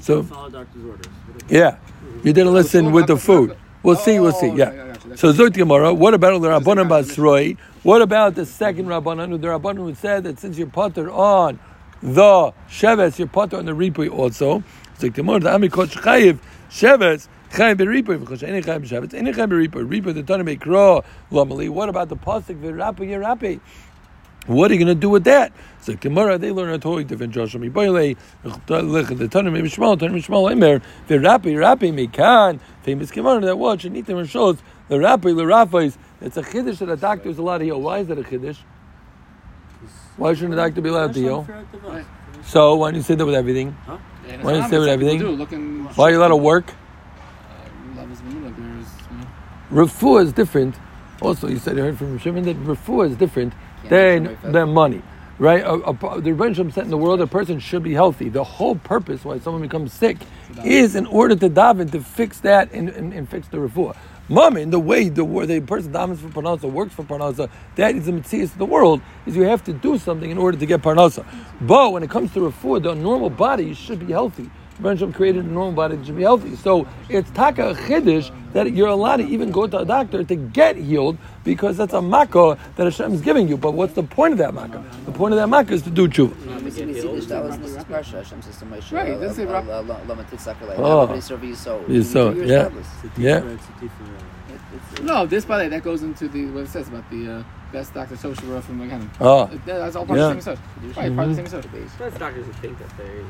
So- 0.00 0.24
follow 0.24 0.50
doctor's 0.50 0.84
orders. 0.84 1.06
Yeah, 1.48 1.76
you 2.24 2.32
didn't 2.32 2.52
listen 2.52 2.90
with 2.90 3.06
the 3.06 3.16
food. 3.16 3.56
We'll 3.84 3.94
see. 3.96 4.18
We'll 4.18 4.32
see. 4.32 4.50
Oh, 4.50 4.56
Yeah. 4.56 4.87
Okay, 5.12 5.14
I 5.14 5.20
got 5.20 5.20
you. 5.20 5.20
That's 5.20 5.20
So 5.20 5.32
Zot 5.32 5.52
Gemara. 5.54 5.94
What 5.94 6.14
about 6.14 6.40
the 6.42 6.48
Rabbanan 6.48 6.88
Basroi? 6.88 7.58
What 7.82 8.02
about 8.02 8.34
the 8.34 8.46
second 8.46 8.86
Rabbanan? 8.86 9.30
who- 9.30 9.38
The 9.38 9.48
Rabbanan 9.48 9.76
who 9.76 9.94
said 9.94 10.24
that 10.24 10.38
since 10.38 10.58
you're 10.58 10.66
potter 10.68 11.10
on 11.10 11.58
the 12.02 12.52
Sheves, 12.68 13.18
you're 13.18 13.28
potter 13.28 13.56
on 13.58 13.66
the 13.66 13.72
Ripui 13.72 14.10
also. 14.10 14.62
So 14.98 15.08
Gemara, 15.10 15.40
the 15.40 15.54
Ami 15.54 15.68
Koch 15.68 15.90
Chayiv 15.90 16.38
Sheves. 16.70 17.28
Chayiv 17.50 17.78
beripui 17.78 18.20
because 18.20 18.42
any 18.42 18.60
chayiv 18.60 18.82
shevetz, 18.82 19.14
any 19.14 19.32
chayiv 19.32 19.70
beripui, 19.70 19.88
ripui 19.88 20.12
the 20.12 20.22
tana 20.22 20.44
mekro 20.44 21.02
lomali. 21.32 21.70
What 21.70 21.88
about 21.88 22.10
the 22.10 22.16
pasuk 22.16 22.60
v'rapi 22.60 23.08
yirapi? 23.08 23.60
What 24.46 24.70
are 24.70 24.74
you 24.74 24.80
going 24.80 24.94
to 24.94 25.00
do 25.00 25.10
with 25.10 25.24
that? 25.24 25.52
So 25.80 25.94
Gemara, 25.94 26.38
they 26.38 26.50
learn 26.50 26.70
a 26.70 26.78
totally 26.78 27.04
different 27.04 27.34
Joshua 27.34 27.60
Miboile, 27.60 28.16
the 28.42 28.50
Tanam 28.50 29.60
Mishmal, 29.60 29.98
Tanam 29.98 30.12
Mishmal 30.14 30.50
Emer, 30.50 30.80
the 31.06 31.16
Rapi 31.16 31.54
Rapi 31.54 31.92
Mikan, 31.92 32.58
famous 32.82 33.10
Gemara 33.10 33.40
that 33.42 33.58
watch 33.58 33.84
and 33.84 33.94
Nitam 33.96 34.26
shows 34.28 34.58
the 34.88 34.96
Rapi 34.96 35.36
the 35.36 35.44
Rafais. 35.44 35.96
It's 36.20 36.36
a 36.36 36.42
chiddush 36.42 36.78
that 36.78 36.88
a 36.88 36.96
doctor 36.96 37.28
is 37.28 37.38
allowed 37.38 37.58
to 37.58 37.64
heal. 37.64 37.80
Why 37.80 37.98
is 37.98 38.08
that 38.08 38.18
a 38.18 38.22
chiddush? 38.22 38.58
Why 40.16 40.34
shouldn't 40.34 40.54
a 40.54 40.56
doctor 40.56 40.80
be 40.80 40.88
allowed 40.88 41.14
to 41.14 41.20
heal? 41.20 41.46
Right. 41.84 42.04
So 42.44 42.74
why 42.76 42.90
don't 42.90 42.96
you 42.96 43.02
say 43.02 43.14
that 43.14 43.24
with 43.24 43.34
everything? 43.34 43.76
And 44.26 44.42
Why 44.42 44.52
don't 44.52 44.64
you 44.64 44.68
sit 44.68 44.80
with 44.80 44.88
everything? 44.88 45.18
Do, 45.20 45.30
looking, 45.30 45.84
why 45.94 46.06
are 46.06 46.10
you 46.10 46.18
allowed 46.18 46.28
to 46.28 46.36
work? 46.36 46.72
uh, 46.72 47.96
levels 47.96 48.18
of 48.18 48.24
moonlight, 48.26 48.54
there's, 48.56 48.86
you 49.10 49.16
know, 49.18 49.84
Refuah 49.84 50.24
is 50.24 50.32
different. 50.32 50.74
Also, 51.20 51.48
you 51.48 51.58
said 51.58 51.76
you 51.76 51.82
heard 51.82 51.98
from 51.98 52.18
Shimon 52.18 52.44
that 52.44 52.56
refuah 52.64 53.10
is 53.10 53.16
different 53.16 53.52
than, 53.88 54.38
than 54.42 54.70
money. 54.70 55.02
Right? 55.38 55.62
A, 55.62 55.72
a, 55.72 56.20
the 56.20 56.32
Rebbe 56.32 56.72
said 56.72 56.84
in 56.84 56.90
the 56.90 56.98
world 56.98 57.20
a 57.20 57.26
person 57.26 57.60
should 57.60 57.82
be 57.82 57.94
healthy. 57.94 58.28
The 58.28 58.42
whole 58.44 58.74
purpose 58.74 59.24
why 59.24 59.38
someone 59.38 59.62
becomes 59.62 59.92
sick 59.92 60.16
is 60.64 60.96
in 60.96 61.06
order 61.06 61.36
to 61.36 61.48
daven 61.48 61.90
to 61.92 62.00
fix 62.00 62.40
that 62.40 62.72
and, 62.72 62.88
and, 62.88 63.12
and 63.12 63.28
fix 63.28 63.46
the 63.48 63.58
refuah. 63.58 63.96
Mom, 64.30 64.58
in 64.58 64.68
the 64.68 64.78
way 64.78 65.08
the 65.08 65.24
where 65.24 65.46
the 65.46 65.58
person 65.60 65.90
davens 65.90 66.18
for 66.18 66.28
parnasa, 66.28 66.70
works 66.70 66.92
for 66.92 67.02
parnasa, 67.02 67.48
that 67.76 67.94
is 67.94 68.04
the 68.04 68.12
mitzvah 68.12 68.42
of 68.42 68.58
the 68.58 68.66
world. 68.66 69.00
Is 69.24 69.34
you 69.34 69.44
have 69.44 69.64
to 69.64 69.72
do 69.72 69.96
something 69.96 70.30
in 70.30 70.36
order 70.36 70.58
to 70.58 70.66
get 70.66 70.82
parnasa. 70.82 71.24
But 71.62 71.92
when 71.92 72.02
it 72.02 72.10
comes 72.10 72.34
to 72.34 72.40
refuah, 72.40 72.82
the 72.82 72.94
normal 72.94 73.30
body 73.30 73.72
should 73.72 74.06
be 74.06 74.12
healthy. 74.12 74.50
Rebbe 74.80 75.12
created 75.12 75.44
a 75.44 75.48
normal 75.48 75.72
body 75.72 75.96
that 75.96 76.06
should 76.06 76.16
be 76.16 76.22
healthy. 76.22 76.54
So 76.56 76.86
it's 77.08 77.30
taka 77.30 77.70
a 77.70 77.74
chiddush 77.74 78.30
that 78.52 78.72
you're 78.72 78.88
allowed 78.88 79.18
to 79.18 79.24
even 79.26 79.50
go 79.50 79.66
to 79.66 79.78
a 79.80 79.84
doctor 79.84 80.24
to 80.24 80.34
get 80.36 80.76
healed 80.76 81.18
because 81.44 81.76
that's 81.76 81.92
a 81.92 82.00
makkah 82.00 82.56
that 82.76 82.84
Hashem 82.84 83.12
is 83.12 83.20
giving 83.20 83.48
you. 83.48 83.56
But 83.56 83.72
what's 83.74 83.94
the 83.94 84.02
point 84.02 84.32
of 84.32 84.38
that 84.38 84.54
makkah? 84.54 84.84
The 85.04 85.12
point 85.12 85.34
of 85.34 85.38
that 85.38 85.48
makkah 85.48 85.74
is 85.74 85.82
to 85.82 85.90
do 85.90 86.08
tshuva. 86.08 86.62
We 86.62 86.70
see, 86.70 86.84
we 86.86 86.94
see 86.94 87.00
this, 87.08 87.26
that 87.26 87.44
was 87.44 87.58
this 87.58 87.72
is 87.76 87.84
Parsha, 87.84 88.12
Hashem 88.22 88.42
says 88.42 88.58
to 88.58 88.64
Moshe, 88.66 88.92
Right, 88.92 89.12
uh, 89.12 89.18
that's 89.18 89.38
uh, 89.38 89.42
it, 89.42 89.48
Rab- 89.48 89.68
uh, 89.68 89.72
uh, 89.80 89.82
Lama 90.06 90.24
Titzak, 90.24 90.56
Oh. 90.78 91.02
everybody 91.02 91.20
serve 91.20 91.40
Yisrael. 91.40 91.84
Yisrael, 91.86 92.36
You're 92.36 92.44
yeah. 93.16 93.38
Yeah. 93.40 93.56
No, 95.02 95.26
this 95.26 95.44
by 95.44 95.58
the 95.58 95.64
way, 95.64 95.68
that 95.70 95.82
goes 95.82 96.02
into 96.02 96.28
the 96.28 96.46
what 96.46 96.64
it 96.64 96.68
says 96.68 96.88
about 96.88 97.08
the 97.10 97.38
uh, 97.38 97.42
best 97.72 97.94
doctor 97.94 98.16
social 98.16 98.46
rule 98.48 98.60
from 98.60 98.78
McKenna. 98.78 99.08
Oh. 99.20 99.46
That's 99.66 99.96
all 99.96 100.04
part 100.06 100.18
Yeah. 100.18 100.30
of 100.30 100.36
the 100.36 100.42
same 100.42 100.52
episode. 100.54 100.96
Right, 100.96 101.14
part 101.14 101.28
of 101.28 101.36
the 101.36 101.48
same 101.48 101.58
episode. 101.60 101.88
That's 101.98 102.18
doctors 102.18 102.46
who 102.46 102.52
think 102.54 102.78
that 102.78 102.96
they. 102.96 103.24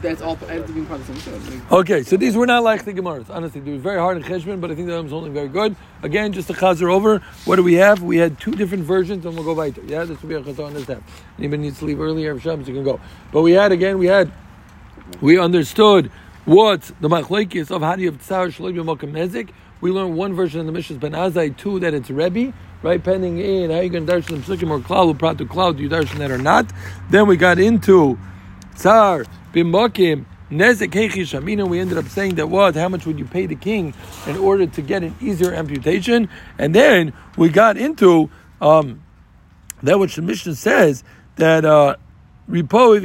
That's 0.00 0.22
all 0.22 0.36
part 0.36 0.52
of 0.52 0.74
the. 0.74 1.62
Okay, 1.72 2.02
so 2.02 2.16
these 2.16 2.36
were 2.36 2.46
not 2.46 2.62
like 2.62 2.84
the 2.84 2.92
Gemaras. 2.92 3.30
Honestly, 3.30 3.60
they 3.60 3.72
were 3.72 3.78
very 3.78 3.98
hard 3.98 4.16
in 4.16 4.22
Cheshbon, 4.22 4.60
but 4.60 4.70
I 4.70 4.74
think 4.74 4.86
that 4.88 5.02
was 5.02 5.12
only 5.12 5.30
very 5.30 5.48
good. 5.48 5.74
Again, 6.02 6.32
just 6.32 6.48
to 6.48 6.54
chazer 6.54 6.92
over, 6.92 7.18
what 7.46 7.56
do 7.56 7.64
we 7.64 7.74
have? 7.74 8.02
We 8.02 8.18
had 8.18 8.38
two 8.38 8.52
different 8.52 8.84
versions, 8.84 9.24
and 9.24 9.34
we'll 9.34 9.44
go 9.44 9.54
weiter. 9.54 9.82
Yeah, 9.86 10.04
this 10.04 10.20
will 10.22 10.28
be 10.28 10.34
a 10.36 10.40
chazar 10.40 10.66
on 10.66 10.74
this 10.74 10.86
time. 10.86 11.02
Anybody 11.38 11.62
needs 11.62 11.78
to 11.80 11.86
leave 11.86 12.00
earlier, 12.00 12.38
Shabbos, 12.38 12.68
you 12.68 12.74
can 12.74 12.84
go. 12.84 13.00
But 13.32 13.42
we 13.42 13.52
had 13.52 13.72
again, 13.72 13.98
we 13.98 14.06
had, 14.06 14.30
we 15.20 15.38
understood 15.38 16.10
what 16.44 16.82
the 17.00 17.08
machlekes 17.08 17.70
of 17.70 17.82
how 17.82 17.96
do 17.96 18.02
you 18.02 18.12
have. 18.12 19.50
We 19.80 19.90
learned 19.90 20.16
one 20.16 20.34
version 20.34 20.60
in 20.60 20.66
the 20.66 20.72
Mishnah 20.72 20.98
Ben 20.98 21.12
Azai, 21.12 21.56
two 21.56 21.78
that 21.80 21.94
it's 21.94 22.10
Rebbe, 22.10 22.52
right? 22.82 23.02
Pending 23.02 23.40
eh, 23.40 23.64
in 23.64 23.70
how 23.70 23.80
you 23.80 23.88
going 23.90 24.06
to 24.06 24.12
darshan 24.12 24.44
the 24.44 24.56
psukim 24.56 24.70
or 24.70 24.80
klal 24.80 25.14
upratu 25.14 25.46
klal, 25.46 25.76
do 25.76 25.82
you 25.82 25.88
darshan 25.88 26.18
that 26.18 26.30
or 26.30 26.38
not? 26.38 26.66
Then 27.10 27.26
we 27.26 27.36
got 27.36 27.58
into 27.58 28.18
tzar 28.74 29.26
b'mokim 29.52 30.26
nezek 30.50 30.92
shamina. 30.92 31.68
We 31.68 31.80
ended 31.80 31.98
up 31.98 32.08
saying 32.08 32.36
that 32.36 32.48
what? 32.48 32.74
How 32.74 32.88
much 32.88 33.06
would 33.06 33.18
you 33.18 33.24
pay 33.24 33.46
the 33.46 33.56
king 33.56 33.94
in 34.26 34.36
order 34.36 34.66
to 34.66 34.82
get 34.82 35.02
an 35.02 35.14
easier 35.20 35.54
amputation? 35.54 36.28
And 36.58 36.74
then 36.74 37.12
we 37.36 37.48
got 37.48 37.76
into 37.76 38.30
um, 38.60 39.02
that 39.82 39.98
which 39.98 40.16
the 40.16 40.22
Mishnah 40.22 40.54
says 40.54 41.04
that 41.36 41.64
uh. 41.64 41.96
We 42.50 42.62
said 42.62 43.02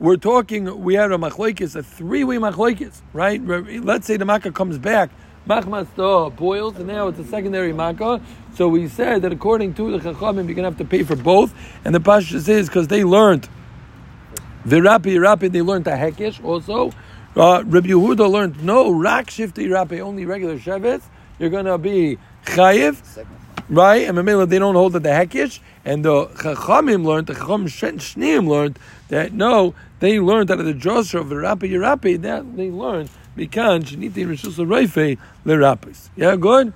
we're 0.00 0.16
talking. 0.16 0.82
We 0.82 0.94
had 0.94 1.12
a 1.12 1.18
machlekes, 1.18 1.76
a 1.76 1.84
three-way 1.84 2.38
machlekes, 2.38 3.00
right? 3.12 3.40
Let's 3.40 4.08
say 4.08 4.16
the 4.16 4.24
makkah 4.24 4.50
comes 4.50 4.78
back. 4.78 5.10
Machmas 5.48 5.86
the 5.94 6.30
boils, 6.36 6.76
and 6.76 6.86
now 6.86 7.08
it's 7.08 7.18
a 7.18 7.24
secondary 7.24 7.72
makkah. 7.72 8.20
So 8.54 8.68
we 8.68 8.88
said 8.88 9.22
that 9.22 9.32
according 9.32 9.74
to 9.74 9.98
the 9.98 10.12
chachamim, 10.12 10.46
you're 10.46 10.54
gonna 10.54 10.68
have 10.68 10.78
to 10.78 10.84
pay 10.84 11.02
for 11.02 11.16
both. 11.16 11.54
And 11.84 11.94
the 11.94 12.00
pasha 12.00 12.40
says 12.40 12.68
because 12.68 12.88
they 12.88 13.04
learned 13.04 13.48
v'rapi 14.66 15.16
rapi, 15.16 15.50
they 15.50 15.62
learned 15.62 15.86
the 15.86 15.92
hekesh 15.92 16.44
also. 16.44 16.92
Uh, 17.36 17.62
Rabbi 17.64 17.88
Yehuda 17.88 18.30
learned 18.30 18.62
no 18.62 18.90
rak 18.90 19.28
shifti 19.28 19.66
rapi, 19.68 20.00
only 20.00 20.26
regular 20.26 20.58
shevetz. 20.58 21.02
You're 21.38 21.50
gonna 21.50 21.78
be 21.78 22.18
chayiv. 22.44 23.26
Right? 23.68 24.08
And 24.08 24.18
Mamela, 24.18 24.48
they 24.48 24.58
don't 24.58 24.74
hold 24.74 24.94
that 24.94 25.04
the 25.04 25.10
hekish. 25.10 25.60
And 25.84 26.04
the 26.04 26.26
Chachamim 26.26 27.04
learned, 27.04 27.28
the 27.28 27.34
Chacham 27.34 27.66
Shneim 27.66 28.48
learned 28.48 28.78
that 29.08 29.32
no, 29.32 29.74
they 30.00 30.18
learned 30.18 30.48
that 30.48 30.58
of 30.58 30.66
the 30.66 30.74
Joshua 30.74 31.20
of 31.20 31.28
the 31.28 31.36
Rapi 31.36 32.20
that 32.20 32.56
they 32.56 32.70
learned 32.70 33.10
because 33.36 33.84
Shniti 33.84 34.26
Rishus 34.26 34.56
Reife 34.64 35.18
Lerapis. 35.44 36.10
Yeah, 36.16 36.36
good? 36.36 36.72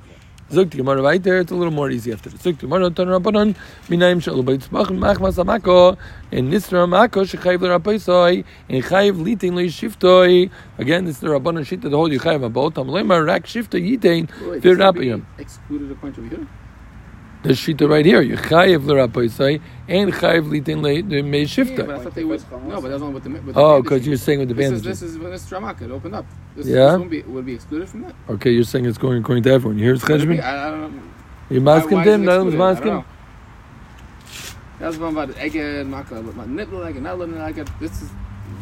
Zog 0.50 0.70
die 0.70 0.76
Gemara 0.76 1.02
weiter, 1.02 1.40
it's 1.40 1.50
a 1.50 1.54
little 1.54 1.72
more 1.72 1.90
easy 1.90 2.12
after 2.12 2.28
this. 2.28 2.42
Zog 2.42 2.58
Gemara, 2.58 2.90
Tan 2.90 3.06
Rabbanon, 3.06 3.56
Minaim 3.88 4.20
Shalu 4.22 4.44
Beit 4.44 4.60
Tzmach, 4.60 4.86
Machmas 4.88 5.42
Amako, 5.42 5.96
in 6.30 6.50
Nisra 6.50 6.86
Amako, 6.86 7.24
Shechayv 7.24 7.62
L'Rapaisoi, 7.62 8.44
in 8.68 8.82
Chayv 8.82 9.16
Litin 9.24 9.54
Shiftoi. 9.54 10.50
Again, 10.78 11.06
this 11.06 11.16
is 11.16 11.20
the 11.22 11.28
Rabbanon 11.28 11.64
Shita, 11.64 11.90
the 11.90 11.90
whole 11.90 12.10
Yechayv 12.10 12.44
Abot, 12.44 12.74
Tam 12.74 12.90
Rak 12.90 13.44
Shifta 13.44 13.80
Yitain, 13.80 14.28
Wait, 14.48 14.62
this 14.62 14.76
would 14.76 14.94
be 14.94 15.08
Virapiyam. 15.08 15.24
Excluded 15.38 15.90
a 15.90 15.94
point 15.94 16.18
over 16.18 16.28
here. 16.28 16.46
The 17.44 17.50
Shita 17.50 17.88
right 17.88 18.06
here, 18.06 18.22
Yechayev 18.24 18.86
L'Rapaisoi, 18.86 19.60
and 19.86 20.12
Chayv 20.14 20.48
Litin 20.48 20.80
Mei 20.80 20.94
Yeah, 20.96 21.02
but 21.02 21.48
Shifta. 21.48 21.90
I 21.94 22.02
thought 22.02 22.14
they 22.14 22.24
would. 22.24 22.42
No, 22.66 22.80
but 22.80 22.88
that's 22.88 23.02
not 23.02 23.12
with 23.12 23.22
the. 23.24 23.30
With 23.30 23.56
Oh, 23.56 23.82
because 23.82 24.06
you're 24.06 24.16
saying 24.16 24.38
with 24.38 24.48
the 24.48 24.54
This 24.54 24.64
is 24.66 24.70
bandages. 24.82 25.00
this 25.00 25.10
is 25.10 25.18
when 25.18 25.32
it's 25.34 25.44
Ramak. 25.50 25.82
It 25.82 25.90
opened 25.90 26.14
up. 26.14 26.26
This, 26.56 26.66
Yeah? 26.66 26.74
This 26.74 26.92
wouldn't 26.92 27.10
be, 27.10 27.22
would 27.22 27.44
be 27.46 27.54
excluded 27.54 27.88
from 27.90 28.02
that. 28.02 28.14
Okay, 28.30 28.50
you're 28.50 28.64
saying 28.64 28.86
it's 28.86 28.96
going 28.98 29.18
according 29.20 29.44
to 29.44 29.50
everyone. 29.50 29.78
Here's 29.78 30.02
Would? 30.08 30.22
Cheshbon. 30.22 30.42
I, 30.42 30.68
I 30.68 30.70
don't 30.70 30.96
know. 30.96 31.02
You're 31.50 31.60
Why- 31.60 31.74
masking 31.76 31.98
why 31.98 32.02
is 32.02 32.06
them, 32.06 32.22
it 32.22 32.24
no 32.24 32.44
one's 32.44 32.54
excluded? 32.54 32.64
I 32.64 32.74
don't 32.74 32.74
masking. 32.74 32.92
know. 32.94 33.04
That's 34.80 34.96
one 34.96 35.12
about 35.12 35.28
Eged, 35.36 35.86
Maka, 35.86 36.22
but 36.22 36.48
nipple 36.48 36.78
like 36.80 36.96
it, 36.96 37.02
not 37.02 37.18
letting 37.18 37.38
like 37.38 37.58
it. 37.58 37.68
This 37.78 38.02
is 38.02 38.10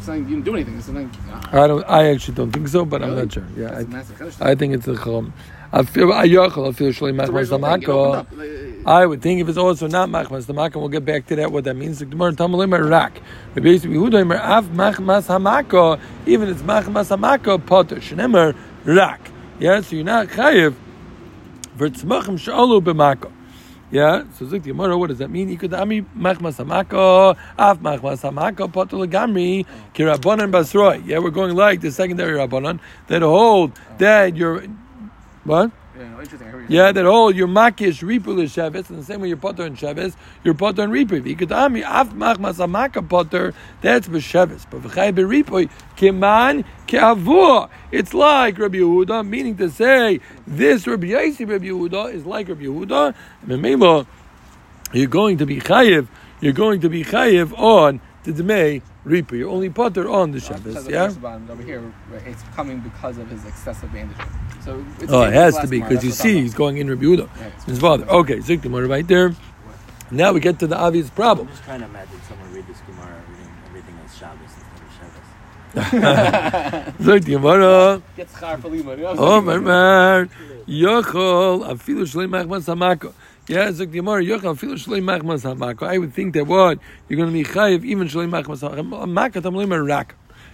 saying 0.01 0.23
you 0.25 0.35
didn't 0.35 0.45
do 0.45 0.55
anything. 0.55 0.75
This 0.75 0.87
is 0.89 0.93
like. 0.93 1.07
I 1.53 1.67
don't. 1.67 1.83
I 1.89 2.07
actually 2.11 2.35
don't 2.35 2.51
think 2.51 2.67
so, 2.67 2.83
but 2.85 3.01
I'm 3.01 3.15
not 3.15 3.31
sure. 3.31 3.45
Yeah, 3.57 3.69
That's 3.69 3.83
a 3.83 3.87
I, 3.87 3.89
massive 3.89 4.17
chiddush. 4.19 4.41
I 4.45 4.55
think 4.55 4.73
it's 4.73 4.87
a 4.87 4.95
chum. 4.97 5.33
I 5.71 5.81
feel 5.83 6.13
I 6.13 6.27
yochel. 6.27 6.69
I 6.69 6.71
feel 6.73 6.89
shli 6.91 7.19
It's 7.19 7.29
a 7.51 7.55
machmas 7.57 8.27
I 8.85 9.05
would 9.05 9.21
think 9.21 9.39
if 9.39 9.47
it's 9.47 9.57
also 9.57 9.87
not 9.87 10.09
machmas 10.09 10.45
damako, 10.45 10.75
we'll 10.75 10.89
get 10.89 11.05
back 11.05 11.25
to 11.27 11.37
that. 11.37 11.51
What 11.51 11.63
that 11.63 11.75
means. 11.75 11.99
The 11.99 12.05
Gemara 12.05 12.33
Tamalim 12.33 12.89
rak. 12.89 13.21
Basically, 13.53 13.95
who 13.95 14.09
doimer 14.09 14.37
av 14.37 14.65
machmas 14.69 15.27
hamako. 15.27 16.01
Even 16.25 16.49
it's 16.49 16.61
machmas 16.61 17.15
hamako 17.15 17.65
potter 17.65 17.97
shnemer 17.97 18.53
rak. 18.83 19.21
Yeah, 19.59 19.79
so 19.79 19.95
you're 19.95 20.03
not 20.03 20.27
chayiv 20.27 20.75
for 21.77 21.89
tzmachim 21.89 22.37
shalu 22.37 22.81
b'mako. 22.83 23.31
Yeah, 23.89 24.23
so 24.33 24.47
Zik 24.47 24.63
Gemara, 24.63 24.97
what 24.97 25.07
does 25.07 25.19
that 25.19 25.29
mean? 25.29 25.55
Ikudami 25.55 26.05
machmas 26.17 26.61
hamako, 26.61 27.37
af 27.57 27.79
machmas 27.79 28.29
hamako, 28.29 28.73
potter 28.73 28.97
legamri, 28.97 29.65
kirabonan 29.93 30.51
basroi. 30.51 31.07
Yeah, 31.07 31.19
we're 31.19 31.29
going 31.29 31.55
like 31.55 31.79
the 31.79 31.91
secondary 31.91 32.37
rabbanon 32.37 32.81
that 33.07 33.21
hold 33.21 33.79
that 33.99 34.35
you're 34.35 34.65
what? 35.45 35.71
Yeah, 35.97 36.19
interesting. 36.19 36.65
Yeah, 36.69 36.91
that 36.91 37.05
all 37.05 37.33
your 37.33 37.47
makish 37.47 38.01
ripul 38.01 38.41
is 38.41 38.51
Shabbos, 38.51 38.89
and 38.89 38.99
the 38.99 39.03
same 39.03 39.21
way 39.21 39.27
your 39.27 39.37
potter 39.37 39.63
and 39.63 39.77
Shabbos, 39.77 40.15
your 40.43 40.53
potter 40.53 40.83
and 40.83 40.95
in 40.95 41.07
ripul. 41.07 41.35
Ikudami 41.35 41.83
af 41.83 42.09
machmas 42.13 42.55
hamaka 42.55 43.07
potter, 43.07 43.53
that's 43.81 44.07
b'Shabbos. 44.07 44.65
But 44.69 44.81
v'chay 44.81 45.13
b'ripul, 45.13 45.69
kiman 45.95 46.65
ke'avur. 46.87 47.69
It's 47.91 48.13
like 48.13 48.57
Rabbi 48.57 48.77
Yehuda, 48.77 49.27
meaning 49.27 49.57
to 49.57 49.69
say, 49.69 50.19
this 50.47 50.87
Rabbi 50.87 51.07
Yossi 51.07 51.47
Rabbi 51.47 51.65
Yehuda 51.65 52.13
is 52.13 52.25
like 52.25 52.49
Rabbi 52.49 52.63
Yehuda, 52.63 53.13
and 53.47 54.07
you're 54.93 55.07
going 55.07 55.37
to 55.37 55.45
be 55.45 55.59
chayiv, 55.59 56.07
you're 56.39 56.53
going 56.53 56.81
to 56.81 56.89
be 56.89 57.03
chayiv 57.03 57.57
on 57.57 57.99
the 58.23 58.31
Dmei 58.31 58.81
Ripul. 59.05 59.37
You're 59.37 59.49
only 59.49 59.69
potter 59.69 60.09
on 60.09 60.31
the 60.31 60.39
saying. 60.39 60.61
Shabbos, 60.61 60.73
Says 60.75 60.87
yeah? 60.89 61.05
over 61.49 61.61
here, 61.63 61.93
it's 62.25 62.43
coming 62.55 62.79
because 62.79 63.17
of 63.17 63.29
his 63.29 63.45
excessive 63.45 63.91
bandaging. 63.91 64.25
So 64.63 64.85
it's 64.99 65.11
Oh, 65.11 65.23
it 65.23 65.33
has 65.33 65.57
to 65.59 65.67
be 65.67 65.81
because 65.81 66.03
you 66.03 66.11
see 66.11 66.41
he's 66.41 66.53
going 66.53 66.77
in 66.77 66.89
Rabbi 66.89 67.03
Yehuda, 67.03 67.29
Yeah, 67.39 67.49
his 67.65 67.79
father. 67.79 68.05
Okay, 68.09 68.37
Zikdimar 68.37 68.87
right 68.89 69.07
there. 69.07 69.35
Now 70.11 70.31
we 70.31 70.39
get 70.39 70.59
to 70.59 70.67
the 70.67 70.77
obvious 70.77 71.09
problem. 71.09 71.47
I'm 71.49 71.53
problem. 71.53 71.55
just 71.55 71.63
trying 71.63 71.79
to 71.81 71.85
imagine 71.85 72.21
someone 72.29 72.53
read 72.53 72.67
this 72.67 72.79
Gemara 72.81 73.21
reading 73.29 73.49
everything 73.67 73.95
as 74.05 74.17
Shabbos 74.17 74.51
instead 74.57 74.81
of 74.83 75.83
Shabbos. 75.83 76.95
Zikdimar. 77.05 78.01
Gets 78.15 78.39
char 78.39 78.57
for 78.57 78.69
lima. 78.69 78.91
you 78.95 78.97
know 79.03 79.09
I'm 79.11 79.19
Oh, 79.19 79.41
saying? 79.45 79.63
Mar 79.63 80.29
Yochol 80.67 81.67
afilu 81.67 82.03
shlei 82.05 82.27
machmas 82.29 82.65
hamako. 82.73 83.13
Yeah, 83.45 83.71
Yochol 83.71 84.55
afilu 84.55 84.75
shlei 84.75 85.01
machmas 85.03 85.43
hamako. 85.43 85.85
I 85.85 85.97
would 85.97 86.13
think 86.13 86.33
that 86.33 86.47
what 86.47 86.79
you're 87.09 87.17
going 87.17 87.27
to 87.27 87.33
be 87.33 87.43
chayiv 87.43 87.83
even 87.83 88.07
shlei 88.07 88.29
machmas. 88.29 88.59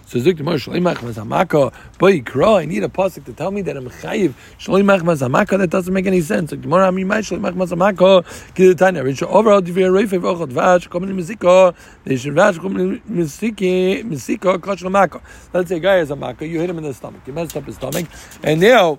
So 0.06 0.18
Zikdimar 0.18 0.56
shlei 0.58 0.80
machmas 0.82 1.14
hamako. 1.14 1.72
Crow. 2.24 2.56
I 2.56 2.64
need 2.64 2.82
a 2.82 2.88
pasuk 2.88 3.26
to 3.26 3.32
tell 3.32 3.52
me 3.52 3.62
that 3.62 3.76
I'm 3.76 3.88
chayiv 3.88 4.34
shlei 4.58 4.82
machmas 4.82 5.22
hamako. 5.24 5.58
That 5.58 5.70
doesn't 5.70 5.94
make 5.94 6.08
any 6.08 6.20
sense. 6.20 6.50
Zikdimar 6.50 6.88
ami 6.88 7.04
mai 7.04 7.20
shlei 7.20 7.38
machmas 7.38 7.68
hamako. 7.68 8.24
Kidetanya. 8.54 9.04
Rich 9.04 9.22
overall 9.22 9.62
divir 9.62 9.92
reife 9.92 10.18
v'ochot 10.20 10.50
vash 10.50 10.88
komin 10.88 11.12
miziko. 11.14 11.76
They 12.02 12.16
should 12.16 12.34
vash 12.34 12.58
komin 12.58 13.00
miziki 13.02 14.02
miziko 14.02 14.60
kosh 14.60 14.82
lamako. 14.82 15.22
Let's 15.52 15.68
say 15.68 15.76
a 15.76 15.78
guy 15.78 15.98
has 15.98 16.10
a 16.10 16.16
mako. 16.16 16.44
You 16.44 16.58
hit 16.58 16.68
him 16.68 16.78
in 16.78 16.82
the 16.82 16.92
stomach. 16.92 17.22
You 17.24 17.34
messed 17.34 17.56
up 17.56 17.66
his 17.66 17.76
stomach, 17.76 18.06
and 18.42 18.60
now. 18.60 18.98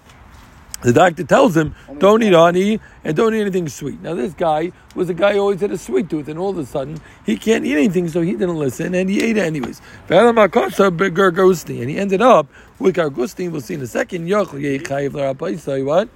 The 0.84 0.94
doctor 0.94 1.24
tells 1.24 1.56
him, 1.56 1.76
don't 2.00 2.24
eat 2.24 2.34
honey 2.34 2.80
and 3.04 3.16
don't 3.16 3.34
eat 3.36 3.42
anything 3.42 3.70
sweet. 3.70 4.02
Now, 4.02 4.16
this 4.16 4.34
guy 4.34 4.72
was 4.96 5.10
a 5.10 5.14
guy 5.14 5.34
who 5.34 5.40
always 5.40 5.62
had 5.62 5.72
a 5.72 5.78
sweet 5.78 6.10
tooth, 6.10 6.28
and 6.28 6.40
all 6.40 6.50
of 6.50 6.58
a 6.58 6.66
sudden, 6.66 7.00
he 7.26 7.38
can't 7.38 7.66
eat 7.66 7.74
anything, 7.74 8.08
so 8.08 8.22
he 8.22 8.32
didn't 8.32 8.58
listen, 8.58 8.96
and 8.96 9.10
he 9.10 9.22
ate 9.22 9.38
it 9.38 9.42
anyways. 9.42 9.80
And 10.10 10.38
he 11.90 11.98
ended 11.98 12.22
up 12.22 12.48
with 12.80 12.96
Gargustin, 12.96 13.52
we'll 13.52 13.62
see 13.62 13.76
in 13.76 13.82
a 13.82 13.88
second. 13.88 14.28
What? 14.28 16.10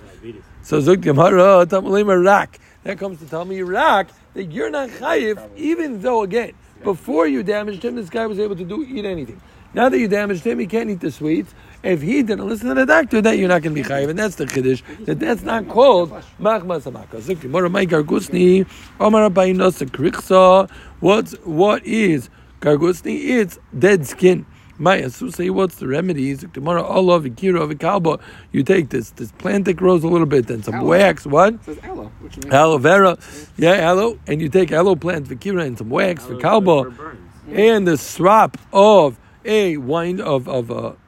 So 0.64 0.82
Zuk 0.82 1.02
Gemara, 1.02 1.66
Tamulim 1.68 2.26
Rak. 2.26 2.60
That 2.84 2.98
comes 2.98 3.20
to 3.20 3.26
tell 3.26 3.46
me 3.46 3.62
Rak 3.62 4.10
that 4.34 4.46
you're 4.46 4.72
not 4.72 4.90
chayiv, 4.90 5.40
even 5.56 6.02
though 6.02 6.24
again 6.24 6.54
before 6.84 7.28
you 7.28 7.42
damaged 7.42 7.84
him, 7.84 7.96
this 7.96 8.10
guy 8.10 8.28
was 8.28 8.40
able 8.40 8.56
to 8.56 8.64
do 8.64 8.84
eat 8.84 9.06
anything. 9.06 9.42
Now 9.74 9.90
that 9.90 9.98
you 9.98 10.08
damaged 10.08 10.44
him, 10.46 10.60
he 10.60 10.68
can't 10.68 10.90
eat 10.90 11.00
the 11.00 11.12
sweets. 11.12 11.54
If 11.86 12.02
he 12.02 12.24
didn't 12.24 12.48
listen 12.48 12.70
to 12.70 12.74
the 12.74 12.86
doctor, 12.88 13.22
that 13.22 13.38
you're 13.38 13.48
not 13.48 13.62
going 13.62 13.76
to 13.76 13.84
be 13.84 13.88
chayiv, 13.88 14.10
and 14.10 14.18
that's 14.18 14.36
the 14.36 14.46
chiddush. 14.46 14.82
That 15.06 15.20
that's 15.20 15.44
not 15.44 15.70
called 15.70 16.10
machmas 16.42 16.92
hamaka. 16.92 17.22
Zuk 17.22 17.42
Gemara, 17.42 17.70
my 17.70 17.86
Gargusni, 17.86 18.68
Omar 19.00 19.30
Abayinos 19.30 19.84
Krichsa. 19.92 20.68
What's 21.00 21.34
what 21.44 21.86
is 21.86 22.30
Gargusni? 22.60 23.30
It's 23.30 23.60
dead 23.78 24.08
skin. 24.08 24.48
My 24.80 25.08
say 25.08 25.52
what's 25.52 25.76
the 25.76 25.88
remedy? 25.88 26.36
Tomorrow, 26.36 26.84
Allah, 26.84 27.20
Vikira, 27.20 27.72
Vikalba. 27.72 28.20
You 28.52 28.64
take 28.64 28.90
this 28.90 29.12
this 29.12 29.32
plant 29.34 29.66
that 29.66 29.76
grows 29.76 30.04
a 30.04 30.08
little 30.08 30.26
bit, 30.26 30.48
then 30.48 30.64
some 30.64 30.74
Aloe. 30.74 30.88
wax. 30.88 31.28
What? 31.28 31.54
It 31.54 31.64
says 31.66 31.78
aloe, 31.84 32.12
which 32.20 32.38
means 32.38 32.54
Aloe 32.54 32.80
vera. 32.80 33.18
Yeah, 33.58 33.76
aloe. 33.76 34.20
And 34.26 34.42
you 34.42 34.50
take 34.50 34.72
aloe 34.72 34.96
plant, 34.96 35.28
Vikira, 35.28 35.64
and 35.66 35.78
some 35.78 35.92
wax 35.92 36.26
for 36.26 36.40
For 36.42 37.18
and 37.54 37.88
the 37.88 37.98
strop 37.98 38.58
of 38.74 39.20
a 39.46 39.78
wine 39.78 40.20
of 40.20 40.50
of 40.50 40.72
uh, 40.72 40.74
Barrel 40.74 40.92
of 40.92 41.05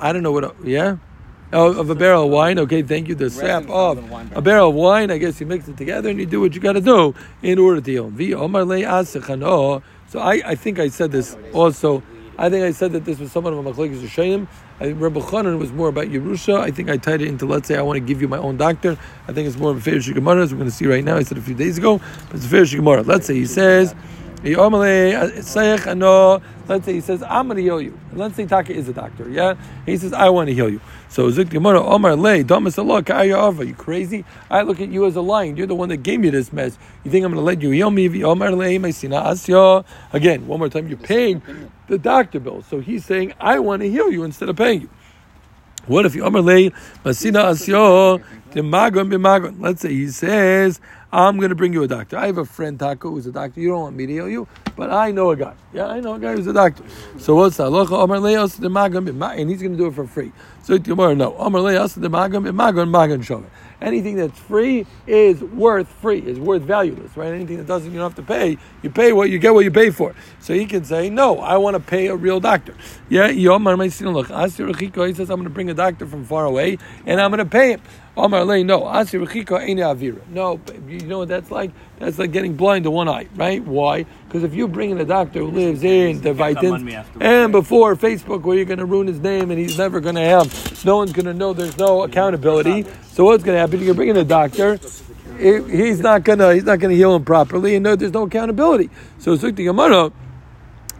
I 0.00 0.12
don't 0.12 0.22
know 0.22 0.32
what. 0.32 0.56
Yeah. 0.64 0.96
Oh, 1.52 1.80
of 1.80 1.90
a 1.90 1.96
barrel 1.96 2.24
of 2.24 2.30
wine. 2.30 2.58
Okay, 2.60 2.82
thank 2.82 3.08
you. 3.08 3.16
The 3.16 3.28
sap 3.28 3.64
Resin 3.64 3.70
of 3.70 4.08
from 4.08 4.30
a 4.34 4.40
barrel. 4.40 4.68
of 4.68 4.74
wine. 4.76 5.10
I 5.10 5.18
guess 5.18 5.40
you 5.40 5.46
mix 5.46 5.66
it 5.66 5.76
together 5.76 6.08
and 6.08 6.18
you 6.18 6.26
do 6.26 6.40
what 6.40 6.54
you 6.54 6.60
got 6.60 6.74
to 6.74 6.80
do 6.80 7.14
in 7.42 7.58
order 7.58 7.80
to 7.80 8.34
omar. 8.34 8.62
So 10.08 10.18
I, 10.18 10.42
I 10.44 10.54
think 10.54 10.78
I 10.78 10.88
said 10.88 11.10
this 11.10 11.36
also. 11.52 12.02
I 12.38 12.48
think 12.48 12.64
I 12.64 12.70
said 12.70 12.92
that 12.92 13.04
this 13.04 13.18
was 13.18 13.32
somewhat 13.32 13.52
of 13.52 13.66
a 13.66 13.72
machlokes 13.72 14.00
Rishayim. 14.00 14.46
I 14.80 14.84
think 14.84 15.00
Rebbe 15.00 15.20
Chanan 15.20 15.58
was 15.58 15.72
more 15.72 15.88
about 15.88 16.06
Yerusha. 16.06 16.58
I 16.58 16.70
think 16.70 16.88
I 16.88 16.96
tied 16.96 17.20
it 17.20 17.28
into 17.28 17.44
let's 17.46 17.68
say 17.68 17.76
I 17.76 17.82
want 17.82 17.96
to 17.96 18.00
give 18.00 18.22
you 18.22 18.28
my 18.28 18.38
own 18.38 18.56
doctor. 18.56 18.96
I 19.28 19.32
think 19.32 19.46
it's 19.46 19.58
more 19.58 19.72
of 19.72 19.76
a 19.76 19.80
fair 19.80 20.00
Gemara 20.00 20.42
as 20.42 20.52
we're 20.52 20.58
going 20.58 20.70
to 20.70 20.74
see 20.74 20.86
right 20.86 21.04
now. 21.04 21.16
I 21.16 21.22
said 21.22 21.36
a 21.36 21.42
few 21.42 21.54
days 21.54 21.76
ago, 21.76 21.98
but 22.28 22.36
it's 22.36 22.46
a 22.46 22.48
fair 22.48 22.64
Gemara. 22.64 23.02
Let's 23.02 23.26
say 23.26 23.34
he 23.34 23.44
says. 23.44 23.94
Uh, 24.42 26.40
let's 26.66 26.86
say 26.86 26.94
he 26.94 27.00
says, 27.00 27.22
I'm 27.22 27.48
going 27.48 27.56
to 27.58 27.62
heal 27.62 27.80
you. 27.80 27.98
And 28.10 28.18
let's 28.18 28.36
say 28.36 28.46
Taka 28.46 28.72
is 28.72 28.88
a 28.88 28.94
doctor, 28.94 29.28
yeah? 29.28 29.54
He 29.84 29.98
says, 29.98 30.14
I 30.14 30.30
want 30.30 30.48
to 30.48 30.54
heal 30.54 30.70
you. 30.70 30.80
So 31.10 31.28
Zik 31.30 31.50
Gemara, 31.50 31.82
Omar 31.82 32.16
Le, 32.16 32.42
Damas 32.42 32.78
Allah, 32.78 33.02
Kaya 33.02 33.52
you 33.52 33.74
crazy? 33.74 34.24
I 34.48 34.62
look 34.62 34.80
at 34.80 34.88
you 34.88 35.04
as 35.04 35.16
a 35.16 35.20
lion. 35.20 35.56
You're 35.56 35.66
the 35.66 35.74
one 35.74 35.90
that 35.90 35.98
gave 35.98 36.20
me 36.20 36.30
this 36.30 36.52
mess. 36.54 36.78
You 37.04 37.10
think 37.10 37.24
I'm 37.24 37.32
going 37.32 37.42
to 37.42 37.44
let 37.44 37.60
you 37.60 37.70
heal 37.70 37.90
me? 37.90 38.22
Omar 38.22 38.52
Le, 38.52 38.78
Mesina 38.78 39.22
Asya. 39.26 39.84
Again, 40.12 40.46
one 40.46 40.58
more 40.58 40.70
time, 40.70 40.88
you're 40.88 40.96
paying 40.96 41.42
the 41.88 41.98
doctor 41.98 42.40
bill. 42.40 42.62
So 42.62 42.80
he's 42.80 43.04
saying, 43.04 43.34
I 43.40 43.58
want 43.58 43.82
to 43.82 43.90
heal 43.90 44.10
you 44.10 44.22
instead 44.24 44.48
of 44.48 44.56
paying 44.56 44.82
you. 44.82 44.90
What 45.86 46.06
if 46.06 46.14
you 46.14 46.24
Omar 46.24 46.42
Le, 46.42 46.70
Mesina 47.04 47.50
Asya, 47.50 48.22
Timagon 48.50 49.12
Bimagon? 49.12 49.60
Let's 49.60 49.80
say 49.82 49.90
he 49.90 50.08
says, 50.08 50.80
I'm 51.12 51.38
going 51.38 51.50
to 51.50 51.54
bring 51.54 51.72
you 51.72 51.82
a 51.82 51.88
doctor. 51.88 52.16
I 52.16 52.26
have 52.26 52.38
a 52.38 52.44
friend, 52.44 52.78
Taco, 52.78 53.10
who's 53.10 53.26
a 53.26 53.32
doctor. 53.32 53.60
You 53.60 53.68
don't 53.68 53.80
want 53.80 53.96
me 53.96 54.06
to 54.06 54.12
heal 54.12 54.28
you, 54.28 54.48
but 54.76 54.90
I 54.90 55.10
know 55.10 55.30
a 55.30 55.36
guy. 55.36 55.54
Yeah, 55.72 55.86
I 55.86 56.00
know 56.00 56.14
a 56.14 56.18
guy 56.18 56.34
who's 56.34 56.46
a 56.46 56.52
doctor. 56.52 56.84
So 57.18 57.34
what's 57.36 57.56
that? 57.56 57.64
Locha 57.64 57.92
Omar 57.92 58.20
Leos 58.20 58.56
the 58.56 58.68
Magam 58.68 59.08
and 59.08 59.50
he's 59.50 59.60
going 59.60 59.72
to 59.72 59.78
do 59.78 59.86
it 59.86 59.94
for 59.94 60.06
free. 60.06 60.32
So 60.62 60.78
tomorrow, 60.78 61.14
no. 61.14 61.36
Omar 61.36 61.60
Leos 61.62 61.94
the 61.94 62.08
Magam 62.08 62.46
and 62.48 62.56
Magan 62.56 62.90
Magan 62.90 63.22
Shove. 63.22 63.44
anything 63.80 64.16
that's 64.16 64.38
free 64.38 64.86
is 65.06 65.42
worth 65.42 65.88
free, 65.88 66.20
is 66.20 66.38
worth 66.38 66.62
valueless, 66.62 67.16
right? 67.16 67.32
Anything 67.32 67.56
that 67.58 67.66
doesn't, 67.66 67.90
you 67.90 67.98
don't 67.98 68.10
have 68.10 68.16
to 68.16 68.22
pay. 68.22 68.58
You 68.82 68.90
pay 68.90 69.12
what 69.12 69.30
you 69.30 69.38
get, 69.38 69.54
what 69.54 69.64
you 69.64 69.70
pay 69.70 69.90
for. 69.90 70.14
So 70.40 70.54
he 70.54 70.66
can 70.66 70.84
say, 70.84 71.10
no, 71.10 71.38
I 71.38 71.56
want 71.56 71.74
to 71.74 71.80
pay 71.80 72.08
a 72.08 72.16
real 72.16 72.40
doctor. 72.40 72.74
Yeah, 73.08 73.26
look. 73.26 74.28
He 74.28 75.14
says, 75.14 75.30
I'm 75.30 75.36
going 75.36 75.44
to 75.44 75.50
bring 75.50 75.70
a 75.70 75.74
doctor 75.74 76.06
from 76.06 76.24
far 76.24 76.44
away, 76.44 76.78
and 77.06 77.20
I'm 77.20 77.30
going 77.30 77.38
to 77.38 77.44
pay 77.44 77.72
him. 77.72 77.80
Omar 78.20 78.44
Lay, 78.44 78.62
no, 78.62 78.86
Asir 78.86 79.20
Rechika 79.20 79.58
Eine 79.58 79.82
Avira. 79.82 80.20
No, 80.28 80.60
you 80.86 81.00
know 81.00 81.18
what 81.18 81.28
that's 81.28 81.50
like? 81.50 81.70
That's 81.98 82.18
like 82.18 82.32
getting 82.32 82.54
blind 82.54 82.84
to 82.84 82.90
one 82.90 83.08
eye, 83.08 83.28
right? 83.34 83.62
Why? 83.64 84.04
Because 84.26 84.42
if 84.42 84.54
you 84.54 84.68
bring 84.68 84.90
in 84.90 85.00
a 85.00 85.04
doctor 85.04 85.40
who 85.40 85.50
lives 85.50 85.82
in 85.84 86.20
the 86.20 86.34
come 86.34 86.40
on 86.42 86.84
me 86.84 86.92
Vitins, 86.92 86.94
afterwards, 86.94 87.24
and 87.24 87.52
before 87.52 87.96
Facebook, 87.96 88.42
where 88.42 88.56
you're 88.56 88.64
going 88.64 88.78
to 88.78 88.84
ruin 88.84 89.06
his 89.06 89.20
name 89.20 89.50
and 89.50 89.58
he's 89.58 89.78
never 89.78 90.00
going 90.00 90.14
to 90.14 90.20
have, 90.22 90.84
no 90.84 90.96
one's 90.96 91.12
going 91.12 91.26
to 91.26 91.34
know 91.34 91.52
there's 91.52 91.78
no 91.78 92.02
accountability. 92.02 92.84
So 93.12 93.24
what's 93.24 93.44
going 93.44 93.56
to 93.56 93.60
happen? 93.60 93.82
You're 93.82 93.94
bringing 93.94 94.16
a 94.16 94.24
doctor. 94.24 94.78
He's 95.38 96.00
not 96.00 96.22
gonna. 96.24 96.52
He's 96.52 96.64
not 96.64 96.80
gonna 96.80 96.92
heal 96.92 97.16
him 97.16 97.24
properly, 97.24 97.74
and 97.74 97.82
no, 97.82 97.96
there's 97.96 98.12
no 98.12 98.24
accountability. 98.24 98.90
So 99.18 99.36
Zukti 99.36 99.64
Gemara. 99.64 100.12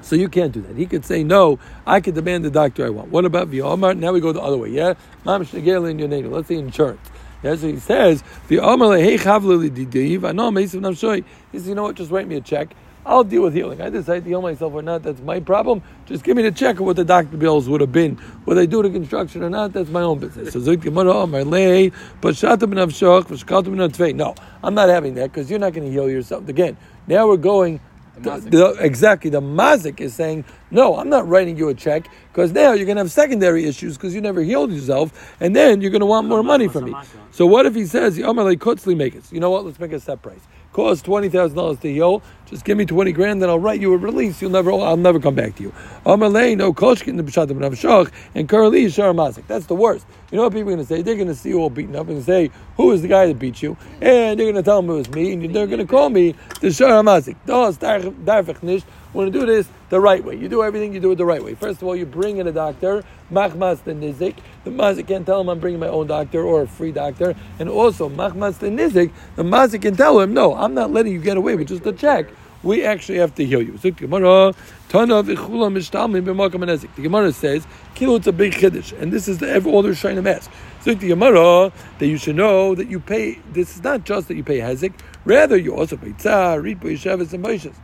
So 0.03 0.17
you 0.17 0.29
can't 0.29 0.53
do 0.53 0.63
that. 0.63 0.77
He 0.77 0.87
could 0.87 1.05
say, 1.05 1.23
no, 1.23 1.59
I 1.87 2.01
could 2.01 2.15
demand 2.15 2.45
the 2.45 2.51
doctor 2.51 2.87
I 2.87 2.91
want. 2.91 3.11
What 3.11 3.25
about 3.25 3.51
V'Omar? 3.51 3.97
Now 3.97 4.13
we 4.13 4.21
go 4.21 4.33
the 4.33 4.41
other 4.41 4.57
way, 4.57 4.71
yeah? 4.71 4.95
Mam 5.25 5.45
Shnegel 5.45 5.99
your 5.99 6.09
name. 6.09 6.31
Let's 6.31 6.49
say 6.49 6.57
insurance. 6.57 7.07
Yeah, 7.43 7.57
so 7.57 7.69
he 7.69 7.79
says, 7.79 8.23
V'Omar 8.49 9.19
chavli. 9.19 11.25
He 11.53 11.59
says, 11.59 11.69
you 11.69 11.75
know 11.75 11.83
what, 11.83 11.97
just 11.97 12.11
write 12.11 12.29
me 12.29 12.37
a 12.37 12.41
check. 12.41 12.75
I'll 13.07 13.25
deal 13.25 13.43
with 13.43 13.55
healing. 13.55 13.81
I 13.81 13.89
decide 13.89 14.25
to 14.25 14.29
heal 14.29 14.43
myself 14.43 14.75
or 14.75 14.83
not, 14.83 15.03
that's 15.03 15.23
my 15.23 15.41
problem. 15.41 15.83
Just 16.05 16.23
give 16.23 16.37
me 16.37 16.43
the 16.43 16.53
check 16.53 16.81
of 16.81 16.87
what 16.87 16.97
the 16.97 17.05
doctor 17.05 17.37
bills 17.37 17.67
would 17.69 17.81
have 17.81 17.93
been. 17.93 18.17
Whether 18.45 18.61
I 18.61 18.67
do 18.67 18.83
the 18.83 18.91
construction 18.91 19.43
or 19.43 19.49
not, 19.49 19.73
that's 19.73 19.89
my 19.89 20.03
own 20.03 20.19
business. 20.19 20.53
So. 20.53 20.59
No, 20.61 20.73
I'm 24.63 24.75
not 24.75 24.91
having 24.91 25.15
that 25.15 25.33
because 25.33 25.51
you're 25.51 25.59
not 25.59 25.73
going 25.73 25.87
to 25.87 25.91
heal 25.91 26.11
yourself. 26.11 26.47
Again, 26.47 26.77
now 27.07 27.27
we're 27.27 27.39
going 27.39 27.81
the, 28.19 28.39
the- 28.39 28.77
exactly. 28.81 29.31
The 29.31 29.41
mazik 29.41 30.01
is 30.01 30.15
saying, 30.15 30.45
no, 30.71 30.97
I'm 30.97 31.09
not 31.09 31.29
writing 31.29 31.57
you 31.57 31.69
a 31.69 31.75
check 31.75 32.09
because 32.33 32.53
now 32.53 32.73
you're 32.73 32.87
going 32.87 32.97
to 32.97 33.03
have 33.03 33.11
secondary 33.11 33.67
issues 33.67 33.97
because 33.97 34.15
you 34.15 34.21
never 34.21 34.43
healed 34.43 34.73
yourself, 34.73 35.35
and 35.41 35.55
then 35.55 35.81
you're 35.81 35.91
going 35.91 36.01
to 36.01 36.07
want 36.07 36.29
more 36.29 36.43
money 36.43 36.69
from 36.69 36.85
me. 36.85 36.95
So 37.31 37.47
what 37.47 37.67
if 37.67 37.75
he 37.75 37.87
says, 37.87 38.19
"Amar 38.19 38.45
le 38.45 38.57
kutzli 38.57 38.97
make 38.97 39.15
it"? 39.15 39.31
You 39.33 39.41
know 39.41 39.51
what? 39.51 39.65
Let's 39.65 39.79
make 39.79 39.93
a 39.93 40.01
set 40.01 40.23
price. 40.23 40.41
Cost 40.73 41.05
twenty 41.05 41.29
thousand 41.29 41.57
dollars 41.57 41.79
to 41.81 41.93
heal. 41.93 42.23
Just 42.47 42.65
give 42.65 42.79
me 42.79 42.87
twenty 42.87 43.13
grand, 43.13 43.43
then 43.43 43.49
I'll 43.49 43.59
write 43.59 43.81
you 43.81 43.93
a 43.93 43.97
release. 43.97 44.41
You'll 44.41 44.51
never, 44.53 44.73
I'll 44.73 44.97
never 44.97 45.19
come 45.19 45.35
back 45.35 45.57
to 45.57 45.63
you. 45.63 45.73
Amar 46.07 46.29
le 46.29 46.55
no 46.57 46.73
koshkin 46.73 47.17
the 47.17 47.23
b'shatim 47.23 48.11
and 48.35 48.49
curly 48.49 48.89
shar 48.91 49.13
mazik. 49.13 49.47
That's 49.47 49.67
the 49.67 49.75
worst. 49.75 50.07
You 50.31 50.37
know 50.37 50.45
what 50.45 50.53
people 50.53 50.69
are 50.69 50.77
going 50.77 50.87
to 50.87 50.95
say? 50.95 51.03
They're 51.03 51.17
going 51.17 51.27
to 51.27 51.35
see 51.35 51.49
you 51.49 51.59
all 51.59 51.71
beaten 51.71 51.97
up 51.97 52.09
and 52.09 52.25
say, 52.25 52.53
"Who 52.77 52.93
is 52.93 53.03
the 53.03 53.09
guy 53.09 53.27
that 53.27 53.39
beat 53.39 53.63
you?" 53.63 53.77
And 54.01 54.39
they're 54.39 54.47
going 54.47 54.55
to 54.55 54.63
tell 54.63 54.81
them 54.81 54.91
it 54.91 54.95
was 54.95 55.11
me, 55.11 55.33
and 55.33 55.55
they're 55.55 55.67
going 55.67 55.81
to 55.81 55.87
call 55.87 56.09
me 56.09 56.37
the 56.61 56.73
shar 56.73 57.03
mazik. 57.03 57.37
To 59.13 59.31
do 59.31 59.45
this 59.45 59.69
the 59.89 60.01
right 60.01 60.25
way. 60.25 60.37
You 60.37 60.49
do 60.49 60.63
everything, 60.63 60.95
you 60.95 61.01
do 61.01 61.11
it 61.11 61.17
the 61.17 61.25
right 61.25 61.43
way. 61.43 61.55
First 61.55 61.83
of 61.83 61.89
all, 61.89 61.97
you 61.97 62.07
bring 62.07 62.37
in 62.37 62.47
a 62.47 62.53
doctor, 62.53 63.03
machmas 63.33 63.83
the 63.83 63.93
nizik. 63.93 64.37
The 64.63 64.71
mazik 64.71 65.09
can't 65.09 65.27
tell 65.27 65.41
him 65.41 65.49
I'm 65.49 65.59
bringing 65.59 65.81
my 65.81 65.89
own 65.89 66.07
doctor 66.07 66.45
or 66.45 66.63
a 66.63 66.69
free 66.69 66.93
doctor. 66.93 67.35
And 67.59 67.69
also, 67.69 68.09
machmas 68.09 68.59
the 68.59 68.69
nizik, 68.69 69.11
the 69.35 69.43
mazik 69.43 69.83
can 69.83 69.97
tell 69.97 70.21
him, 70.21 70.33
no, 70.33 70.55
I'm 70.55 70.75
not 70.75 70.93
letting 70.93 71.13
you 71.13 71.21
get 71.21 71.37
away 71.37 71.57
with 71.57 71.67
just 71.69 71.85
a 71.87 71.93
check. 71.93 72.27
We 72.63 72.85
actually 72.85 73.19
have 73.19 73.35
to 73.37 73.45
heal 73.45 73.63
you. 73.63 73.79
So, 73.79 73.91
Gemara, 73.91 74.55
Tana 74.91 75.23
v'chula 75.23 75.73
mishtalmin 75.73 76.25
b'makam 76.25 76.65
nezik. 76.65 76.95
The 76.95 77.03
Gemara 77.03 77.33
says, 77.33 77.67
kilo 77.95 78.17
it's 78.17 78.27
a 78.27 78.33
big 78.33 78.53
chiddush, 78.53 78.93
and 79.01 79.13
this 79.13 79.29
is 79.29 79.39
the 79.39 79.63
all 79.65 79.83
they're 79.83 79.95
trying 79.95 80.23
to 80.23 80.31
ask. 80.31 80.51
So 80.83 80.95
the 80.95 81.09
Gemara 81.09 81.73
that 81.99 82.07
you 82.07 82.17
should 82.17 82.37
know 82.37 82.75
that 82.75 82.89
you 82.89 83.01
pay. 83.01 83.39
This 83.53 83.77
is 83.77 83.83
not 83.83 84.05
just 84.05 84.29
that 84.29 84.35
you 84.35 84.45
pay 84.45 84.59
hezek, 84.59 84.95
rather 85.25 85.57
you 85.57 85.75
also 85.75 85.97
pay 85.97 86.13
tzar, 86.13 86.61
ripa, 86.61 86.87
yeshavas, 86.87 87.33
and 87.33 87.45
moishes. 87.45 87.75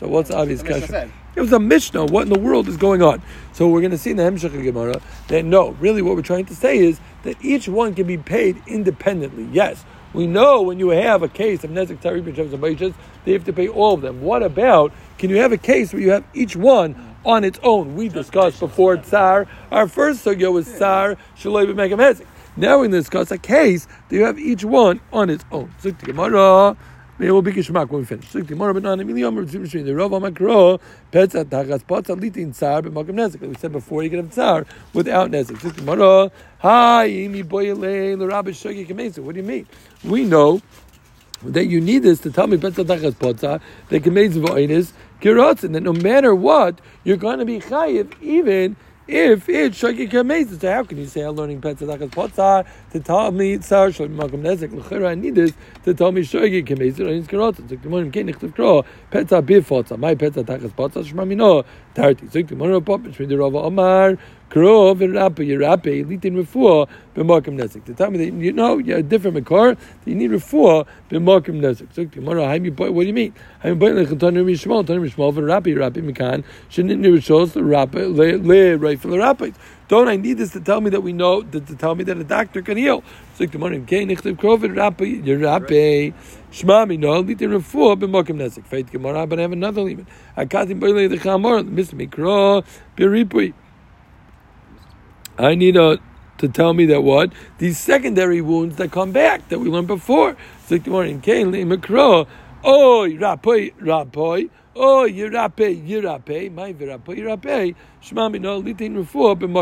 So 0.00 0.08
what's 0.08 0.30
the 0.30 0.36
obvious 0.36 0.62
question? 0.62 1.12
It 1.36 1.40
was 1.40 1.52
a 1.52 1.58
Mishnah. 1.58 2.06
What 2.06 2.22
in 2.22 2.32
the 2.32 2.38
world 2.38 2.68
is 2.68 2.76
going 2.76 3.02
on? 3.02 3.22
So 3.52 3.68
we're 3.68 3.80
going 3.80 3.90
to 3.90 3.98
see 3.98 4.10
in 4.10 4.16
the 4.16 4.22
Hemshech 4.22 4.62
Gemara 4.62 5.00
that 5.28 5.44
no, 5.44 5.70
really 5.72 6.00
what 6.00 6.14
we're 6.16 6.22
trying 6.22 6.46
to 6.46 6.54
say 6.54 6.78
is 6.78 7.00
that 7.24 7.36
each 7.44 7.68
one 7.68 7.94
can 7.94 8.06
be 8.06 8.16
paid 8.16 8.62
independently. 8.66 9.48
Yes, 9.52 9.84
we 10.14 10.26
know 10.26 10.62
when 10.62 10.78
you 10.78 10.90
have 10.90 11.22
a 11.22 11.28
case 11.28 11.64
of 11.64 11.70
Nezek 11.70 12.00
Tarif 12.00 12.26
and 12.26 12.38
and 12.38 12.94
they 13.24 13.32
have 13.32 13.44
to 13.44 13.52
pay 13.52 13.68
all 13.68 13.94
of 13.94 14.00
them. 14.00 14.22
What 14.22 14.42
about, 14.42 14.92
can 15.18 15.28
you 15.28 15.36
have 15.36 15.52
a 15.52 15.58
case 15.58 15.92
where 15.92 16.00
you 16.00 16.10
have 16.12 16.24
each 16.32 16.56
one 16.56 17.16
on 17.24 17.44
its 17.44 17.58
own? 17.62 17.96
We 17.96 18.08
discussed 18.08 18.60
before 18.60 18.96
Tsar. 18.96 19.46
Our 19.70 19.88
first 19.88 20.24
sugya 20.24 20.52
was 20.52 20.66
Tsar, 20.66 21.16
Shaloi 21.36 21.66
B'Megam 21.66 21.98
Hezek. 21.98 22.26
Now 22.56 22.82
to 22.82 22.88
discuss 22.88 23.32
a 23.32 23.38
case 23.38 23.86
that 24.08 24.16
you 24.16 24.24
have 24.24 24.38
each 24.38 24.64
one 24.64 25.00
on 25.12 25.28
its 25.28 25.44
own. 25.50 25.74
Zuk 25.82 25.98
Gemara. 26.04 26.76
Maybe 27.16 27.30
we'll 27.30 27.42
be 27.42 27.52
when 27.52 27.86
we 27.92 28.04
finish. 28.04 28.32
The 28.32 28.42
Rav 28.42 30.10
Amakro, 30.10 30.80
Petzat 31.12 31.44
Tagas 31.44 31.84
Potzat 31.84 32.18
Litin 32.18 32.52
Tsar 32.52 32.82
B'Magam 32.82 33.14
Nezek. 33.14 33.40
Like 33.40 33.50
we 33.50 33.54
said 33.54 33.70
before, 33.70 34.02
you 34.02 34.10
can 34.10 34.18
have 34.18 34.32
Tsar 34.32 34.66
without 34.92 35.30
Nezek. 35.30 35.56
Zuk 35.58 35.74
the 35.74 35.80
Gemara. 35.80 36.32
Hi, 36.58 37.08
Imi 37.08 37.44
L'Rabbi 37.48 38.48
Shogi. 38.48 39.20
What 39.20 39.34
do 39.36 39.40
you 39.40 39.46
mean? 39.46 39.66
We 40.02 40.24
know 40.24 40.60
that 41.44 41.66
you 41.66 41.80
need 41.80 42.00
this 42.00 42.18
to 42.22 42.32
tell 42.32 42.48
me 42.48 42.56
Petzat 42.56 42.86
Tagas 42.86 43.12
Potzat, 43.12 43.60
that 43.90 44.02
Kamesa 44.02 44.44
V'Oinis, 44.44 44.92
Kirotzin, 45.20 45.72
that 45.74 45.84
no 45.84 45.92
matter 45.92 46.34
what, 46.34 46.80
you're 47.04 47.16
going 47.16 47.38
to 47.38 47.44
be 47.44 47.60
chayiv 47.60 48.12
even 48.22 48.74
if 49.06 49.48
it's 49.48 49.80
Shogi 49.80 50.10
Kamesa. 50.10 50.60
So 50.60 50.72
how 50.72 50.84
can 50.84 50.98
you 50.98 51.06
say 51.06 51.22
I'm 51.22 51.36
learning 51.36 51.60
Petzat 51.60 51.88
Tagas 51.88 52.10
Potzat 52.10 52.66
to 52.92 53.00
tell 53.00 53.30
me 53.30 53.58
Tsar 53.58 53.88
Shogi 53.88 54.14
Magam 54.14 54.42
Nezek? 54.42 54.72
L'chera, 54.72 55.10
I 55.10 55.14
need 55.14 55.34
this 55.34 55.52
to 55.84 55.94
tell 55.94 56.12
me 56.12 56.22
Shogi 56.22 56.66
Kamesa, 56.66 57.00
Oinis 57.00 57.26
Kirotzin. 57.26 57.68
Zuk 57.68 57.82
the 57.82 58.10
Kein 58.10 58.28
Nichtav 58.28 58.54
Kro, 58.54 58.84
Petzat 59.10 59.42
Bifotza, 59.46 59.98
my 59.98 60.14
Petzat 60.14 60.44
Tagas 60.44 60.72
Potzat, 60.72 61.06
Shema 61.06 61.24
Mino, 61.24 61.64
Tarti. 61.94 62.30
The 62.30 62.42
Gemara, 62.42 62.80
Pop, 62.80 63.02
the 63.02 63.36
Rava 63.36 63.58
Omar, 63.58 64.18
Kro, 64.50 64.94
V'Rape, 64.94 65.46
Yerape, 65.46 66.04
Litin 66.06 66.34
Refuah, 66.40 66.88
B'Makam 67.16 67.58
Nezek. 67.58 67.84
To 67.86 67.94
tell 67.94 68.10
me 68.10 68.18
that 68.18 68.32
you 68.32 68.52
know 68.52 68.78
you're 68.78 68.98
a 68.98 69.02
different 69.02 69.34
Makar, 69.34 69.74
that 69.74 69.80
you 70.06 70.14
need 70.14 70.30
Refuah, 70.30 70.86
B'Makam 71.10 71.60
Nezek. 71.60 71.88
Zuk 71.88 71.94
the 71.94 72.04
Gemara, 72.04 72.46
Haim 72.46 72.64
Yiboy, 72.64 72.92
what 72.92 73.02
do 73.02 73.06
you 73.08 73.12
mean? 73.14 73.34
Haim 73.60 73.78
Yiboy, 73.78 74.06
Lechem 74.06 74.18
Tanu 74.18 74.44
Rishmal, 74.44 74.86
Tanu 74.86 75.00
Rishmal, 75.00 75.32
V'Rape, 75.34 75.74
Yerape, 75.74 76.08
Mikan, 76.08 76.44
Shenit 76.70 77.00
Nirishos, 77.00 77.56
L'Rape, 77.56 77.94
Le, 77.94 78.38
Le, 78.38 78.76
Right 78.76 79.00
for 79.00 79.08
L'Rape. 79.08 79.54
Don't 79.88 80.08
I 80.08 80.16
need 80.16 80.34
this 80.34 80.52
to 80.52 80.60
tell 80.60 80.80
me 80.80 80.88
that 80.90 81.02
we 81.02 81.12
know, 81.12 81.42
to, 81.42 81.60
to 81.60 81.74
tell 81.74 81.94
me 81.94 82.04
that 82.04 82.16
a 82.16 82.24
doctor 82.24 82.62
can 82.62 82.76
heal? 82.76 83.02
The 83.38 83.46
Gemara, 83.48 83.80
Kein 83.80 84.08
Nichtav 84.08 84.38
Kro, 84.38 84.56
V'Rape, 84.56 85.24
Yerape, 85.24 86.14
Shema 86.52 86.84
Mino, 86.86 87.22
Litin 87.22 87.58
Refuah, 87.58 87.98
B'Makam 87.98 88.36
Nezek. 88.36 88.66
Faith 88.66 88.92
Gemara, 88.92 89.26
but 89.26 89.40
I 89.40 89.42
have 89.42 89.52
another 89.52 89.82
limit. 89.82 90.06
Akatim 90.36 90.78
the 90.80 91.16
Chamor, 91.16 91.66
Miss 91.66 91.90
Mikro, 91.90 92.64
B'Ripui. 92.96 93.52
I 95.38 95.54
need 95.54 95.76
a, 95.76 95.98
to 96.38 96.48
tell 96.48 96.74
me 96.74 96.86
that 96.86 97.02
what? 97.02 97.32
These 97.58 97.78
secondary 97.78 98.40
wounds 98.40 98.76
that 98.76 98.92
come 98.92 99.12
back 99.12 99.48
that 99.48 99.58
we 99.58 99.68
learned 99.68 99.88
before. 99.88 100.36
Morning, 100.86 101.20
Kain, 101.20 101.50
Li, 101.50 101.64
Makro, 101.64 102.26
Rapoi, 102.64 104.50
Oy, 104.76 105.12
Yirape, 105.12 105.88
Yirape, 105.88 106.52
My 106.52 106.72
Yirape, 106.72 107.74
Shema 108.00 108.28
Mino, 108.28 108.62
Litin 108.62 108.94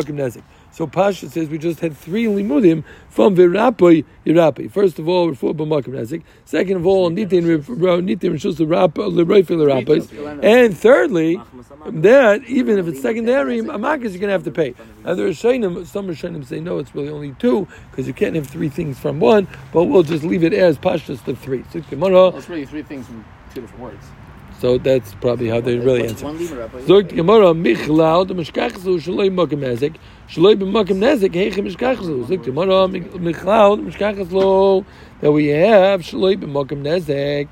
Nezik. 0.09 0.43
So 0.73 0.87
Pasha 0.87 1.29
says 1.29 1.51
we 1.51 1.59
just 1.59 1.81
had 1.81 1.95
three 1.97 2.25
limudim 2.25 2.83
from 3.11 3.37
Virapoi 3.37 4.07
Yirape. 4.25 4.71
First 4.71 4.99
of 4.99 5.07
all, 5.07 5.31
Refuah 5.31 5.55
B'Makim 5.55 5.89
Nezik. 5.89 6.23
Second 6.47 6.79
of 6.79 6.87
all, 6.87 7.11
Nitin 7.11 7.63
Nitin 7.63 8.33
Rishus 8.33 8.59
L'Rapoi 8.59 9.09
L'Rapoi. 9.09 10.43
And 10.43 10.77
thirdly, 10.77 11.39
that 11.87 12.43
even 12.45 12.79
if 12.79 12.87
it's 12.87 13.03
secondary, 13.03 13.61
amakas 13.61 14.13
you're 14.13 14.21
gonna 14.21 14.33
have 14.33 14.45
to 14.45 14.51
pay. 14.51 14.75
Now 15.05 15.15
there 15.15 15.27
are 15.27 15.31
shaynim, 15.31 15.87
some 15.87 16.09
shaynim 16.09 16.47
say 16.47 16.61
no, 16.61 16.79
it's 16.79 16.95
really 16.95 17.11
only 17.11 17.33
two 17.39 17.69
because 17.91 18.07
you 18.07 18.15
can't 18.15 18.35
have 18.35 18.47
three 18.47 18.71
things 18.71 18.99
from 18.99 19.21
one. 19.21 19.49
But 19.73 19.85
we'll 19.85 20.03
just 20.03 20.25
leave 20.25 20.43
it 20.43 20.55
as 20.55 20.79
pashtas 20.79 21.23
the 21.25 21.37
three. 21.37 21.65
So, 21.71 21.81
it's 21.81 22.49
really 22.49 22.65
three 22.65 22.83
things 22.83 23.07
from 23.07 23.25
two 23.53 23.61
different 23.61 23.83
words. 23.83 24.07
So 24.63 24.79
that's 24.79 25.13
probably 25.15 25.49
how 25.49 25.61
they 25.61 25.77
really 25.77 26.07
answer. 26.07 26.27
Zogt 26.27 27.09
Gemara 27.09 27.47
Michlal 27.47 28.29
the 28.29 28.35
Mishkachzu 28.35 29.01
Shaloi 29.01 29.29
Makim 29.29 29.59
Nezek 29.59 29.97
Shaloi 30.29 30.55
B'Makim 30.55 30.99
Nezek 30.99 31.33
Heiche 31.33 31.57
Mishkachzu 31.57 32.25
Zogt 32.27 32.45
Gemara 32.45 32.87
Michlal 32.87 33.77
the 33.77 33.91
Mishkachzu 33.91 34.85
that 35.21 35.33
we 35.33 35.49
have 35.49 36.03
B'Makim 36.03 36.83
Nezek 36.85 37.49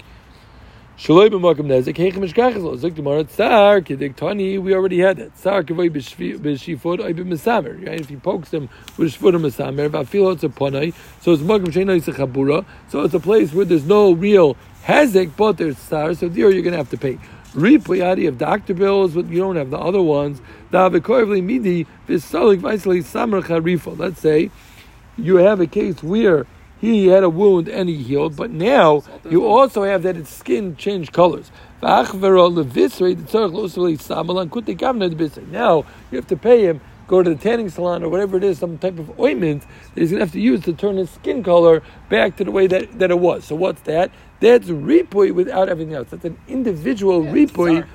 Shaloi 1.01 1.31
B'Makim 1.31 1.65
Nezek 1.65 1.97
Heiche 1.97 2.19
Mishkachzu 2.19 2.79
Zogt 2.79 2.95
Gemara 2.95 3.25
Tsar 3.25 3.81
Kidik 3.81 4.17
Tani 4.17 4.59
we 4.59 4.75
already 4.75 4.99
had 4.99 5.17
that. 5.17 5.35
Tsar 5.35 5.63
Kavoi 5.63 5.89
B'Shifot 5.89 7.01
Oy 7.01 7.15
B'Mesamer. 7.15 7.87
Right 7.87 7.99
if 7.99 8.11
he 8.11 8.17
pokes 8.17 8.51
them 8.51 8.69
with 8.99 9.15
Shifot 9.15 9.35
and 9.35 9.43
Mesamer 9.43 9.89
V'Afilo 9.89 10.35
It's 10.35 10.45
a 10.45 10.51
Ponai 10.51 10.93
so 11.23 11.33
it's 11.33 11.41
Makim 11.43 11.69
Sheina 11.69 11.97
It's 11.97 12.07
a 12.09 12.13
Chabura 12.13 12.67
so 12.89 13.01
it's 13.01 13.15
a 13.15 13.19
place 13.19 13.55
where 13.55 13.65
there's 13.65 13.87
no 13.87 14.13
real 14.13 14.59
Hezek 14.85 15.31
but 15.39 15.57
there's 15.57 15.79
Tsar 15.79 16.13
so 16.13 16.29
there 16.29 16.51
you're 16.51 16.61
going 16.61 16.73
to 16.73 16.77
have 16.77 16.91
to 16.91 16.99
pay 16.99 17.19
Ripuyadi 17.55 18.29
of 18.29 18.37
doctor 18.37 18.75
bills, 18.75 19.15
but 19.15 19.27
you 19.27 19.39
don't 19.39 19.57
have 19.57 19.71
the 19.71 19.79
other 19.79 20.03
ones. 20.03 20.43
midi 20.71 21.87
Let's 23.97 24.21
say 24.21 24.51
you 25.17 25.37
have 25.37 25.61
a 25.61 25.67
case 25.67 26.03
where 26.03 26.47
he 26.81 27.09
had 27.09 27.25
a 27.25 27.31
wound 27.31 27.69
and 27.69 27.89
he 27.89 27.97
healed, 27.97 28.37
but 28.37 28.51
now 28.51 29.03
you 29.29 29.47
also 29.47 29.83
have 29.85 30.03
that 30.05 30.17
its 30.17 30.35
skin 30.35 30.77
changed 30.77 31.13
colors. 31.13 31.51
Now 31.83 32.01
you 32.03 32.07
have 36.17 36.27
to 36.29 36.37
pay 36.37 36.65
him, 36.65 36.81
go 37.07 37.23
to 37.23 37.31
the 37.31 37.37
tanning 37.37 37.69
salon 37.69 38.03
or 38.03 38.09
whatever 38.09 38.37
it 38.37 38.45
is, 38.45 38.59
some 38.59 38.79
type 38.79 38.99
of 38.99 39.19
ointment 39.21 39.65
that 39.95 40.01
he's 40.01 40.11
going 40.11 40.21
to 40.21 40.25
have 40.25 40.33
to 40.33 40.41
use 40.41 40.63
to 40.65 40.73
turn 40.73 40.97
his 40.97 41.11
skin 41.11 41.43
color 41.43 41.83
back 42.09 42.37
to 42.37 42.45
the 42.45 42.51
way 42.51 42.67
that, 42.67 42.99
that 42.99 43.11
it 43.11 43.19
was. 43.19 43.45
So 43.45 43.57
what's 43.57 43.83
that? 43.83 44.11
That's 44.41 44.69
ripui 44.69 45.35
without 45.35 45.69
everything 45.69 45.95
else. 45.95 46.09
That's 46.11 46.25
an 46.25 46.39
individual 46.49 47.25
Yeah, 47.25 47.33
ripui. 47.33 47.87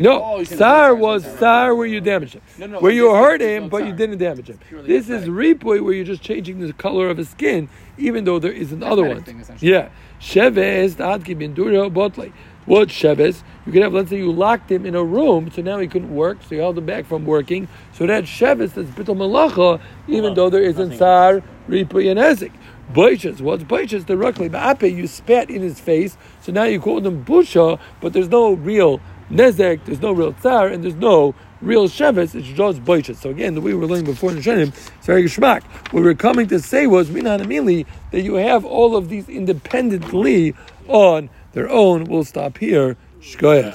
No, 0.00 0.22
Oh, 0.22 0.44
sar 0.44 0.94
was 0.94 1.24
sar. 1.38 1.74
where 1.74 1.86
you 1.86 2.00
damaged 2.00 2.34
him, 2.34 2.42
No, 2.58 2.66
no, 2.66 2.80
where 2.80 2.92
you 2.92 3.10
hurt 3.12 3.40
him 3.40 3.68
but 3.68 3.84
you 3.86 3.92
didn't 3.92 4.18
damage 4.18 4.48
him. 4.48 4.58
This 4.84 5.08
is 5.08 5.26
ripui 5.28 5.80
where 5.82 5.92
you're 5.92 6.04
just 6.04 6.22
changing 6.22 6.60
the 6.60 6.72
color 6.72 7.08
of 7.08 7.16
his 7.16 7.28
skin, 7.30 7.68
even 7.96 8.24
though 8.24 8.38
there 8.38 8.52
is 8.52 8.70
another 8.72 9.04
one. 9.04 9.22
thing. 9.24 9.42
Yeah, 9.60 9.88
sheves 10.20 10.94
adki 10.96 11.34
bindura 11.36 11.92
botle. 11.92 12.32
What 12.66 12.88
sheves? 12.88 13.42
You 13.66 13.72
could 13.72 13.82
have, 13.82 13.94
let's 13.94 14.10
say, 14.10 14.18
you 14.18 14.30
locked 14.30 14.70
him 14.70 14.84
in 14.84 14.94
a 14.94 15.02
room, 15.02 15.50
so 15.50 15.62
now 15.62 15.78
he 15.78 15.88
couldn't 15.88 16.14
work, 16.14 16.38
so 16.46 16.54
you 16.54 16.60
held 16.60 16.76
him 16.78 16.84
back 16.86 17.06
from 17.06 17.24
working. 17.24 17.66
So 17.92 18.06
that 18.06 18.24
sheves 18.24 18.74
that's 18.74 18.90
bitul 18.90 19.16
malacha, 19.16 19.80
even 20.06 20.34
though 20.34 20.50
there 20.50 20.62
isn't 20.62 20.96
sar, 20.98 21.42
ripui, 21.68 22.10
and 22.10 22.20
ezik. 22.20 22.52
Boishes, 22.92 23.40
what's 23.40 23.64
boishes? 23.64 24.06
Directly, 24.06 24.48
ba'ape, 24.48 24.94
you 24.94 25.06
spat 25.06 25.50
in 25.50 25.60
his 25.62 25.80
face, 25.80 26.16
so 26.40 26.52
now 26.52 26.64
you 26.64 26.78
call 26.80 27.04
him 27.06 27.24
busha, 27.24 27.78
but 28.00 28.12
there's 28.12 28.28
no 28.28 28.52
real 28.52 29.00
nezek, 29.30 29.84
there's 29.84 30.00
no 30.00 30.12
real 30.12 30.32
tsar, 30.34 30.68
and 30.68 30.82
there's 30.82 30.94
no 30.94 31.34
real 31.60 31.88
sheves, 31.88 32.34
it's 32.34 32.48
just 32.48 32.84
boishes. 32.84 33.16
So 33.16 33.30
again, 33.30 33.54
the 33.54 33.60
way 33.60 33.72
we 33.72 33.80
were 33.80 33.86
learning 33.86 34.04
before 34.04 34.30
in 34.30 34.38
Shenim, 34.38 34.68
it's 34.68 35.06
very. 35.06 35.28
What 35.28 35.64
we 35.92 36.08
are 36.08 36.14
coming 36.14 36.46
to 36.48 36.60
say 36.60 36.86
was, 36.86 37.10
minan 37.10 37.40
amili, 37.40 37.86
that 38.12 38.22
you 38.22 38.34
have 38.34 38.64
all 38.64 38.96
of 38.96 39.08
these 39.08 39.28
independently 39.28 40.54
on 40.86 41.30
their 41.52 41.68
own. 41.68 42.04
We'll 42.04 42.24
stop 42.24 42.58
here. 42.58 42.96
Shkoyach. 43.20 43.66